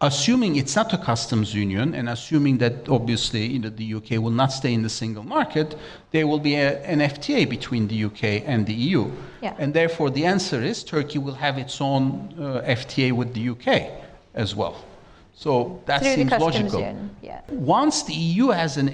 assuming 0.00 0.56
it's 0.56 0.74
not 0.76 0.92
a 0.94 0.98
customs 0.98 1.54
union 1.54 1.94
and 1.94 2.08
assuming 2.08 2.58
that 2.58 2.88
obviously 2.88 3.46
you 3.46 3.58
know, 3.58 3.68
the 3.68 3.94
UK 3.94 4.10
will 4.12 4.30
not 4.30 4.52
stay 4.52 4.72
in 4.72 4.82
the 4.82 4.88
single 4.88 5.22
market, 5.22 5.76
there 6.10 6.26
will 6.26 6.38
be 6.38 6.54
a, 6.54 6.80
an 6.84 7.00
FTA 7.00 7.48
between 7.48 7.86
the 7.88 8.04
UK 8.04 8.42
and 8.46 8.66
the 8.66 8.72
EU. 8.72 9.10
Yeah. 9.42 9.54
And 9.58 9.74
therefore, 9.74 10.10
the 10.10 10.24
answer 10.24 10.62
is 10.62 10.82
Turkey 10.82 11.18
will 11.18 11.34
have 11.34 11.58
its 11.58 11.80
own 11.80 12.34
uh, 12.38 12.62
FTA 12.66 13.12
with 13.12 13.34
the 13.34 13.50
UK 13.50 13.90
as 14.34 14.54
well. 14.54 14.84
So 15.34 15.80
that 15.86 16.02
Through 16.02 16.14
seems 16.14 16.32
logical. 16.32 16.80
Union, 16.80 17.16
yeah. 17.22 17.40
Once 17.48 18.02
the 18.02 18.12
EU 18.12 18.48
has 18.48 18.76
an, 18.76 18.88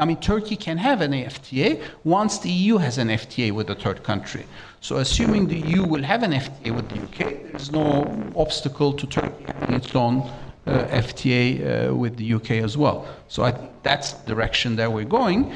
I 0.00 0.04
mean, 0.04 0.16
Turkey 0.16 0.56
can 0.56 0.76
have 0.76 1.00
an 1.00 1.12
FTA 1.12 1.80
once 2.02 2.38
the 2.38 2.50
EU 2.50 2.76
has 2.78 2.98
an 2.98 3.08
FTA 3.08 3.52
with 3.52 3.70
a 3.70 3.76
third 3.76 4.02
country. 4.02 4.44
So, 4.80 4.96
assuming 4.96 5.46
the 5.46 5.60
EU 5.60 5.84
will 5.84 6.02
have 6.02 6.24
an 6.24 6.32
FTA 6.32 6.74
with 6.74 6.88
the 6.88 7.00
UK, 7.04 7.52
there's 7.52 7.70
no 7.70 8.32
obstacle 8.34 8.92
to 8.94 9.06
Turkey 9.06 9.44
having 9.46 9.76
its 9.76 9.94
own 9.94 10.28
FTA 10.66 11.90
uh, 11.90 11.94
with 11.94 12.16
the 12.16 12.34
UK 12.34 12.50
as 12.52 12.76
well. 12.76 13.06
So 13.28 13.42
I 13.42 13.52
think 13.52 13.70
that's 13.82 14.12
the 14.12 14.34
direction 14.34 14.76
that 14.76 14.92
we're 14.92 15.04
going. 15.04 15.52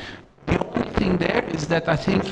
The 0.47 0.65
only 0.65 0.91
thing 0.91 1.17
there 1.19 1.45
is 1.45 1.69
that 1.69 1.89
I 1.89 1.97
think 1.97 2.25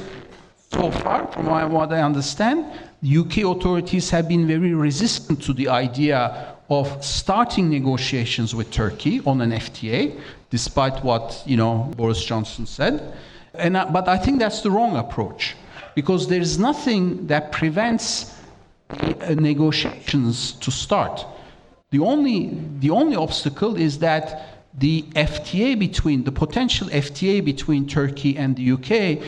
so 0.72 0.90
far, 0.90 1.26
from 1.32 1.46
what 1.46 1.92
I 1.92 2.02
understand, 2.02 2.64
UK 3.04 3.38
authorities 3.44 4.10
have 4.10 4.28
been 4.28 4.46
very 4.46 4.74
resistant 4.74 5.42
to 5.44 5.52
the 5.52 5.68
idea 5.68 6.56
of 6.70 7.04
starting 7.04 7.68
negotiations 7.68 8.54
with 8.54 8.70
Turkey 8.70 9.20
on 9.26 9.40
an 9.40 9.52
FTA, 9.52 10.18
despite 10.50 11.04
what 11.04 11.42
you 11.46 11.56
know 11.56 11.92
Boris 11.96 12.24
Johnson 12.24 12.66
said. 12.66 13.14
And, 13.54 13.76
uh, 13.76 13.86
but 13.86 14.08
I 14.08 14.16
think 14.16 14.40
that's 14.40 14.62
the 14.62 14.70
wrong 14.70 14.96
approach 14.96 15.54
because 15.94 16.26
there 16.26 16.40
is 16.40 16.58
nothing 16.58 17.26
that 17.28 17.52
prevents 17.52 18.34
uh, 18.90 19.34
negotiations 19.36 20.52
to 20.52 20.70
start. 20.70 21.24
The 21.94 22.00
only, 22.00 22.50
the 22.80 22.90
only 22.90 23.14
obstacle 23.14 23.76
is 23.76 24.00
that 24.00 24.66
the 24.76 25.02
FTA 25.14 25.78
between, 25.78 26.24
the 26.24 26.32
potential 26.32 26.88
FTA 26.88 27.44
between 27.44 27.86
Turkey 27.86 28.36
and 28.36 28.56
the 28.56 28.72
UK 28.72 29.22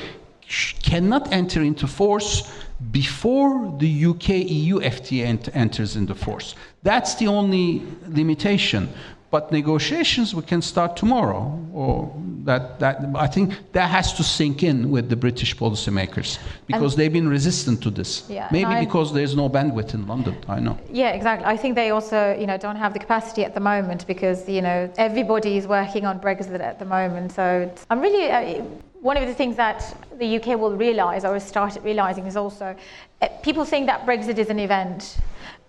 cannot 0.82 1.32
enter 1.32 1.62
into 1.62 1.86
force 1.86 2.42
before 2.90 3.72
the 3.78 4.06
UK 4.06 4.28
EU 4.50 4.80
FTA 4.80 5.26
ent- 5.26 5.54
enters 5.54 5.94
into 5.94 6.16
force. 6.16 6.56
That's 6.82 7.14
the 7.14 7.28
only 7.28 7.82
limitation. 8.08 8.88
But 9.30 9.52
negotiations 9.52 10.34
we 10.34 10.42
can 10.42 10.62
start 10.62 10.96
tomorrow. 10.96 11.60
Or 11.72 12.14
that, 12.44 12.78
that 12.78 13.04
I 13.14 13.26
think 13.26 13.72
that 13.72 13.90
has 13.90 14.12
to 14.14 14.22
sink 14.22 14.62
in 14.62 14.90
with 14.90 15.10
the 15.10 15.16
British 15.16 15.56
policymakers 15.56 16.38
because 16.66 16.92
and 16.94 17.00
they've 17.00 17.12
been 17.12 17.28
resistant 17.28 17.82
to 17.82 17.90
this. 17.90 18.24
Yeah, 18.28 18.48
Maybe 18.50 18.86
because 18.86 19.12
there's 19.12 19.36
no 19.36 19.50
bandwidth 19.50 19.94
in 19.94 20.06
London. 20.06 20.36
I 20.48 20.60
know. 20.60 20.78
Yeah, 20.90 21.10
exactly. 21.10 21.46
I 21.46 21.56
think 21.56 21.74
they 21.74 21.90
also, 21.90 22.36
you 22.38 22.46
know, 22.46 22.56
don't 22.56 22.76
have 22.76 22.92
the 22.92 23.00
capacity 23.00 23.44
at 23.44 23.52
the 23.54 23.60
moment 23.60 24.06
because 24.06 24.48
you 24.48 24.62
know 24.62 24.90
everybody 24.96 25.56
is 25.56 25.66
working 25.66 26.06
on 26.06 26.20
Brexit 26.20 26.60
at 26.60 26.78
the 26.78 26.86
moment. 26.86 27.32
So 27.32 27.70
I'm 27.90 28.00
really. 28.00 28.30
Uh, 28.30 28.64
one 29.02 29.16
of 29.16 29.26
the 29.26 29.34
things 29.34 29.56
that 29.56 29.94
the 30.18 30.36
UK 30.36 30.58
will 30.58 30.74
realise 30.74 31.24
or 31.24 31.34
has 31.34 31.46
started 31.46 31.84
realising 31.84 32.26
is 32.26 32.36
also 32.36 32.74
uh, 33.22 33.28
people 33.42 33.64
think 33.64 33.86
that 33.86 34.04
Brexit 34.04 34.38
is 34.38 34.48
an 34.48 34.58
event 34.58 35.18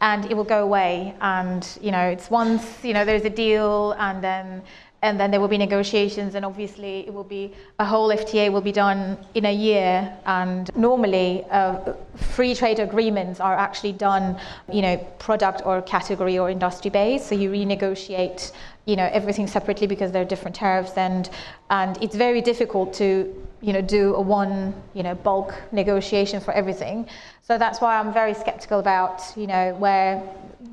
and 0.02 0.26
it 0.26 0.36
will 0.36 0.44
go 0.44 0.64
away. 0.64 1.16
And 1.22 1.68
you 1.82 1.92
know, 1.92 2.08
it's 2.08 2.30
once 2.30 2.84
you 2.84 2.94
know 2.94 3.06
there's 3.06 3.26
a 3.26 3.30
deal, 3.30 3.94
and 3.98 4.24
then 4.24 4.62
and 5.04 5.20
then 5.20 5.30
there 5.30 5.40
will 5.40 5.48
be 5.48 5.58
negotiations, 5.58 6.36
and 6.36 6.44
obviously 6.44 7.08
it 7.08 7.14
will 7.14 7.24
be 7.24 7.54
a 7.80 7.86
whole 7.86 8.10
FTA 8.10 8.52
will 8.52 8.62
be 8.62 8.72
done 8.72 9.18
in 9.36 9.46
a 9.46 9.54
year. 9.54 10.12
And 10.26 10.76
normally, 10.76 11.46
uh, 11.52 11.94
free 12.16 12.56
trade 12.56 12.80
agreements 12.80 13.40
are 13.40 13.56
actually 13.56 13.94
done, 13.94 14.40
you 14.72 14.82
know, 14.82 14.98
product 15.20 15.62
or 15.66 15.82
category 15.84 16.40
or 16.40 16.50
industry 16.50 16.90
based. 16.90 17.28
So 17.28 17.36
you 17.36 17.52
renegotiate, 17.52 18.52
you 18.86 18.96
know, 18.96 19.08
everything 19.14 19.46
separately 19.46 19.86
because 19.86 20.12
there 20.12 20.24
are 20.24 20.26
different 20.26 20.56
tariffs, 20.56 20.98
and 20.98 21.30
and 21.70 22.02
it's 22.02 22.16
very 22.16 22.42
difficult 22.42 22.94
to 22.96 23.47
you 23.68 23.74
know 23.74 23.82
do 23.82 24.16
a 24.16 24.22
one 24.22 24.74
you 24.94 25.04
know 25.04 25.14
bulk 25.14 25.54
negotiation 25.72 26.40
for 26.40 26.54
everything. 26.54 27.08
So 27.48 27.58
that's 27.58 27.80
why 27.80 27.98
I'm 27.98 28.12
very 28.12 28.34
skeptical 28.34 28.80
about, 28.80 29.22
you 29.38 29.48
know, 29.48 29.74
where 29.76 30.22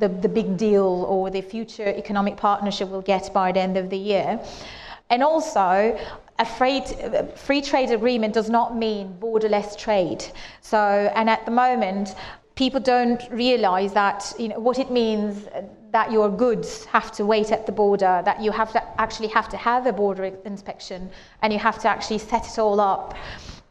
the, 0.00 0.08
the 0.08 0.28
big 0.28 0.56
deal 0.56 1.06
or 1.08 1.30
the 1.30 1.40
future 1.40 1.86
economic 1.86 2.36
partnership 2.36 2.88
will 2.88 3.02
get 3.02 3.32
by 3.32 3.52
the 3.52 3.60
end 3.60 3.76
of 3.76 3.90
the 3.90 3.96
year. 3.96 4.40
And 5.08 5.22
also, 5.22 5.96
a 6.40 6.44
free, 6.44 6.82
free 7.36 7.62
trade 7.62 7.92
agreement 7.92 8.34
does 8.34 8.50
not 8.50 8.76
mean 8.76 9.16
borderless 9.20 9.78
trade. 9.78 10.24
So, 10.62 10.78
and 11.14 11.30
at 11.30 11.44
the 11.44 11.52
moment, 11.52 12.16
people 12.56 12.80
don't 12.80 13.22
realize 13.30 13.92
that, 13.92 14.32
you 14.36 14.48
know, 14.48 14.58
what 14.58 14.80
it 14.80 14.90
means 14.90 15.46
that 15.94 16.10
your 16.10 16.28
goods 16.28 16.84
have 16.86 17.12
to 17.12 17.24
wait 17.24 17.52
at 17.52 17.66
the 17.66 17.72
border, 17.72 18.20
that 18.24 18.42
you 18.42 18.50
have 18.50 18.72
to 18.72 19.00
actually 19.00 19.28
have 19.28 19.48
to 19.48 19.56
have 19.56 19.86
a 19.86 19.92
border 19.92 20.24
inspection 20.44 21.08
and 21.40 21.52
you 21.52 21.58
have 21.60 21.78
to 21.78 21.88
actually 21.88 22.18
set 22.18 22.44
it 22.44 22.58
all 22.58 22.80
up 22.80 23.14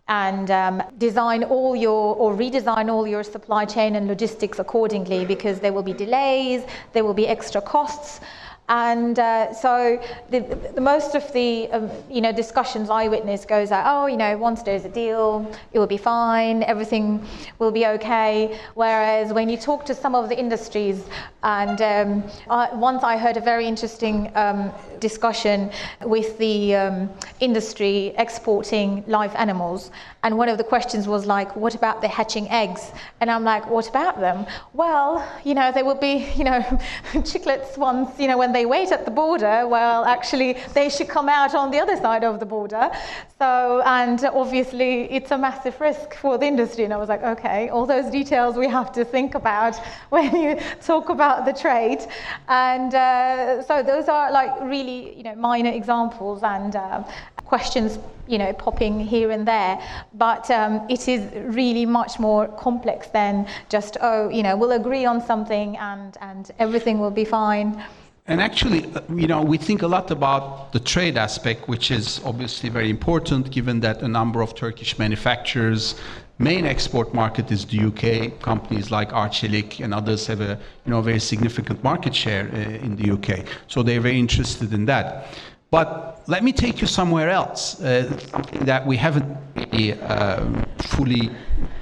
and 0.07 0.49
um, 0.49 0.82
design 0.97 1.43
all 1.43 1.76
your 1.76 2.15
or 2.15 2.34
redesign 2.34 2.88
all 2.89 3.05
your 3.05 3.24
supply 3.24 3.65
chain 3.65 3.97
and 3.97 4.07
logistics 4.07 4.57
accordingly 4.59 5.26
because 5.26 5.59
there 5.59 5.74
will 5.74 5.84
be 5.84 5.91
delays, 5.91 6.63
there 6.93 7.03
will 7.03 7.13
be 7.13 7.28
extra 7.28 7.61
costs. 7.61 8.21
And 8.70 9.20
uh, 9.20 9.53
so 9.53 10.01
the, 10.30 10.39
the, 10.74 10.80
most 10.80 11.16
of 11.16 11.34
the 11.34 11.70
um, 11.72 11.89
you 12.09 12.22
know 12.22 12.32
discussions 12.32 12.89
I 12.89 13.09
witness 13.09 13.43
goes 13.43 13.72
like, 13.72 13.84
oh, 13.86 14.05
you 14.05 14.16
know, 14.16 14.38
once 14.38 14.64
there's 14.64 14.86
a 14.86 14.89
deal, 14.89 15.51
it 15.74 15.80
will 15.80 15.88
be 15.88 15.97
fine, 15.97 16.64
everything 16.64 17.26
will 17.59 17.72
be 17.72 17.86
okay. 17.88 18.57
Whereas 18.76 19.34
when 19.34 19.49
you 19.49 19.57
talk 19.57 19.86
to 19.88 19.93
some 19.93 20.16
of 20.16 20.30
the 20.30 20.39
industries, 20.39 21.03
and 21.43 21.82
um, 21.82 22.24
I, 22.49 22.74
once 22.74 23.03
I 23.03 23.18
heard 23.18 23.36
a 23.36 23.41
very 23.41 23.66
interesting 23.66 24.32
um, 24.36 24.72
discussion 25.01 25.70
with 26.01 26.38
the 26.38 26.76
um, 26.76 27.09
industry 27.41 28.14
exporting 28.18 29.03
live 29.07 29.36
animals, 29.36 29.91
and 30.24 30.38
one 30.38 30.47
of 30.47 30.57
the 30.57 30.64
questions 30.64 31.05
was 31.05 31.26
like, 31.26 31.53
what 31.57 31.76
about 31.76 31.99
the 32.01 32.07
hatching 32.07 32.49
eggs? 32.49 32.93
And 33.20 33.30
I'm 33.30 33.43
like, 33.43 33.70
what 33.70 33.89
about 33.89 34.22
them? 34.22 34.45
Well, 34.72 35.28
you 35.43 35.53
know, 35.53 35.74
they 35.74 35.84
will 35.84 35.99
be, 35.99 36.32
you 36.38 36.45
know, 36.45 36.61
chicklets 37.30 37.78
once, 37.78 38.18
you 38.18 38.28
know, 38.28 38.38
when 38.38 38.53
they 38.54 38.66
wait 38.66 38.91
at 38.91 39.06
the 39.06 39.12
border. 39.12 39.68
Well, 39.68 40.06
actually, 40.06 40.58
they 40.74 40.89
should 40.89 41.10
come 41.10 41.30
out 41.30 41.56
on 41.56 41.72
the 41.72 41.80
other 41.80 41.97
side 41.97 42.24
of 42.24 42.39
the 42.39 42.45
border. 42.45 42.91
So, 43.39 43.82
and 43.86 44.24
obviously, 44.26 45.12
it's 45.12 45.32
a 45.32 45.38
massive 45.38 45.80
risk 45.82 46.14
for 46.16 46.38
the 46.38 46.45
industry. 46.45 46.84
And 46.84 46.93
I 46.93 46.97
was 46.97 47.10
like, 47.10 47.24
okay, 47.24 47.70
all 47.70 47.86
those 47.86 48.10
details 48.12 48.56
we 48.56 48.68
have 48.70 48.91
to 48.93 49.04
think 49.04 49.36
about 49.36 49.76
when 50.10 50.36
you 50.36 50.60
talk 50.82 51.10
about 51.10 51.45
the 51.45 51.54
trade. 51.54 51.99
And 52.47 52.93
uh, 52.93 53.64
so 53.64 53.84
those 53.84 54.08
are 54.08 54.32
like 54.32 54.51
really, 54.62 55.16
you 55.18 55.24
know, 55.24 55.36
minor 55.36 55.72
examples 55.72 56.43
and 56.43 56.76
uh, 56.76 57.04
questions 57.45 57.99
you 58.28 58.38
know, 58.38 58.54
popping 58.54 58.99
here 58.99 59.32
and 59.32 59.47
there. 59.47 59.80
But 60.14 60.49
um, 60.49 60.86
it 60.89 61.08
is 61.08 61.22
really 61.56 61.86
much 61.86 62.20
more 62.20 62.47
complex 62.47 63.08
than 63.08 63.47
just, 63.70 63.97
oh, 64.01 64.30
you 64.30 64.43
know, 64.43 64.56
we'll 64.56 64.72
agree 64.72 65.06
on 65.06 65.22
something 65.22 65.78
and, 65.78 66.18
and 66.22 66.51
everything 66.60 66.99
will 66.99 67.12
be 67.12 67.26
fine. 67.26 67.84
And 68.26 68.41
actually, 68.41 68.86
uh, 68.93 69.01
you 69.13 69.28
know, 69.28 69.41
we 69.41 69.57
think 69.57 69.82
a 69.82 69.88
lot 69.88 70.09
about 70.09 70.71
the 70.71 70.80
trade 70.80 71.17
aspect, 71.17 71.67
which 71.67 71.91
is 71.91 72.21
obviously 72.24 72.69
very 72.69 72.89
important 72.89 73.51
given 73.51 73.82
that 73.82 74.01
a 74.01 74.07
number 74.07 74.41
of 74.41 74.55
Turkish 74.55 74.97
manufacturers 74.97 75.95
main 76.39 76.65
export 76.65 77.13
market 77.13 77.51
is 77.51 77.65
the 77.65 77.80
UK. 77.80 78.39
Companies 78.41 78.91
like 78.91 79.09
Arçelik 79.11 79.84
and 79.84 79.93
others 79.93 80.28
have 80.28 80.41
a 80.41 80.59
you 80.86 80.91
know 80.91 81.01
very 81.01 81.19
significant 81.19 81.84
market 81.84 82.15
share 82.15 82.49
uh, 82.53 82.86
in 82.86 82.95
the 82.95 83.11
UK, 83.11 83.45
so 83.67 83.84
they're 83.84 84.01
very 84.01 84.19
interested 84.19 84.74
in 84.74 84.86
that. 84.86 85.28
But 85.69 86.21
let 86.28 86.43
me 86.43 86.51
take 86.51 86.82
you 86.82 86.88
somewhere 86.88 87.30
else, 87.30 87.82
uh, 87.82 88.17
something 88.19 88.63
that 88.65 88.86
we 88.86 88.95
haven't 88.95 89.36
really, 89.55 89.93
um, 90.01 90.65
fully 90.78 91.32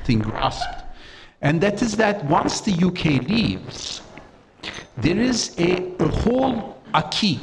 think 0.06 0.24
grasped. 0.24 0.86
And 1.42 1.60
that 1.62 1.82
is 1.82 1.98
that 1.98 2.24
once 2.26 2.62
the 2.62 2.72
UK 2.72 3.28
leaves, 3.28 4.02
there 4.98 5.20
is 5.20 5.56
a, 5.58 5.92
a 6.00 6.08
whole 6.08 6.82
acquis 6.94 7.40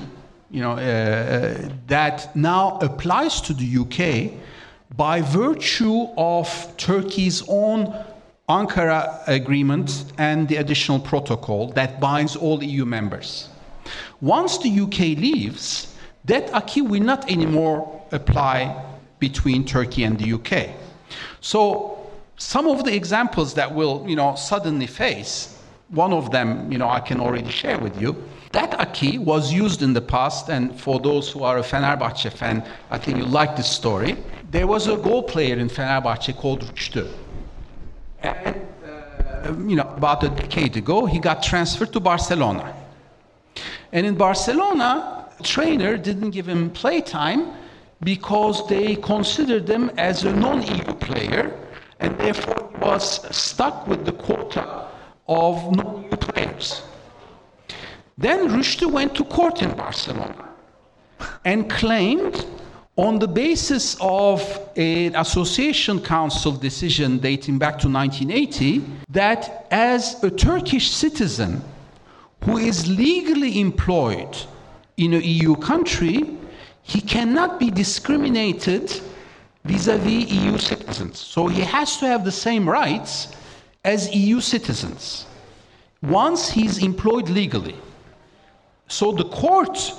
you 0.51 0.63
know, 0.63 0.73
uh, 0.73 1.69
that 1.87 2.35
now 2.35 2.79
applies 2.79 3.41
to 3.43 3.53
the 3.53 3.79
UK 3.79 4.33
by 4.97 5.21
virtue 5.21 6.09
of 6.17 6.49
Turkey's 6.79 7.43
own 7.49 7.95
Ankara 8.49 9.23
agreement 9.27 10.05
and 10.17 10.49
the 10.49 10.57
additional 10.57 10.99
protocol 10.99 11.69
that 11.73 12.01
binds 12.01 12.35
all 12.35 12.63
EU 12.63 12.87
members. 12.87 13.51
Once 14.21 14.59
the 14.59 14.81
UK 14.81 15.19
leaves, 15.19 15.95
that 16.25 16.51
acquis 16.55 16.83
will 16.83 17.03
not 17.03 17.31
anymore 17.31 18.03
apply 18.13 18.85
between 19.19 19.65
Turkey 19.65 20.05
and 20.05 20.19
the 20.19 20.33
UK. 20.33 20.71
So 21.41 22.11
some 22.39 22.69
of 22.69 22.85
the 22.85 22.95
examples 22.95 23.55
that 23.55 23.75
we'll 23.75 24.05
you 24.09 24.17
know, 24.17 24.35
suddenly 24.35 24.87
face, 24.87 25.58
one 25.91 26.13
of 26.13 26.31
them, 26.31 26.71
you 26.71 26.79
know, 26.79 26.89
I 26.89 27.01
can 27.01 27.21
already 27.21 27.51
share 27.51 27.79
with 27.79 28.01
you. 28.01 28.17
That 28.53 28.75
acquis 28.81 29.19
was 29.19 29.53
used 29.53 29.83
in 29.83 29.93
the 29.93 30.01
past, 30.01 30.49
and 30.49 30.79
for 30.79 31.01
those 31.01 31.31
who 31.31 31.43
are 31.45 31.59
a 31.59 31.63
Fenerbahce 31.63 32.33
fan, 32.33 32.65
I 32.91 32.99
think 32.99 33.19
you 33.19 33.25
like 33.25 33.57
this 33.57 33.71
story. 33.71 34.17
There 34.51 34.67
was 34.67 34.87
a 34.87 34.97
goal 34.97 35.23
player 35.23 35.57
in 35.57 35.69
Fenerbahce 35.69 36.35
called 36.37 36.63
Rüştü. 36.63 37.11
And, 38.23 38.57
uh, 38.85 39.55
you 39.67 39.77
know, 39.77 39.89
about 39.97 40.23
a 40.25 40.29
decade 40.29 40.77
ago, 40.77 41.07
he 41.07 41.19
got 41.19 41.43
transferred 41.43 41.93
to 41.93 42.01
Barcelona. 42.01 42.75
And 43.93 44.07
in 44.07 44.15
Barcelona, 44.17 45.27
trainer 45.43 45.97
didn't 45.97 46.31
give 46.31 46.49
him 46.49 46.71
playtime 46.71 47.53
because 48.03 48.67
they 48.69 48.97
considered 48.97 49.69
him 49.69 49.91
as 49.97 50.25
a 50.25 50.33
non-EU 50.33 50.93
player 50.95 51.53
and 52.01 52.17
therefore 52.19 52.69
he 52.71 52.79
was 52.79 53.37
stuck 53.37 53.87
with 53.87 54.05
the 54.05 54.13
quota 54.13 54.88
of 55.29 55.77
non-EU 55.77 56.17
players. 56.17 56.83
Then 58.17 58.49
Rüştü 58.49 58.91
went 58.91 59.15
to 59.15 59.25
court 59.25 59.63
in 59.63 59.71
Barcelona 59.77 60.49
and 61.45 61.71
claimed 61.71 62.47
on 62.97 63.21
the 63.21 63.29
basis 63.29 63.97
of 64.01 64.43
an 64.77 65.15
association 65.15 66.01
council 66.01 66.51
decision 66.53 67.19
dating 67.19 67.59
back 67.59 67.79
to 67.79 67.89
1980 67.89 68.83
that 69.09 69.67
as 69.71 70.23
a 70.25 70.31
Turkish 70.31 70.91
citizen 70.91 71.63
who 72.45 72.59
is 72.59 72.89
legally 72.89 73.61
employed 73.61 74.37
in 74.97 75.15
an 75.15 75.23
EU 75.23 75.55
country, 75.57 76.37
he 76.83 77.01
cannot 77.01 77.61
be 77.61 77.71
discriminated 77.71 79.01
vis-a-vis 79.65 80.33
EU 80.33 80.59
citizens. 80.59 81.19
So 81.19 81.47
he 81.47 81.61
has 81.61 81.99
to 81.99 82.07
have 82.07 82.25
the 82.25 82.33
same 82.33 82.69
rights 82.69 83.29
as 83.85 84.15
EU 84.15 84.41
citizens 84.41 85.27
once 86.03 86.49
he's 86.51 86.79
employed 86.79 87.29
legally. 87.29 87.77
So 88.89 89.13
the 89.13 89.25
court, 89.25 89.93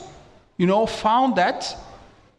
you 0.58 0.66
know, 0.66 0.86
found 0.86 1.36
that, 1.36 1.76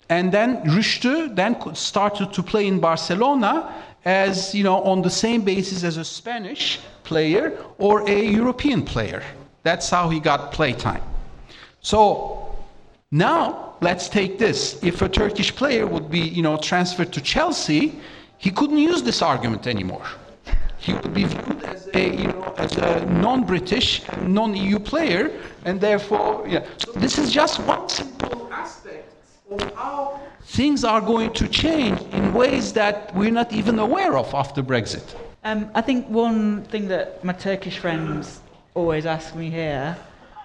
and 0.09 0.33
then 0.33 0.63
Rüştü 0.65 1.35
then 1.37 1.75
started 1.75 2.33
to 2.33 2.43
play 2.43 2.67
in 2.67 2.81
Barcelona 2.81 3.73
as, 4.05 4.55
you 4.55 4.65
know, 4.65 4.83
on 4.83 5.03
the 5.03 5.11
same 5.11 5.43
basis 5.43 5.85
as 5.85 5.97
a 5.97 6.05
Spanish 6.05 6.81
player 7.05 7.57
or 7.79 8.09
a 8.09 8.25
European 8.25 8.83
player. 8.83 9.23
That's 9.63 9.91
how 9.91 10.09
he 10.09 10.21
got 10.21 10.53
playtime. 10.53 11.03
So 11.83 12.57
now, 13.13 13.75
let's 13.81 14.09
take 14.09 14.39
this. 14.39 14.83
If 14.83 15.03
a 15.03 15.09
Turkish 15.09 15.55
player 15.55 15.87
would 15.87 16.11
be, 16.11 16.21
you 16.21 16.43
know, 16.43 16.57
transferred 16.57 17.13
to 17.13 17.21
Chelsea, 17.21 18.01
he 18.39 18.51
couldn't 18.51 18.79
use 18.79 19.03
this 19.03 19.23
argument 19.23 19.67
anymore. 19.67 20.07
He 20.81 20.95
would 20.95 21.13
be 21.13 21.25
viewed 21.25 21.63
as 21.65 21.89
a, 21.95 22.17
you 22.17 22.29
know, 22.29 22.55
as 22.57 22.77
a 22.79 23.05
non-British, 23.07 24.03
non-EU 24.23 24.79
player, 24.79 25.31
and 25.67 25.81
therefore, 25.81 26.47
yeah. 26.49 26.67
So 26.79 26.93
this 26.93 27.19
is 27.19 27.31
just 27.31 27.61
one 27.61 27.89
simple 27.89 28.49
aspect 28.51 29.13
of 29.51 29.61
how 29.75 30.21
things 30.43 30.83
are 30.85 31.01
going 31.01 31.33
to 31.35 31.47
change 31.49 32.01
in 32.13 32.33
ways 32.33 32.73
that 32.73 33.15
we're 33.15 33.31
not 33.31 33.53
even 33.53 33.79
aware 33.79 34.17
of 34.17 34.33
after 34.35 34.63
Brexit. 34.63 35.05
Um, 35.45 35.71
I 35.75 35.83
think 35.83 36.09
one 36.09 36.65
thing 36.65 36.89
that 36.89 37.23
my 37.25 37.35
Turkish 37.35 37.79
friends 37.79 38.41
always 38.75 39.05
ask 39.07 39.35
me 39.35 39.51
here 39.51 39.97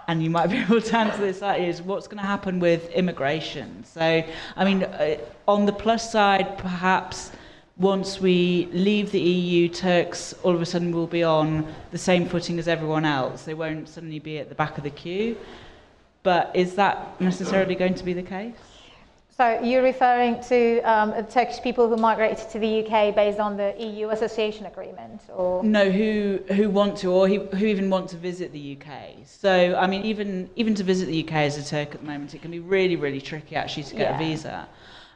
and 0.07 0.23
you 0.23 0.29
might 0.29 0.47
be 0.47 0.57
able 0.65 0.81
to 0.81 0.97
answer 0.97 1.21
this, 1.21 1.39
that 1.39 1.59
is 1.59 1.81
what's 1.81 2.07
going 2.07 2.17
to 2.17 2.27
happen 2.27 2.59
with 2.59 2.89
immigration. 2.91 3.83
So, 3.85 4.23
I 4.55 4.65
mean, 4.65 4.83
uh, 4.83 5.17
on 5.47 5.65
the 5.65 5.73
plus 5.73 6.11
side, 6.11 6.57
perhaps 6.57 7.31
once 7.77 8.21
we 8.21 8.69
leave 8.71 9.11
the 9.11 9.19
EU, 9.19 9.67
Turks 9.67 10.33
all 10.43 10.55
of 10.55 10.61
a 10.61 10.65
sudden 10.65 10.93
will 10.93 11.07
be 11.07 11.23
on 11.23 11.67
the 11.91 11.97
same 11.97 12.27
footing 12.27 12.57
as 12.57 12.67
everyone 12.67 13.05
else. 13.05 13.43
They 13.43 13.53
won't 13.53 13.89
suddenly 13.89 14.19
be 14.19 14.37
at 14.37 14.49
the 14.49 14.55
back 14.55 14.77
of 14.77 14.83
the 14.83 14.89
queue. 14.89 15.37
But 16.23 16.51
is 16.55 16.75
that 16.75 17.19
necessarily 17.21 17.75
going 17.75 17.93
to 17.95 18.03
be 18.03 18.13
the 18.13 18.23
case? 18.23 18.55
So 19.37 19.59
you're 19.61 19.83
referring 19.83 20.41
to 20.43 20.79
um, 20.89 21.13
Turkish 21.25 21.61
people 21.61 21.89
who 21.89 21.97
migrated 21.97 22.49
to 22.51 22.57
the 22.57 22.85
UK 22.85 23.13
based 23.13 23.37
on 23.37 23.57
the 23.57 23.75
EU 23.77 24.09
association 24.09 24.65
agreement, 24.65 25.21
or 25.35 25.61
no, 25.61 25.91
who 25.91 26.39
who 26.53 26.69
want 26.69 26.97
to, 26.99 27.11
or 27.11 27.27
who 27.27 27.65
even 27.65 27.89
want 27.89 28.09
to 28.11 28.15
visit 28.15 28.53
the 28.53 28.77
UK. 28.77 29.25
So 29.25 29.75
I 29.75 29.87
mean, 29.87 30.05
even 30.05 30.49
even 30.55 30.73
to 30.75 30.85
visit 30.85 31.07
the 31.07 31.21
UK 31.21 31.33
as 31.33 31.57
a 31.57 31.69
Turk 31.69 31.93
at 31.93 31.99
the 31.99 32.07
moment, 32.07 32.33
it 32.33 32.41
can 32.41 32.49
be 32.49 32.61
really 32.61 32.95
really 32.95 33.19
tricky 33.19 33.57
actually 33.57 33.83
to 33.83 33.95
get 33.95 34.11
yeah. 34.11 34.15
a 34.15 34.17
visa. 34.17 34.69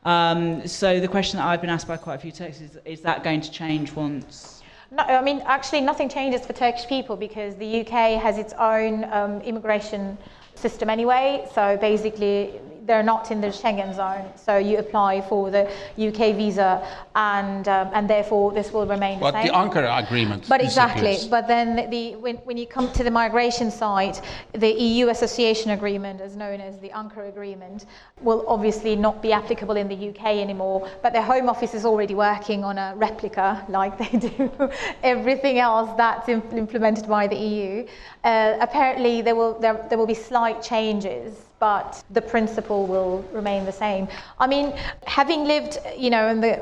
Um, 0.06 0.66
so 0.68 1.00
the 1.00 1.08
question 1.08 1.38
that 1.38 1.46
I've 1.46 1.62
been 1.62 1.70
asked 1.70 1.88
by 1.88 1.98
quite 1.98 2.16
a 2.16 2.20
few 2.20 2.32
Turks 2.32 2.62
is: 2.62 2.78
Is 2.86 3.02
that 3.02 3.24
going 3.24 3.42
to 3.42 3.52
change 3.52 3.92
once? 3.94 4.62
No, 4.92 5.04
I 5.04 5.22
mean, 5.22 5.44
actually, 5.46 5.82
nothing 5.82 6.10
changes 6.10 6.46
for 6.46 6.54
Turkish 6.54 6.88
people 6.88 7.16
because 7.16 7.56
the 7.56 7.82
UK 7.82 8.20
has 8.22 8.38
its 8.38 8.54
own 8.54 9.04
um, 9.12 9.42
immigration 9.42 10.18
system 10.56 10.90
anyway. 10.90 11.48
So 11.54 11.78
basically, 11.78 12.60
they're 12.90 13.04
not 13.04 13.30
in 13.30 13.40
the 13.40 13.48
Schengen 13.50 13.96
zone. 13.96 14.26
So 14.36 14.58
you 14.58 14.80
apply 14.80 15.22
for 15.22 15.52
the 15.52 15.70
UK 16.08 16.36
visa, 16.36 16.84
and 17.14 17.68
um, 17.68 17.92
and 17.94 18.10
therefore 18.10 18.52
this 18.52 18.74
will 18.74 18.88
remain 18.88 19.20
but 19.20 19.32
the 19.32 19.44
same. 19.44 19.52
the 19.52 19.54
Ankara 19.54 20.04
agreement. 20.04 20.50
But 20.50 20.62
exactly. 20.62 21.12
disappears. 21.12 21.30
But 21.30 21.48
then 21.48 21.88
the 21.92 22.16
when, 22.16 22.38
when 22.48 22.58
you 22.58 22.66
come 22.66 22.92
to 22.94 23.04
the 23.04 23.12
migration 23.12 23.70
side, 23.70 24.18
the 24.54 24.72
EU 24.72 25.10
Association 25.10 25.70
Agreement, 25.70 26.20
as 26.20 26.36
known 26.36 26.60
as 26.62 26.80
the 26.80 26.90
Ankara 26.90 27.30
Agreement, 27.30 27.86
will 28.22 28.44
obviously 28.48 28.96
not 28.96 29.22
be 29.22 29.32
applicable 29.34 29.78
in 29.78 29.88
the 29.88 30.10
UK 30.10 30.26
anymore. 30.46 30.90
But 31.04 31.14
the 31.14 31.22
Home 31.22 31.48
Office 31.48 31.76
is 31.76 31.86
already 31.86 32.16
working 32.16 32.64
on 32.64 32.80
a 32.80 32.96
replica, 32.96 33.64
like 33.70 34.00
they 34.00 34.18
do 34.18 34.52
everything 35.04 35.60
else 35.60 35.92
that's 35.96 36.28
im- 36.28 36.58
implemented 36.58 37.08
by 37.08 37.28
the 37.28 37.38
EU. 37.38 37.86
Uh, 38.24 38.58
apparently, 38.60 39.22
there 39.22 39.36
will 39.36 39.60
there, 39.60 39.86
there 39.90 40.00
will 40.00 40.08
be 40.08 40.22
slight 40.32 40.64
changes 40.64 41.49
but 41.60 42.04
the 42.12 42.22
principle 42.22 42.88
will 42.88 43.22
remain 43.34 43.66
the 43.66 43.72
same. 43.72 44.08
I 44.40 44.48
mean, 44.48 44.74
having 45.06 45.46
lived, 45.46 45.78
you 45.98 46.10
know, 46.10 46.30
in 46.30 46.42
the 46.42 46.60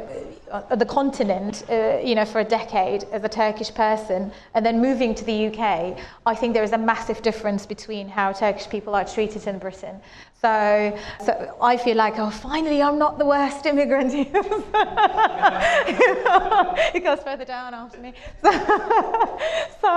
uh, 0.51 0.75
the 0.75 0.85
continent, 0.85 1.65
uh, 1.69 1.99
you 2.01 2.15
know, 2.15 2.23
for 2.23 2.39
a 2.39 2.43
decade 2.43 3.03
as 3.11 3.23
a 3.23 3.29
Turkish 3.29 3.73
person, 3.73 4.31
and 4.53 4.65
then 4.65 4.81
moving 4.81 5.13
to 5.13 5.25
the 5.25 5.47
UK, 5.47 5.97
I 6.25 6.35
think 6.35 6.53
there 6.53 6.63
is 6.63 6.71
a 6.71 6.77
massive 6.77 7.21
difference 7.21 7.65
between 7.65 8.07
how 8.07 8.31
Turkish 8.31 8.69
people 8.69 8.95
are 8.95 9.03
treated 9.03 9.45
in 9.45 9.59
Britain. 9.59 9.99
So, 10.47 10.97
so 11.25 11.31
I 11.61 11.75
feel 11.75 11.97
like, 11.97 12.17
oh, 12.19 12.29
finally, 12.29 12.81
I'm 12.81 12.97
not 12.97 13.17
the 13.17 13.25
worst 13.25 13.65
immigrant. 13.65 14.13
it 16.95 17.03
goes 17.03 17.19
further 17.19 17.43
down 17.43 17.73
after 17.73 17.99
me. 17.99 18.13
So, 19.81 19.91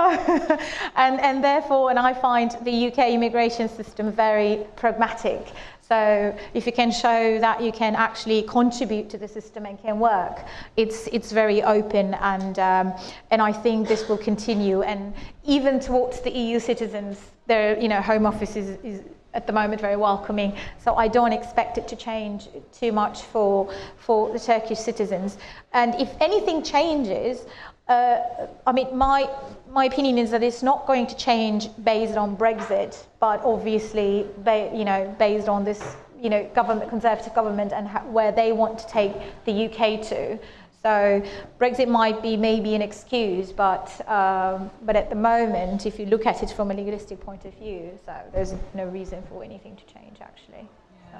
so 0.47 0.57
and, 0.95 1.19
and 1.19 1.43
therefore, 1.43 1.89
and 1.89 1.99
I 1.99 2.13
find 2.13 2.51
the 2.63 2.87
UK 2.87 2.99
immigration 3.09 3.67
system 3.67 4.11
very 4.11 4.65
pragmatic. 4.75 5.47
So 5.81 6.35
if 6.53 6.65
you 6.65 6.71
can 6.71 6.91
show 6.91 7.39
that 7.39 7.61
you 7.61 7.71
can 7.71 7.95
actually 7.95 8.43
contribute 8.43 9.09
to 9.09 9.17
the 9.17 9.27
system 9.27 9.65
and 9.65 9.81
can 9.81 9.99
work, 9.99 10.45
it's 10.77 11.07
it's 11.07 11.31
very 11.31 11.63
open 11.63 12.13
and 12.15 12.59
um, 12.59 12.93
and 13.31 13.41
I 13.41 13.51
think 13.51 13.87
this 13.87 14.07
will 14.07 14.19
continue. 14.19 14.83
And 14.83 15.13
even 15.43 15.79
towards 15.79 16.21
the 16.21 16.31
EU 16.31 16.59
citizens, 16.59 17.17
their 17.47 17.77
you 17.77 17.89
know 17.89 18.01
Home 18.01 18.25
Office 18.25 18.55
is, 18.55 18.77
is 18.83 19.01
at 19.33 19.47
the 19.47 19.53
moment 19.53 19.81
very 19.81 19.95
welcoming. 19.95 20.55
So 20.83 20.95
I 20.95 21.07
don't 21.07 21.33
expect 21.33 21.77
it 21.77 21.87
to 21.89 21.95
change 21.95 22.49
too 22.73 22.91
much 22.91 23.23
for 23.23 23.73
for 23.97 24.31
the 24.31 24.39
Turkish 24.39 24.79
citizens. 24.79 25.37
And 25.73 25.95
if 25.95 26.09
anything 26.19 26.63
changes, 26.63 27.45
uh, 27.87 28.47
I 28.65 28.71
mean, 28.71 28.95
my 28.95 29.29
my 29.69 29.85
opinion 29.85 30.17
is 30.17 30.31
that 30.31 30.43
it's 30.43 30.63
not 30.63 30.85
going 30.87 31.07
to 31.07 31.15
change 31.15 31.69
based 31.83 32.17
on 32.17 32.37
Brexit, 32.37 33.05
but 33.19 33.41
obviously, 33.43 34.27
ba- 34.39 34.71
you 34.73 34.85
know, 34.85 35.13
based 35.17 35.47
on 35.47 35.63
this, 35.63 35.95
you 36.21 36.29
know, 36.29 36.43
government, 36.53 36.89
conservative 36.89 37.33
government, 37.33 37.71
and 37.73 37.87
ha- 37.87 38.03
where 38.05 38.31
they 38.31 38.51
want 38.51 38.79
to 38.79 38.87
take 38.87 39.13
the 39.45 39.65
UK 39.67 40.01
to. 40.09 40.37
So 40.83 41.23
Brexit 41.59 41.87
might 41.87 42.23
be 42.23 42.35
maybe 42.35 42.73
an 42.73 42.81
excuse, 42.81 43.51
but 43.51 43.87
um, 44.09 44.71
but 44.81 44.95
at 44.95 45.09
the 45.09 45.15
moment, 45.15 45.85
if 45.85 45.99
you 45.99 46.07
look 46.07 46.25
at 46.25 46.41
it 46.41 46.49
from 46.49 46.71
a 46.71 46.73
legalistic 46.73 47.19
point 47.19 47.45
of 47.45 47.53
view, 47.53 47.99
so 48.03 48.15
there's 48.33 48.55
no 48.73 48.85
reason 48.85 49.21
for 49.29 49.43
anything 49.43 49.75
to 49.75 49.85
change 49.93 50.17
actually. 50.21 50.67
So. 51.11 51.19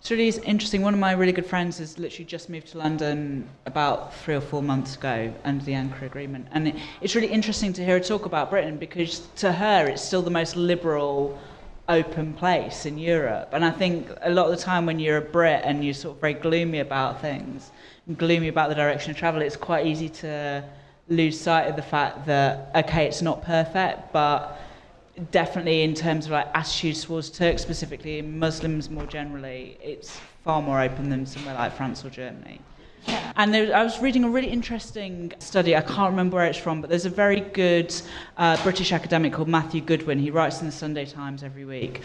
It's 0.00 0.10
really 0.10 0.28
interesting. 0.44 0.82
One 0.82 0.94
of 0.94 1.00
my 1.00 1.12
really 1.12 1.30
good 1.30 1.46
friends 1.46 1.78
has 1.78 1.98
literally 1.98 2.24
just 2.24 2.48
moved 2.48 2.68
to 2.68 2.78
London 2.78 3.48
about 3.66 4.14
three 4.14 4.34
or 4.34 4.40
four 4.40 4.62
months 4.62 4.96
ago 4.96 5.32
under 5.44 5.64
the 5.64 5.72
Ankara 5.72 6.02
Agreement. 6.02 6.48
And 6.50 6.68
it, 6.68 6.76
it's 7.00 7.14
really 7.14 7.28
interesting 7.28 7.72
to 7.74 7.84
hear 7.84 7.98
her 7.98 8.04
talk 8.04 8.24
about 8.24 8.50
Britain 8.50 8.78
because 8.78 9.28
to 9.36 9.52
her 9.52 9.86
it's 9.86 10.02
still 10.02 10.22
the 10.22 10.30
most 10.30 10.56
liberal, 10.56 11.38
open 11.88 12.32
place 12.32 12.84
in 12.86 12.98
Europe. 12.98 13.50
And 13.52 13.64
I 13.64 13.70
think 13.70 14.08
a 14.22 14.30
lot 14.30 14.46
of 14.46 14.58
the 14.58 14.64
time 14.64 14.86
when 14.86 14.98
you're 14.98 15.18
a 15.18 15.20
Brit 15.20 15.60
and 15.64 15.84
you're 15.84 15.94
sort 15.94 16.16
of 16.16 16.20
very 16.20 16.34
gloomy 16.34 16.80
about 16.80 17.20
things, 17.20 17.70
gloomy 18.14 18.48
about 18.48 18.68
the 18.68 18.74
direction 18.74 19.10
of 19.10 19.16
travel, 19.16 19.42
it's 19.42 19.56
quite 19.56 19.86
easy 19.86 20.08
to 20.08 20.64
lose 21.08 21.38
sight 21.40 21.68
of 21.68 21.76
the 21.76 21.82
fact 21.82 22.26
that, 22.26 22.70
okay, 22.74 23.06
it's 23.06 23.22
not 23.22 23.42
perfect, 23.42 24.12
but 24.12 24.60
definitely 25.30 25.82
in 25.82 25.94
terms 25.94 26.26
of 26.26 26.32
like 26.32 26.48
attitudes 26.54 27.04
towards 27.04 27.30
Turks 27.30 27.62
specifically 27.62 28.18
and 28.18 28.38
Muslims 28.38 28.88
more 28.88 29.06
generally, 29.06 29.76
it's 29.82 30.18
far 30.44 30.62
more 30.62 30.80
open 30.80 31.08
than 31.10 31.26
somewhere 31.26 31.54
like 31.54 31.76
France 31.76 32.04
or 32.04 32.10
Germany. 32.10 32.60
Yeah. 33.06 33.32
And 33.36 33.52
there, 33.52 33.74
I 33.76 33.82
was 33.82 34.00
reading 34.00 34.24
a 34.24 34.30
really 34.30 34.48
interesting 34.48 35.32
study. 35.38 35.76
I 35.76 35.80
can't 35.80 36.10
remember 36.10 36.36
where 36.36 36.46
it's 36.46 36.58
from, 36.58 36.80
but 36.80 36.88
there's 36.88 37.04
a 37.04 37.10
very 37.10 37.40
good 37.40 37.92
uh, 38.36 38.62
British 38.62 38.92
academic 38.92 39.32
called 39.32 39.48
Matthew 39.48 39.80
Goodwin. 39.80 40.18
He 40.18 40.30
writes 40.30 40.60
in 40.60 40.66
the 40.66 40.72
Sunday 40.72 41.04
Times 41.04 41.42
every 41.42 41.64
week, 41.64 42.02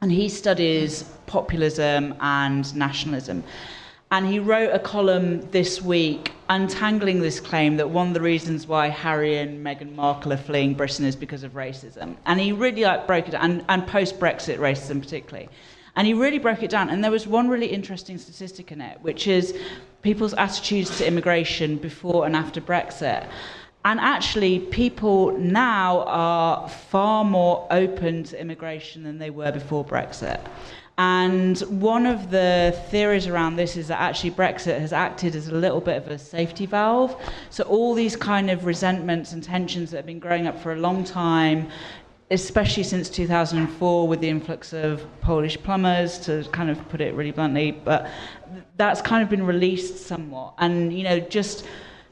and 0.00 0.10
he 0.10 0.28
studies 0.28 1.04
populism 1.26 2.14
and 2.20 2.74
nationalism. 2.74 3.44
And 4.14 4.28
he 4.28 4.38
wrote 4.38 4.70
a 4.72 4.78
column 4.78 5.40
this 5.50 5.82
week 5.82 6.30
untangling 6.48 7.18
this 7.18 7.40
claim 7.40 7.78
that 7.78 7.90
one 7.90 8.06
of 8.06 8.14
the 8.14 8.20
reasons 8.20 8.64
why 8.64 8.86
Harry 8.86 9.38
and 9.38 9.66
Meghan 9.66 9.92
Markle 9.96 10.32
are 10.32 10.36
fleeing 10.36 10.74
Britain 10.74 11.04
is 11.04 11.16
because 11.16 11.42
of 11.42 11.54
racism. 11.54 12.14
And 12.24 12.38
he 12.38 12.52
really 12.52 12.84
like 12.84 13.08
broke 13.08 13.26
it 13.26 13.32
down, 13.32 13.42
and, 13.42 13.64
and 13.68 13.84
post-Brexit 13.88 14.58
racism 14.58 15.00
particularly. 15.00 15.48
And 15.96 16.06
he 16.06 16.14
really 16.14 16.38
broke 16.38 16.62
it 16.62 16.70
down. 16.70 16.90
And 16.90 17.02
there 17.02 17.10
was 17.10 17.26
one 17.26 17.48
really 17.48 17.66
interesting 17.66 18.16
statistic 18.16 18.70
in 18.70 18.80
it, 18.80 19.00
which 19.02 19.26
is 19.26 19.58
people's 20.02 20.34
attitudes 20.34 20.96
to 20.98 21.06
immigration 21.08 21.76
before 21.76 22.24
and 22.24 22.36
after 22.36 22.60
Brexit. 22.60 23.28
And 23.84 23.98
actually, 23.98 24.60
people 24.60 25.36
now 25.36 26.04
are 26.04 26.68
far 26.68 27.24
more 27.24 27.66
open 27.72 28.22
to 28.24 28.40
immigration 28.40 29.02
than 29.02 29.18
they 29.18 29.30
were 29.30 29.50
before 29.50 29.84
Brexit. 29.84 30.40
And 30.96 31.58
one 31.80 32.06
of 32.06 32.30
the 32.30 32.78
theories 32.88 33.26
around 33.26 33.56
this 33.56 33.76
is 33.76 33.88
that 33.88 34.00
actually 34.00 34.30
Brexit 34.30 34.78
has 34.78 34.92
acted 34.92 35.34
as 35.34 35.48
a 35.48 35.54
little 35.54 35.80
bit 35.80 35.96
of 35.96 36.06
a 36.08 36.18
safety 36.18 36.66
valve. 36.66 37.20
So 37.50 37.64
all 37.64 37.94
these 37.94 38.14
kind 38.14 38.48
of 38.48 38.64
resentments 38.64 39.32
and 39.32 39.42
tensions 39.42 39.90
that 39.90 39.98
have 39.98 40.06
been 40.06 40.20
growing 40.20 40.46
up 40.46 40.60
for 40.60 40.72
a 40.72 40.76
long 40.76 41.02
time, 41.02 41.68
especially 42.30 42.84
since 42.84 43.08
2004 43.10 44.06
with 44.06 44.20
the 44.20 44.28
influx 44.28 44.72
of 44.72 45.04
Polish 45.20 45.60
plumbers, 45.62 46.18
to 46.20 46.44
kind 46.52 46.70
of 46.70 46.88
put 46.88 47.00
it 47.00 47.12
really 47.14 47.32
bluntly, 47.32 47.72
but 47.72 48.08
that's 48.76 49.02
kind 49.02 49.22
of 49.22 49.28
been 49.28 49.44
released 49.44 50.06
somewhat. 50.06 50.54
And, 50.58 50.96
you 50.96 51.02
know, 51.02 51.18
just 51.18 51.66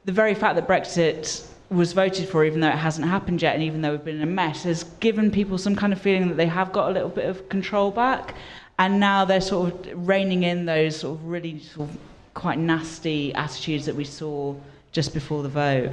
the 0.06 0.12
very 0.12 0.34
fact 0.34 0.56
that 0.56 0.66
Brexit 0.66 1.46
was 1.70 1.92
voted 1.92 2.28
for, 2.28 2.44
even 2.44 2.60
though 2.60 2.68
it 2.68 2.74
hasn't 2.74 3.06
happened 3.06 3.40
yet, 3.40 3.54
and 3.54 3.62
even 3.62 3.80
though 3.80 3.92
we've 3.92 4.04
been 4.04 4.16
in 4.16 4.22
a 4.22 4.26
mess, 4.26 4.64
has 4.64 4.82
given 4.98 5.30
people 5.30 5.56
some 5.56 5.76
kind 5.76 5.92
of 5.92 6.00
feeling 6.00 6.28
that 6.28 6.36
they 6.36 6.46
have 6.46 6.72
got 6.72 6.90
a 6.90 6.92
little 6.92 7.08
bit 7.08 7.26
of 7.26 7.48
control 7.48 7.92
back 7.92 8.34
and 8.82 8.98
now 8.98 9.24
they're 9.24 9.40
sort 9.40 9.86
of 9.86 10.08
reining 10.08 10.42
in 10.42 10.66
those 10.66 10.96
sort 10.96 11.16
of 11.16 11.24
really 11.24 11.60
sort 11.60 11.88
of 11.88 11.96
quite 12.34 12.58
nasty 12.58 13.32
attitudes 13.34 13.86
that 13.86 13.94
we 13.94 14.04
saw 14.04 14.52
just 14.90 15.14
before 15.14 15.44
the 15.44 15.48
vote. 15.48 15.92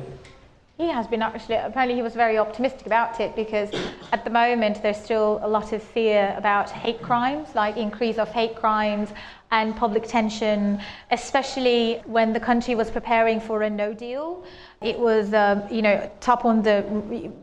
He 0.79 0.87
has 0.87 1.07
been 1.07 1.21
actually, 1.21 1.55
apparently, 1.57 1.95
he 1.95 2.01
was 2.01 2.13
very 2.13 2.37
optimistic 2.37 2.85
about 2.85 3.19
it 3.19 3.35
because 3.35 3.69
at 4.13 4.23
the 4.23 4.29
moment 4.29 4.81
there's 4.81 4.95
still 4.95 5.41
a 5.43 5.47
lot 5.47 5.73
of 5.73 5.83
fear 5.83 6.33
about 6.37 6.69
hate 6.69 7.01
crimes, 7.01 7.49
like 7.53 7.75
increase 7.75 8.17
of 8.17 8.29
hate 8.29 8.55
crimes 8.55 9.09
and 9.51 9.75
public 9.75 10.07
tension, 10.07 10.79
especially 11.11 12.01
when 12.05 12.31
the 12.31 12.39
country 12.39 12.75
was 12.75 12.89
preparing 12.89 13.41
for 13.41 13.63
a 13.63 13.69
no 13.69 13.93
deal. 13.93 14.45
It 14.81 14.97
was, 14.97 15.33
um, 15.33 15.63
you 15.69 15.81
know, 15.81 16.09
top 16.21 16.45
on 16.45 16.61
the 16.61 16.85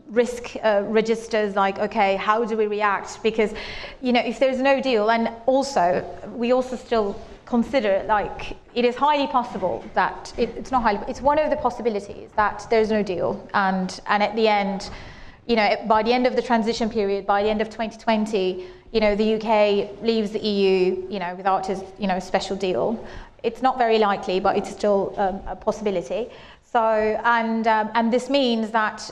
risk 0.07 0.55
uh, 0.63 0.81
registers, 0.87 1.55
like, 1.55 1.77
okay, 1.77 2.15
how 2.15 2.43
do 2.43 2.57
we 2.57 2.65
react? 2.65 3.21
Because, 3.21 3.53
you 4.01 4.13
know, 4.13 4.21
if 4.21 4.39
there's 4.39 4.59
no 4.59 4.81
deal, 4.81 5.11
and 5.11 5.29
also, 5.45 6.03
we 6.33 6.53
also 6.53 6.75
still 6.75 7.15
consider 7.47 8.03
like 8.07 8.57
it 8.75 8.83
is 8.85 8.95
highly 8.95 9.25
possible 9.27 9.83
that 9.93 10.33
it, 10.37 10.49
it's 10.57 10.69
not 10.69 10.83
highly 10.83 10.99
it's 11.07 11.21
one 11.21 11.39
of 11.39 11.49
the 11.49 11.55
possibilities 11.55 12.29
that 12.35 12.67
there's 12.69 12.89
no 12.89 13.01
deal. 13.01 13.47
And 13.53 13.99
and 14.07 14.21
at 14.21 14.35
the 14.35 14.47
end 14.47 14.89
you 15.47 15.55
know 15.55 15.75
by 15.87 16.03
the 16.03 16.11
end 16.11 16.27
of 16.27 16.35
the 16.35 16.41
transition 16.41 16.89
period 16.89 17.25
by 17.25 17.43
the 17.43 17.49
end 17.49 17.61
of 17.61 17.69
2020 17.69 18.65
you 18.91 18.99
know 18.99 19.15
the 19.15 19.35
UK 19.35 20.01
leaves 20.03 20.31
the 20.31 20.39
EU 20.39 21.07
you 21.09 21.19
know 21.19 21.33
without 21.35 21.69
a 21.69 21.83
you 21.97 22.07
know 22.07 22.19
special 22.19 22.55
deal. 22.55 23.03
It's 23.43 23.61
not 23.61 23.77
very 23.77 23.97
likely 23.97 24.39
but 24.39 24.57
it's 24.57 24.69
still 24.69 25.13
um, 25.17 25.39
a 25.47 25.55
possibility 25.55 26.29
so, 26.69 26.81
and, 26.81 27.65
um, 27.65 27.89
and 27.93 28.11
this 28.11 28.29
means 28.29 28.71
that, 28.71 29.09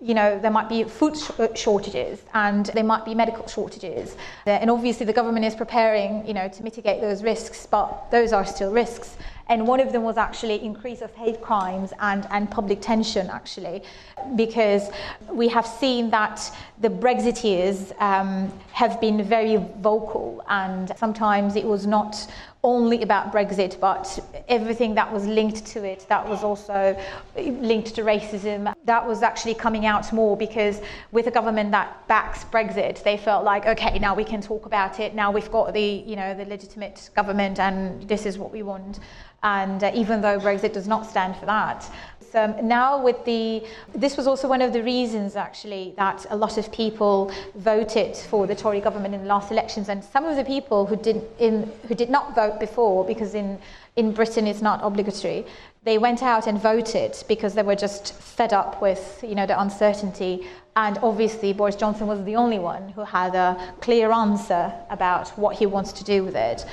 you 0.00 0.14
know, 0.14 0.38
there 0.38 0.50
might 0.50 0.68
be 0.68 0.84
food 0.84 1.18
sh- 1.18 1.58
shortages 1.60 2.22
and 2.34 2.66
there 2.66 2.84
might 2.84 3.04
be 3.04 3.16
medical 3.16 3.48
shortages. 3.48 4.16
And 4.46 4.70
obviously 4.70 5.04
the 5.04 5.12
government 5.12 5.44
is 5.44 5.56
preparing, 5.56 6.24
you 6.24 6.34
know, 6.34 6.46
to 6.46 6.62
mitigate 6.62 7.00
those 7.00 7.24
risks, 7.24 7.66
but 7.66 8.10
those 8.12 8.32
are 8.32 8.46
still 8.46 8.70
risks. 8.70 9.16
And 9.48 9.66
one 9.66 9.80
of 9.80 9.92
them 9.92 10.04
was 10.04 10.16
actually 10.16 10.64
increase 10.64 11.02
of 11.02 11.12
hate 11.16 11.42
crimes 11.42 11.92
and, 11.98 12.26
and 12.30 12.48
public 12.48 12.80
tension, 12.80 13.28
actually, 13.28 13.82
because 14.36 14.88
we 15.30 15.48
have 15.48 15.66
seen 15.66 16.10
that 16.10 16.48
the 16.80 16.88
Brexiteers 16.88 17.92
um, 18.00 18.52
have 18.72 19.00
been 19.00 19.22
very 19.22 19.56
vocal 19.80 20.44
and 20.48 20.92
sometimes 20.96 21.56
it 21.56 21.64
was 21.64 21.86
not 21.86 22.26
only 22.64 23.02
about 23.02 23.30
Brexit, 23.30 23.78
but 23.78 24.18
everything 24.48 24.94
that 24.94 25.12
was 25.12 25.26
linked 25.26 25.64
to 25.66 25.84
it, 25.84 26.06
that 26.08 26.26
was 26.26 26.42
also 26.42 26.98
linked 27.36 27.94
to 27.94 28.02
racism, 28.02 28.74
that 28.84 29.06
was 29.06 29.22
actually 29.22 29.54
coming 29.54 29.84
out 29.84 30.10
more 30.12 30.36
because 30.36 30.80
with 31.12 31.26
a 31.26 31.30
government 31.30 31.70
that 31.70 32.08
backs 32.08 32.44
Brexit, 32.44 33.02
they 33.04 33.18
felt 33.18 33.44
like, 33.44 33.66
okay, 33.66 33.98
now 33.98 34.14
we 34.14 34.24
can 34.24 34.40
talk 34.40 34.64
about 34.64 34.98
it. 34.98 35.14
Now 35.14 35.30
we've 35.30 35.52
got 35.52 35.74
the, 35.74 36.02
you 36.06 36.16
know, 36.16 36.34
the 36.34 36.46
legitimate 36.46 37.10
government, 37.14 37.60
and 37.60 38.02
this 38.08 38.24
is 38.24 38.38
what 38.38 38.50
we 38.50 38.62
want. 38.62 38.98
And 39.44 39.84
uh, 39.84 39.92
even 39.94 40.22
though 40.22 40.40
Brexit 40.40 40.72
does 40.72 40.88
not 40.88 41.06
stand 41.06 41.36
for 41.36 41.44
that, 41.44 41.84
um, 42.34 42.66
now 42.66 43.02
with 43.02 43.24
the 43.24 43.64
this 43.94 44.16
was 44.16 44.26
also 44.26 44.48
one 44.48 44.62
of 44.62 44.72
the 44.72 44.82
reasons 44.82 45.36
actually 45.36 45.94
that 45.96 46.26
a 46.30 46.36
lot 46.36 46.58
of 46.58 46.70
people 46.72 47.32
voted 47.54 48.16
for 48.16 48.46
the 48.46 48.54
Tory 48.54 48.80
government 48.80 49.14
in 49.14 49.22
the 49.22 49.26
last 49.26 49.50
elections. 49.50 49.88
And 49.88 50.02
some 50.02 50.24
of 50.24 50.36
the 50.36 50.44
people 50.44 50.86
who 50.86 50.96
did 50.96 51.22
in 51.38 51.70
who 51.88 51.94
did 51.94 52.10
not 52.10 52.34
vote 52.34 52.60
before 52.60 53.04
because 53.04 53.34
in 53.34 53.58
in 53.96 54.12
Britain 54.12 54.46
it's 54.46 54.62
not 54.62 54.80
obligatory 54.82 55.46
they 55.84 55.98
went 55.98 56.22
out 56.22 56.46
and 56.46 56.60
voted 56.60 57.14
because 57.28 57.52
they 57.54 57.62
were 57.62 57.76
just 57.76 58.14
fed 58.14 58.52
up 58.52 58.80
with 58.80 59.22
you 59.22 59.34
know 59.34 59.46
the 59.46 59.60
uncertainty. 59.60 60.48
And 60.76 60.98
obviously 60.98 61.52
Boris 61.52 61.76
Johnson 61.76 62.06
was 62.06 62.24
the 62.24 62.36
only 62.36 62.58
one 62.58 62.88
who 62.88 63.04
had 63.04 63.34
a 63.34 63.74
clear 63.80 64.10
answer 64.10 64.72
about 64.90 65.28
what 65.38 65.56
he 65.56 65.66
wants 65.66 65.92
to 65.92 66.04
do 66.04 66.24
with 66.24 66.34
it 66.34 66.64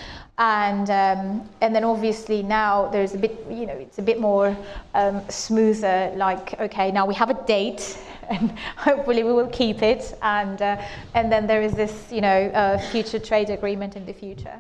and 0.41 0.89
um, 0.89 1.49
and 1.61 1.75
then 1.75 1.83
obviously 1.83 2.41
now 2.41 2.89
there's 2.89 3.13
a 3.13 3.17
bit 3.17 3.45
you 3.49 3.65
know 3.65 3.73
it's 3.73 3.99
a 3.99 4.01
bit 4.01 4.19
more 4.19 4.57
um, 4.95 5.21
smoother 5.29 6.11
like 6.15 6.59
okay 6.59 6.91
now 6.91 7.05
we 7.05 7.13
have 7.13 7.29
a 7.29 7.45
date 7.45 7.97
and 8.31 8.51
hopefully 8.77 9.23
we 9.23 9.33
will 9.33 9.49
keep 9.49 9.81
it. 9.81 10.17
And 10.21 10.61
uh, 10.61 10.81
and 11.13 11.31
then 11.31 11.47
there 11.47 11.61
is 11.61 11.73
this 11.73 12.11
you 12.11 12.21
know 12.21 12.39
uh, 12.53 12.77
future 12.91 13.19
trade 13.19 13.49
agreement 13.49 13.95
in 13.95 14.05
the 14.05 14.13
future. 14.13 14.57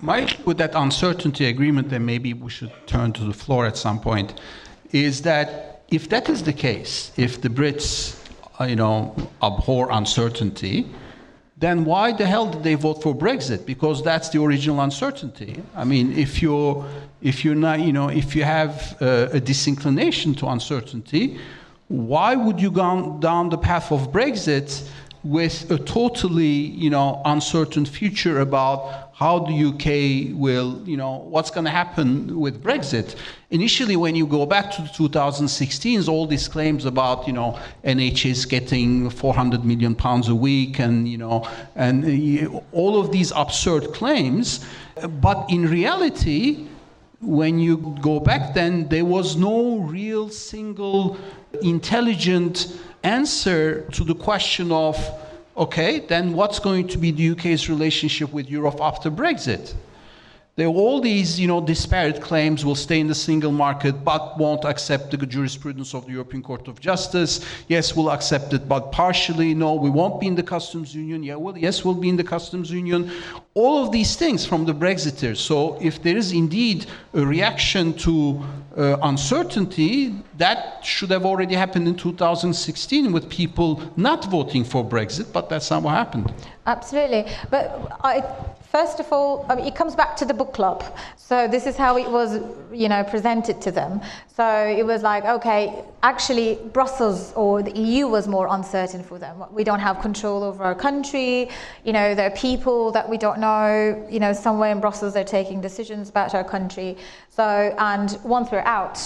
Mike 0.00 0.38
with 0.44 0.58
that 0.58 0.74
uncertainty 0.74 1.46
agreement 1.46 1.88
then 1.88 2.04
maybe 2.04 2.34
we 2.34 2.50
should 2.50 2.72
turn 2.86 3.12
to 3.12 3.24
the 3.24 3.32
floor 3.32 3.66
at 3.66 3.76
some 3.76 3.98
point 3.98 4.40
is 4.92 5.22
that 5.22 5.82
if 5.88 6.08
that 6.10 6.28
is 6.28 6.42
the 6.42 6.52
case 6.52 7.12
if 7.16 7.40
the 7.40 7.48
brits 7.48 8.14
uh, 8.60 8.64
you 8.64 8.76
know 8.76 9.14
abhor 9.42 9.88
uncertainty 9.90 10.86
then 11.58 11.84
why 11.84 12.12
the 12.12 12.26
hell 12.26 12.50
did 12.50 12.62
they 12.62 12.74
vote 12.74 13.02
for 13.02 13.14
Brexit? 13.14 13.64
Because 13.64 14.02
that's 14.02 14.28
the 14.28 14.42
original 14.42 14.80
uncertainty. 14.80 15.62
I 15.74 15.84
mean, 15.84 16.12
if 16.12 16.42
you're 16.42 16.84
if 17.22 17.44
you're 17.44 17.54
not, 17.54 17.80
you 17.80 17.92
know, 17.92 18.08
if 18.08 18.36
you 18.36 18.44
have 18.44 18.96
uh, 19.00 19.28
a 19.32 19.40
disinclination 19.40 20.34
to 20.36 20.48
uncertainty, 20.48 21.38
why 21.88 22.36
would 22.36 22.60
you 22.60 22.70
go 22.70 23.18
down 23.20 23.48
the 23.48 23.58
path 23.58 23.90
of 23.90 24.12
Brexit 24.12 24.86
with 25.24 25.70
a 25.70 25.78
totally, 25.78 26.44
you 26.46 26.90
know, 26.90 27.22
uncertain 27.24 27.86
future 27.86 28.40
about 28.40 29.05
how 29.16 29.38
the 29.38 29.64
UK 29.70 30.38
will, 30.38 30.78
you 30.84 30.94
know, 30.94 31.16
what's 31.30 31.50
going 31.50 31.64
to 31.64 31.70
happen 31.70 32.38
with 32.38 32.62
Brexit. 32.62 33.16
Initially, 33.50 33.96
when 33.96 34.14
you 34.14 34.26
go 34.26 34.44
back 34.44 34.70
to 34.72 34.82
the 34.82 34.88
2016s, 34.88 36.06
all 36.06 36.26
these 36.26 36.46
claims 36.48 36.84
about, 36.84 37.26
you 37.26 37.32
know, 37.32 37.58
NHS 37.82 38.46
getting 38.46 39.08
400 39.08 39.64
million 39.64 39.94
pounds 39.94 40.28
a 40.28 40.34
week 40.34 40.78
and, 40.80 41.08
you 41.08 41.16
know, 41.16 41.48
and 41.76 42.04
uh, 42.04 42.60
all 42.72 43.00
of 43.00 43.10
these 43.10 43.32
absurd 43.32 43.94
claims. 43.94 44.66
But 45.22 45.46
in 45.48 45.66
reality, 45.66 46.66
when 47.22 47.58
you 47.58 47.96
go 48.02 48.20
back 48.20 48.52
then, 48.52 48.86
there 48.88 49.06
was 49.06 49.34
no 49.34 49.78
real 49.78 50.28
single 50.28 51.16
intelligent 51.62 52.78
answer 53.02 53.88
to 53.92 54.04
the 54.04 54.14
question 54.14 54.70
of 54.70 54.98
okay, 55.56 56.00
then 56.00 56.32
what's 56.34 56.58
going 56.58 56.88
to 56.88 56.98
be 56.98 57.10
the 57.10 57.30
UK's 57.30 57.68
relationship 57.68 58.32
with 58.32 58.50
Europe 58.50 58.78
after 58.80 59.10
Brexit? 59.10 59.74
There 60.56 60.66
are 60.68 60.70
all 60.70 61.02
these, 61.02 61.38
you 61.38 61.46
know, 61.46 61.60
disparate 61.60 62.22
claims 62.22 62.64
will 62.64 62.74
stay 62.74 62.98
in 62.98 63.08
the 63.08 63.14
single 63.14 63.52
market 63.52 64.02
but 64.02 64.38
won't 64.38 64.64
accept 64.64 65.10
the 65.10 65.18
jurisprudence 65.18 65.92
of 65.92 66.06
the 66.06 66.12
European 66.12 66.42
Court 66.42 66.66
of 66.66 66.80
Justice. 66.80 67.44
Yes, 67.68 67.94
we'll 67.94 68.10
accept 68.10 68.54
it, 68.54 68.66
but 68.66 68.90
partially. 68.90 69.52
No, 69.52 69.74
we 69.74 69.90
won't 69.90 70.18
be 70.18 70.26
in 70.26 70.34
the 70.34 70.42
customs 70.42 70.94
union. 70.94 71.22
Yeah, 71.22 71.34
well, 71.34 71.58
yes, 71.58 71.84
we'll 71.84 71.94
be 71.94 72.08
in 72.08 72.16
the 72.16 72.24
customs 72.24 72.70
union. 72.70 73.12
All 73.52 73.84
of 73.84 73.92
these 73.92 74.16
things 74.16 74.46
from 74.46 74.64
the 74.64 74.72
Brexiters. 74.74 75.36
So 75.36 75.76
if 75.78 76.02
there 76.02 76.16
is 76.16 76.32
indeed 76.32 76.86
a 77.12 77.20
reaction 77.20 77.92
to 77.98 78.42
uh, 78.78 78.96
uncertainty, 79.02 80.14
that 80.38 80.84
should 80.84 81.10
have 81.10 81.24
already 81.24 81.54
happened 81.54 81.88
in 81.88 81.96
2016 81.96 83.12
with 83.12 83.28
people 83.28 83.82
not 83.96 84.24
voting 84.30 84.64
for 84.64 84.84
Brexit, 84.84 85.32
but 85.32 85.48
that's 85.48 85.70
not 85.70 85.82
what 85.82 85.94
happened. 85.94 86.32
Absolutely. 86.66 87.26
But 87.50 87.98
I 88.02 88.22
First 88.76 89.00
of 89.00 89.10
all, 89.10 89.46
I 89.48 89.54
mean, 89.54 89.64
it 89.64 89.74
comes 89.74 89.94
back 89.94 90.16
to 90.16 90.26
the 90.26 90.34
book 90.34 90.52
club. 90.52 90.84
So 91.16 91.48
this 91.48 91.66
is 91.66 91.78
how 91.78 91.96
it 91.96 92.10
was, 92.10 92.42
you 92.70 92.90
know, 92.90 93.02
presented 93.04 93.62
to 93.62 93.70
them. 93.70 94.02
So 94.36 94.44
it 94.66 94.84
was 94.84 95.02
like, 95.02 95.24
okay, 95.24 95.82
actually, 96.02 96.58
Brussels 96.74 97.32
or 97.36 97.62
the 97.62 97.70
EU 97.70 98.06
was 98.06 98.28
more 98.28 98.48
uncertain 98.50 99.02
for 99.02 99.18
them. 99.18 99.44
We 99.50 99.64
don't 99.64 99.80
have 99.80 100.00
control 100.00 100.42
over 100.42 100.62
our 100.62 100.74
country. 100.74 101.48
You 101.84 101.94
know, 101.94 102.14
there 102.14 102.26
are 102.26 102.36
people 102.36 102.92
that 102.92 103.08
we 103.08 103.16
don't 103.16 103.38
know. 103.38 104.06
You 104.10 104.20
know, 104.20 104.34
somewhere 104.34 104.72
in 104.72 104.80
Brussels 104.80 105.14
they're 105.14 105.24
taking 105.24 105.62
decisions 105.62 106.10
about 106.10 106.34
our 106.34 106.44
country. 106.44 106.98
So 107.30 107.74
and 107.78 108.18
once 108.24 108.50
we're 108.50 108.60
out, 108.60 109.00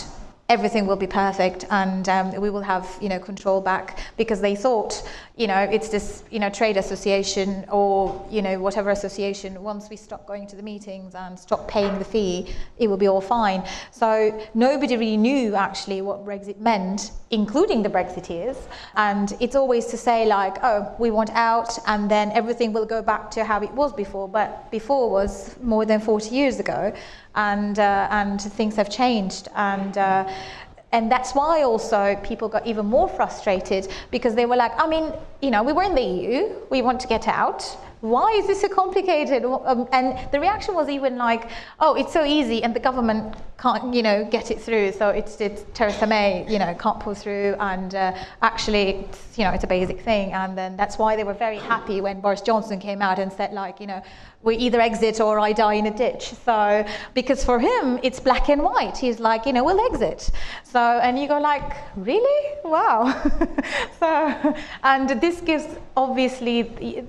everything 0.50 0.84
will 0.84 0.96
be 0.96 1.06
perfect 1.06 1.64
and 1.70 2.08
um, 2.08 2.32
we 2.40 2.50
will 2.50 2.60
have 2.60 2.98
you 3.00 3.08
know 3.08 3.20
control 3.20 3.60
back 3.60 4.00
because 4.16 4.40
they 4.40 4.56
thought 4.56 5.08
you 5.36 5.46
know 5.46 5.60
it's 5.60 5.88
this 5.88 6.24
you 6.28 6.40
know 6.40 6.50
trade 6.50 6.76
association 6.76 7.64
or 7.70 8.26
you 8.28 8.42
know 8.42 8.58
whatever 8.58 8.90
association 8.90 9.62
once 9.62 9.88
we 9.88 9.96
stop 9.96 10.26
going 10.26 10.48
to 10.48 10.56
the 10.56 10.62
meetings 10.62 11.14
and 11.14 11.38
stop 11.38 11.68
paying 11.68 11.96
the 12.00 12.04
fee 12.04 12.52
it 12.78 12.88
will 12.88 12.96
be 12.96 13.06
all 13.06 13.20
fine. 13.20 13.62
So 13.92 14.10
nobody 14.54 14.96
really 14.96 15.16
knew 15.16 15.54
actually 15.54 16.02
what 16.02 16.26
brexit 16.26 16.58
meant 16.58 17.12
including 17.30 17.84
the 17.84 17.88
brexiteers. 17.88 18.56
And 18.96 19.32
it's 19.38 19.54
always 19.54 19.86
to 19.86 19.96
say 19.96 20.26
like 20.26 20.56
oh 20.64 20.92
we 20.98 21.12
want 21.12 21.30
out 21.30 21.78
and 21.86 22.10
then 22.10 22.32
everything 22.32 22.72
will 22.72 22.86
go 22.86 23.02
back 23.02 23.30
to 23.32 23.44
how 23.44 23.62
it 23.62 23.72
was 23.72 23.92
before. 23.92 24.28
But 24.28 24.68
before 24.72 25.08
was 25.10 25.56
more 25.62 25.86
than 25.86 26.00
40 26.00 26.34
years 26.34 26.58
ago 26.58 26.92
and 27.34 27.78
uh, 27.78 28.08
and 28.10 28.40
things 28.40 28.76
have 28.76 28.90
changed 28.90 29.48
and 29.54 29.96
uh, 29.98 30.28
and 30.92 31.10
that's 31.10 31.34
why 31.34 31.62
also 31.62 32.16
people 32.22 32.48
got 32.48 32.66
even 32.66 32.86
more 32.86 33.08
frustrated 33.08 33.88
because 34.10 34.34
they 34.34 34.46
were 34.46 34.56
like, 34.56 34.72
I 34.76 34.88
mean, 34.88 35.12
you 35.40 35.50
know, 35.50 35.62
we 35.62 35.72
were 35.72 35.84
in 35.84 35.94
the 35.94 36.02
EU, 36.02 36.48
we 36.68 36.82
want 36.82 37.00
to 37.00 37.06
get 37.06 37.28
out. 37.28 37.62
Why 38.00 38.30
is 38.32 38.46
this 38.46 38.62
so 38.62 38.68
complicated? 38.68 39.44
Um, 39.44 39.86
and 39.92 40.18
the 40.32 40.40
reaction 40.40 40.74
was 40.74 40.88
even 40.88 41.16
like, 41.16 41.50
oh, 41.80 41.94
it's 41.94 42.12
so 42.12 42.24
easy, 42.24 42.62
and 42.64 42.74
the 42.74 42.80
government 42.80 43.36
can't, 43.58 43.92
you 43.92 44.02
know, 44.02 44.24
get 44.24 44.50
it 44.50 44.58
through. 44.58 44.92
So 44.92 45.10
it's, 45.10 45.38
it's 45.38 45.64
Theresa 45.74 46.06
May, 46.06 46.50
you 46.50 46.58
know, 46.58 46.74
can't 46.74 46.98
pull 46.98 47.14
through, 47.14 47.56
and 47.60 47.94
uh, 47.94 48.16
actually, 48.40 49.04
it's, 49.04 49.38
you 49.38 49.44
know, 49.44 49.50
it's 49.50 49.64
a 49.64 49.66
basic 49.66 50.00
thing. 50.00 50.32
And 50.32 50.56
then 50.56 50.78
that's 50.78 50.96
why 50.96 51.14
they 51.14 51.24
were 51.24 51.34
very 51.34 51.58
happy 51.58 52.00
when 52.00 52.22
Boris 52.22 52.40
Johnson 52.40 52.80
came 52.80 53.02
out 53.02 53.18
and 53.18 53.30
said, 53.30 53.52
like, 53.52 53.80
you 53.80 53.86
know, 53.86 54.02
we 54.42 54.56
either 54.56 54.80
exit 54.80 55.20
or 55.20 55.38
I 55.38 55.52
die 55.52 55.74
in 55.74 55.86
a 55.86 55.90
ditch. 55.90 56.32
So, 56.44 56.86
because 57.14 57.44
for 57.44 57.58
him, 57.58 58.00
it's 58.02 58.18
black 58.18 58.48
and 58.48 58.62
white. 58.62 58.96
He's 58.96 59.20
like, 59.20 59.44
you 59.44 59.52
know, 59.52 59.64
we'll 59.64 59.84
exit. 59.92 60.30
So, 60.64 60.80
and 60.80 61.18
you 61.18 61.28
go 61.28 61.38
like, 61.38 61.72
really? 61.96 62.56
Wow. 62.64 63.12
so, 64.00 64.54
and 64.82 65.20
this 65.20 65.40
gives, 65.42 65.66
obviously, 65.96 66.62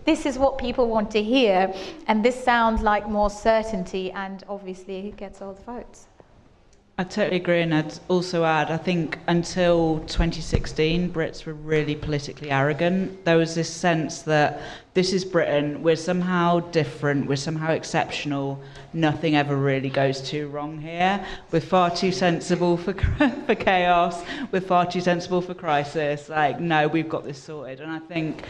this 0.06 0.26
is 0.26 0.38
what 0.38 0.58
people 0.58 0.88
want 0.88 1.10
to 1.12 1.24
hear. 1.24 1.74
And 2.08 2.24
this 2.24 2.42
sounds 2.44 2.82
like 2.82 3.08
more 3.08 3.30
certainty 3.30 4.12
and 4.12 4.44
obviously 4.50 5.02
he 5.02 5.12
gets 5.12 5.42
all 5.42 5.54
the 5.54 5.62
votes. 5.62 6.08
I 7.02 7.04
totally 7.04 7.38
agree, 7.38 7.62
and 7.62 7.74
I'd 7.74 8.00
also 8.10 8.46
add, 8.46 8.70
I 8.70 8.78
think 8.78 9.18
until 9.28 10.02
2016, 10.02 11.12
Brits 11.12 11.48
were 11.48 11.56
really 11.56 11.96
politically 11.96 12.52
arrogant. 12.52 13.26
There 13.26 13.38
was 13.38 13.56
this 13.56 13.74
sense 13.74 14.22
that 14.22 14.62
this 14.94 15.12
is 15.12 15.26
Britain, 15.26 15.82
we're 15.82 15.96
somehow 15.96 16.60
different, 16.60 17.26
we're 17.26 17.38
somehow 17.38 17.72
exceptional, 17.72 18.62
nothing 18.94 19.36
ever 19.36 19.56
really 19.56 19.90
goes 19.90 20.22
too 20.22 20.48
wrong 20.50 20.80
here. 20.80 21.26
We're 21.50 21.62
far 21.62 21.90
too 21.90 22.12
sensible 22.12 22.78
for, 22.78 22.94
for 23.48 23.56
chaos, 23.56 24.24
we're 24.52 24.62
far 24.62 24.86
too 24.86 25.02
sensible 25.02 25.42
for 25.42 25.56
crisis. 25.56 26.30
Like, 26.30 26.60
no, 26.60 26.88
we've 26.88 27.10
got 27.10 27.24
this 27.24 27.42
sorted. 27.42 27.80
And 27.80 27.92
I 27.92 27.98
think 27.98 28.44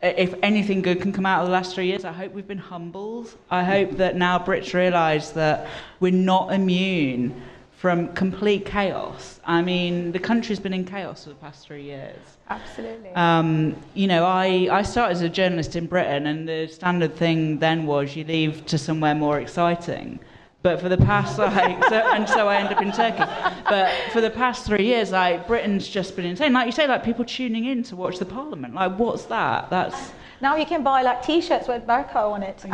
if 0.00 0.36
anything 0.44 0.82
good 0.82 1.00
can 1.00 1.12
come 1.12 1.26
out 1.26 1.40
of 1.40 1.48
the 1.48 1.52
last 1.52 1.74
three 1.74 1.88
years, 1.88 2.04
I 2.04 2.12
hope 2.12 2.32
we've 2.32 2.46
been 2.46 2.58
humbled. 2.58 3.34
I 3.50 3.64
hope 3.64 3.96
that 3.96 4.14
now 4.14 4.38
Brits 4.38 4.72
realise 4.72 5.30
that 5.30 5.66
we're 5.98 6.12
not 6.12 6.52
immune 6.52 7.42
from 7.78 8.12
complete 8.14 8.66
chaos. 8.66 9.38
I 9.44 9.62
mean, 9.62 10.10
the 10.10 10.18
country's 10.18 10.58
been 10.58 10.74
in 10.74 10.84
chaos 10.84 11.22
for 11.22 11.30
the 11.30 11.36
past 11.36 11.64
three 11.64 11.84
years. 11.84 12.18
Absolutely. 12.50 13.10
Um, 13.10 13.76
you 13.94 14.08
know, 14.08 14.24
I, 14.24 14.68
I 14.70 14.82
started 14.82 15.12
as 15.12 15.22
a 15.22 15.28
journalist 15.28 15.76
in 15.76 15.86
Britain, 15.86 16.26
and 16.26 16.48
the 16.48 16.66
standard 16.66 17.14
thing 17.14 17.60
then 17.60 17.86
was 17.86 18.16
you 18.16 18.24
leave 18.24 18.66
to 18.66 18.78
somewhere 18.78 19.14
more 19.14 19.38
exciting. 19.38 20.18
But 20.62 20.80
for 20.80 20.88
the 20.88 20.98
past, 20.98 21.38
like, 21.38 21.84
so, 21.84 21.94
and 21.94 22.28
so 22.28 22.48
I 22.48 22.56
end 22.56 22.74
up 22.74 22.82
in 22.82 22.90
Turkey. 22.90 23.22
But 23.68 23.92
for 24.10 24.20
the 24.20 24.30
past 24.30 24.66
three 24.66 24.84
years, 24.84 25.12
like, 25.12 25.46
Britain's 25.46 25.86
just 25.86 26.16
been 26.16 26.24
insane. 26.24 26.52
Like 26.52 26.66
you 26.66 26.72
say, 26.72 26.88
like, 26.88 27.04
people 27.04 27.24
tuning 27.24 27.66
in 27.66 27.84
to 27.84 27.94
watch 27.94 28.18
the 28.18 28.26
parliament. 28.26 28.74
Like, 28.74 28.98
what's 28.98 29.26
that? 29.26 29.70
That's 29.70 30.10
Now 30.40 30.56
you 30.56 30.66
can 30.66 30.82
buy 30.82 31.02
like 31.02 31.22
T-shirts 31.22 31.68
with 31.68 31.86
Bercow 31.86 32.32
on 32.32 32.42
it. 32.42 32.64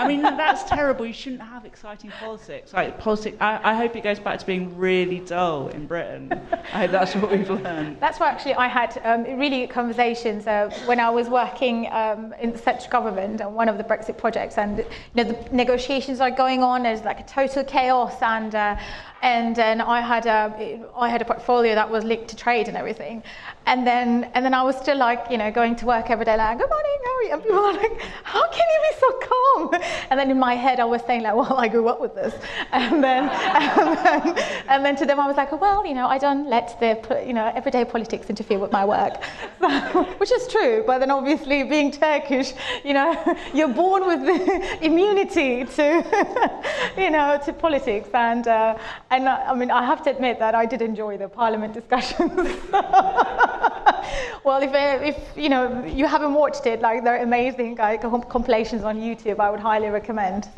I 0.00 0.06
mean, 0.06 0.22
that's 0.22 0.64
terrible. 0.64 1.04
You 1.04 1.12
shouldn't 1.12 1.42
have 1.42 1.64
exciting 1.64 2.10
politics. 2.10 2.72
Like 2.72 2.98
politics, 2.98 3.36
I, 3.40 3.60
I 3.62 3.74
hope 3.74 3.96
it 3.96 4.02
goes 4.02 4.18
back 4.18 4.38
to 4.38 4.46
being 4.46 4.76
really 4.76 5.20
dull 5.20 5.68
in 5.68 5.86
Britain. 5.86 6.32
I 6.72 6.86
hope 6.86 6.90
that's 6.90 7.14
what 7.14 7.30
we've 7.30 7.48
learned. 7.48 7.98
That's 8.00 8.20
why 8.20 8.30
actually 8.30 8.54
I 8.54 8.68
had 8.68 9.00
um, 9.04 9.24
really 9.38 9.60
good 9.60 9.70
conversations 9.70 10.46
uh, 10.46 10.70
when 10.86 11.00
I 11.00 11.10
was 11.10 11.28
working 11.28 11.88
um, 11.90 12.34
in 12.40 12.52
the 12.52 12.58
central 12.58 12.90
government 12.90 13.40
on 13.40 13.54
one 13.54 13.68
of 13.68 13.78
the 13.78 13.84
Brexit 13.84 14.16
projects, 14.16 14.58
and 14.58 14.78
you 14.78 14.84
know 15.14 15.24
the 15.24 15.54
negotiations 15.54 16.20
are 16.20 16.30
going 16.30 16.62
on. 16.62 16.82
There's 16.82 17.02
like 17.02 17.20
a 17.20 17.24
total 17.24 17.64
chaos, 17.64 18.14
and 18.22 18.54
uh, 18.54 18.76
and 19.22 19.54
then 19.54 19.80
I 19.80 20.00
had 20.00 20.26
a 20.26 20.80
I 20.96 21.08
had 21.08 21.20
a 21.20 21.24
portfolio 21.24 21.74
that 21.74 21.90
was 21.90 22.04
linked 22.04 22.28
to 22.28 22.36
trade 22.36 22.68
and 22.68 22.76
everything, 22.76 23.22
and 23.66 23.86
then 23.86 24.30
and 24.34 24.44
then 24.44 24.54
I 24.54 24.62
was 24.62 24.76
still 24.76 24.96
like 24.96 25.26
you 25.30 25.36
know 25.36 25.50
going 25.50 25.76
to 25.76 25.86
work 25.86 26.10
every 26.10 26.24
day 26.24 26.36
like 26.36 26.58
good 26.58 26.68
morning 26.68 26.98
how 27.04 27.16
are 27.16 27.22
you? 27.22 27.32
And 27.32 27.42
people 27.42 27.60
were 27.60 27.72
like 27.72 28.00
how 28.24 28.48
can 28.50 28.66
you 28.74 28.80
be 28.88 29.00
so 29.00 29.08
calm? 29.28 29.82
And 30.10 30.18
then 30.18 30.30
in 30.30 30.38
my 30.38 30.54
head 30.54 30.80
I 30.80 30.84
was 30.84 31.02
saying 31.02 31.22
like 31.22 31.34
well 31.34 31.54
I 31.56 31.68
grew 31.68 31.88
up 31.88 32.00
with 32.00 32.14
this. 32.14 32.34
And 32.72 33.04
then 33.04 33.28
and 33.28 33.98
then, 34.04 34.38
and 34.68 34.84
then 34.84 34.96
to 34.96 35.06
them 35.06 35.20
I 35.20 35.26
was 35.26 35.36
like 35.36 35.52
well 35.60 35.86
you 35.86 35.94
know 35.94 36.06
I 36.06 36.18
don't 36.18 36.48
let 36.48 36.80
the 36.80 37.22
you 37.26 37.34
know 37.34 37.52
everyday 37.54 37.84
politics 37.84 38.30
interfere 38.30 38.58
with 38.58 38.72
my 38.72 38.84
work. 38.84 39.22
So, 39.60 39.68
which 40.18 40.32
is 40.32 40.48
true 40.48 40.82
but 40.86 40.98
then 40.98 41.10
obviously 41.10 41.62
being 41.64 41.92
Turkish 41.92 42.54
you 42.84 42.94
know 42.94 43.36
you're 43.54 43.68
born 43.68 44.06
with 44.06 44.20
the 44.24 44.84
immunity 44.84 45.64
to 45.64 45.86
you 46.96 47.10
know 47.10 47.38
to 47.44 47.52
politics. 47.52 48.08
And 48.14 48.48
uh, 48.48 48.78
and 49.10 49.28
I 49.28 49.54
mean, 49.54 49.70
I 49.72 49.84
have 49.84 50.02
to 50.04 50.10
admit 50.10 50.38
that 50.38 50.54
I 50.54 50.66
did 50.66 50.82
enjoy 50.82 51.18
the 51.18 51.28
Parliament 51.28 51.74
discussions. 51.74 52.30
well, 54.44 54.62
if, 54.62 54.72
uh, 54.72 54.98
if 55.02 55.16
you 55.36 55.48
know 55.48 55.84
you 55.84 56.06
haven't 56.06 56.32
watched 56.34 56.66
it, 56.66 56.80
like 56.80 57.02
they're 57.02 57.22
amazing 57.22 57.74
like, 57.74 58.02
compilations 58.28 58.84
on 58.84 59.00
YouTube. 59.00 59.40
I 59.40 59.50
would 59.50 59.58
highly 59.60 59.88
recommend. 59.88 60.48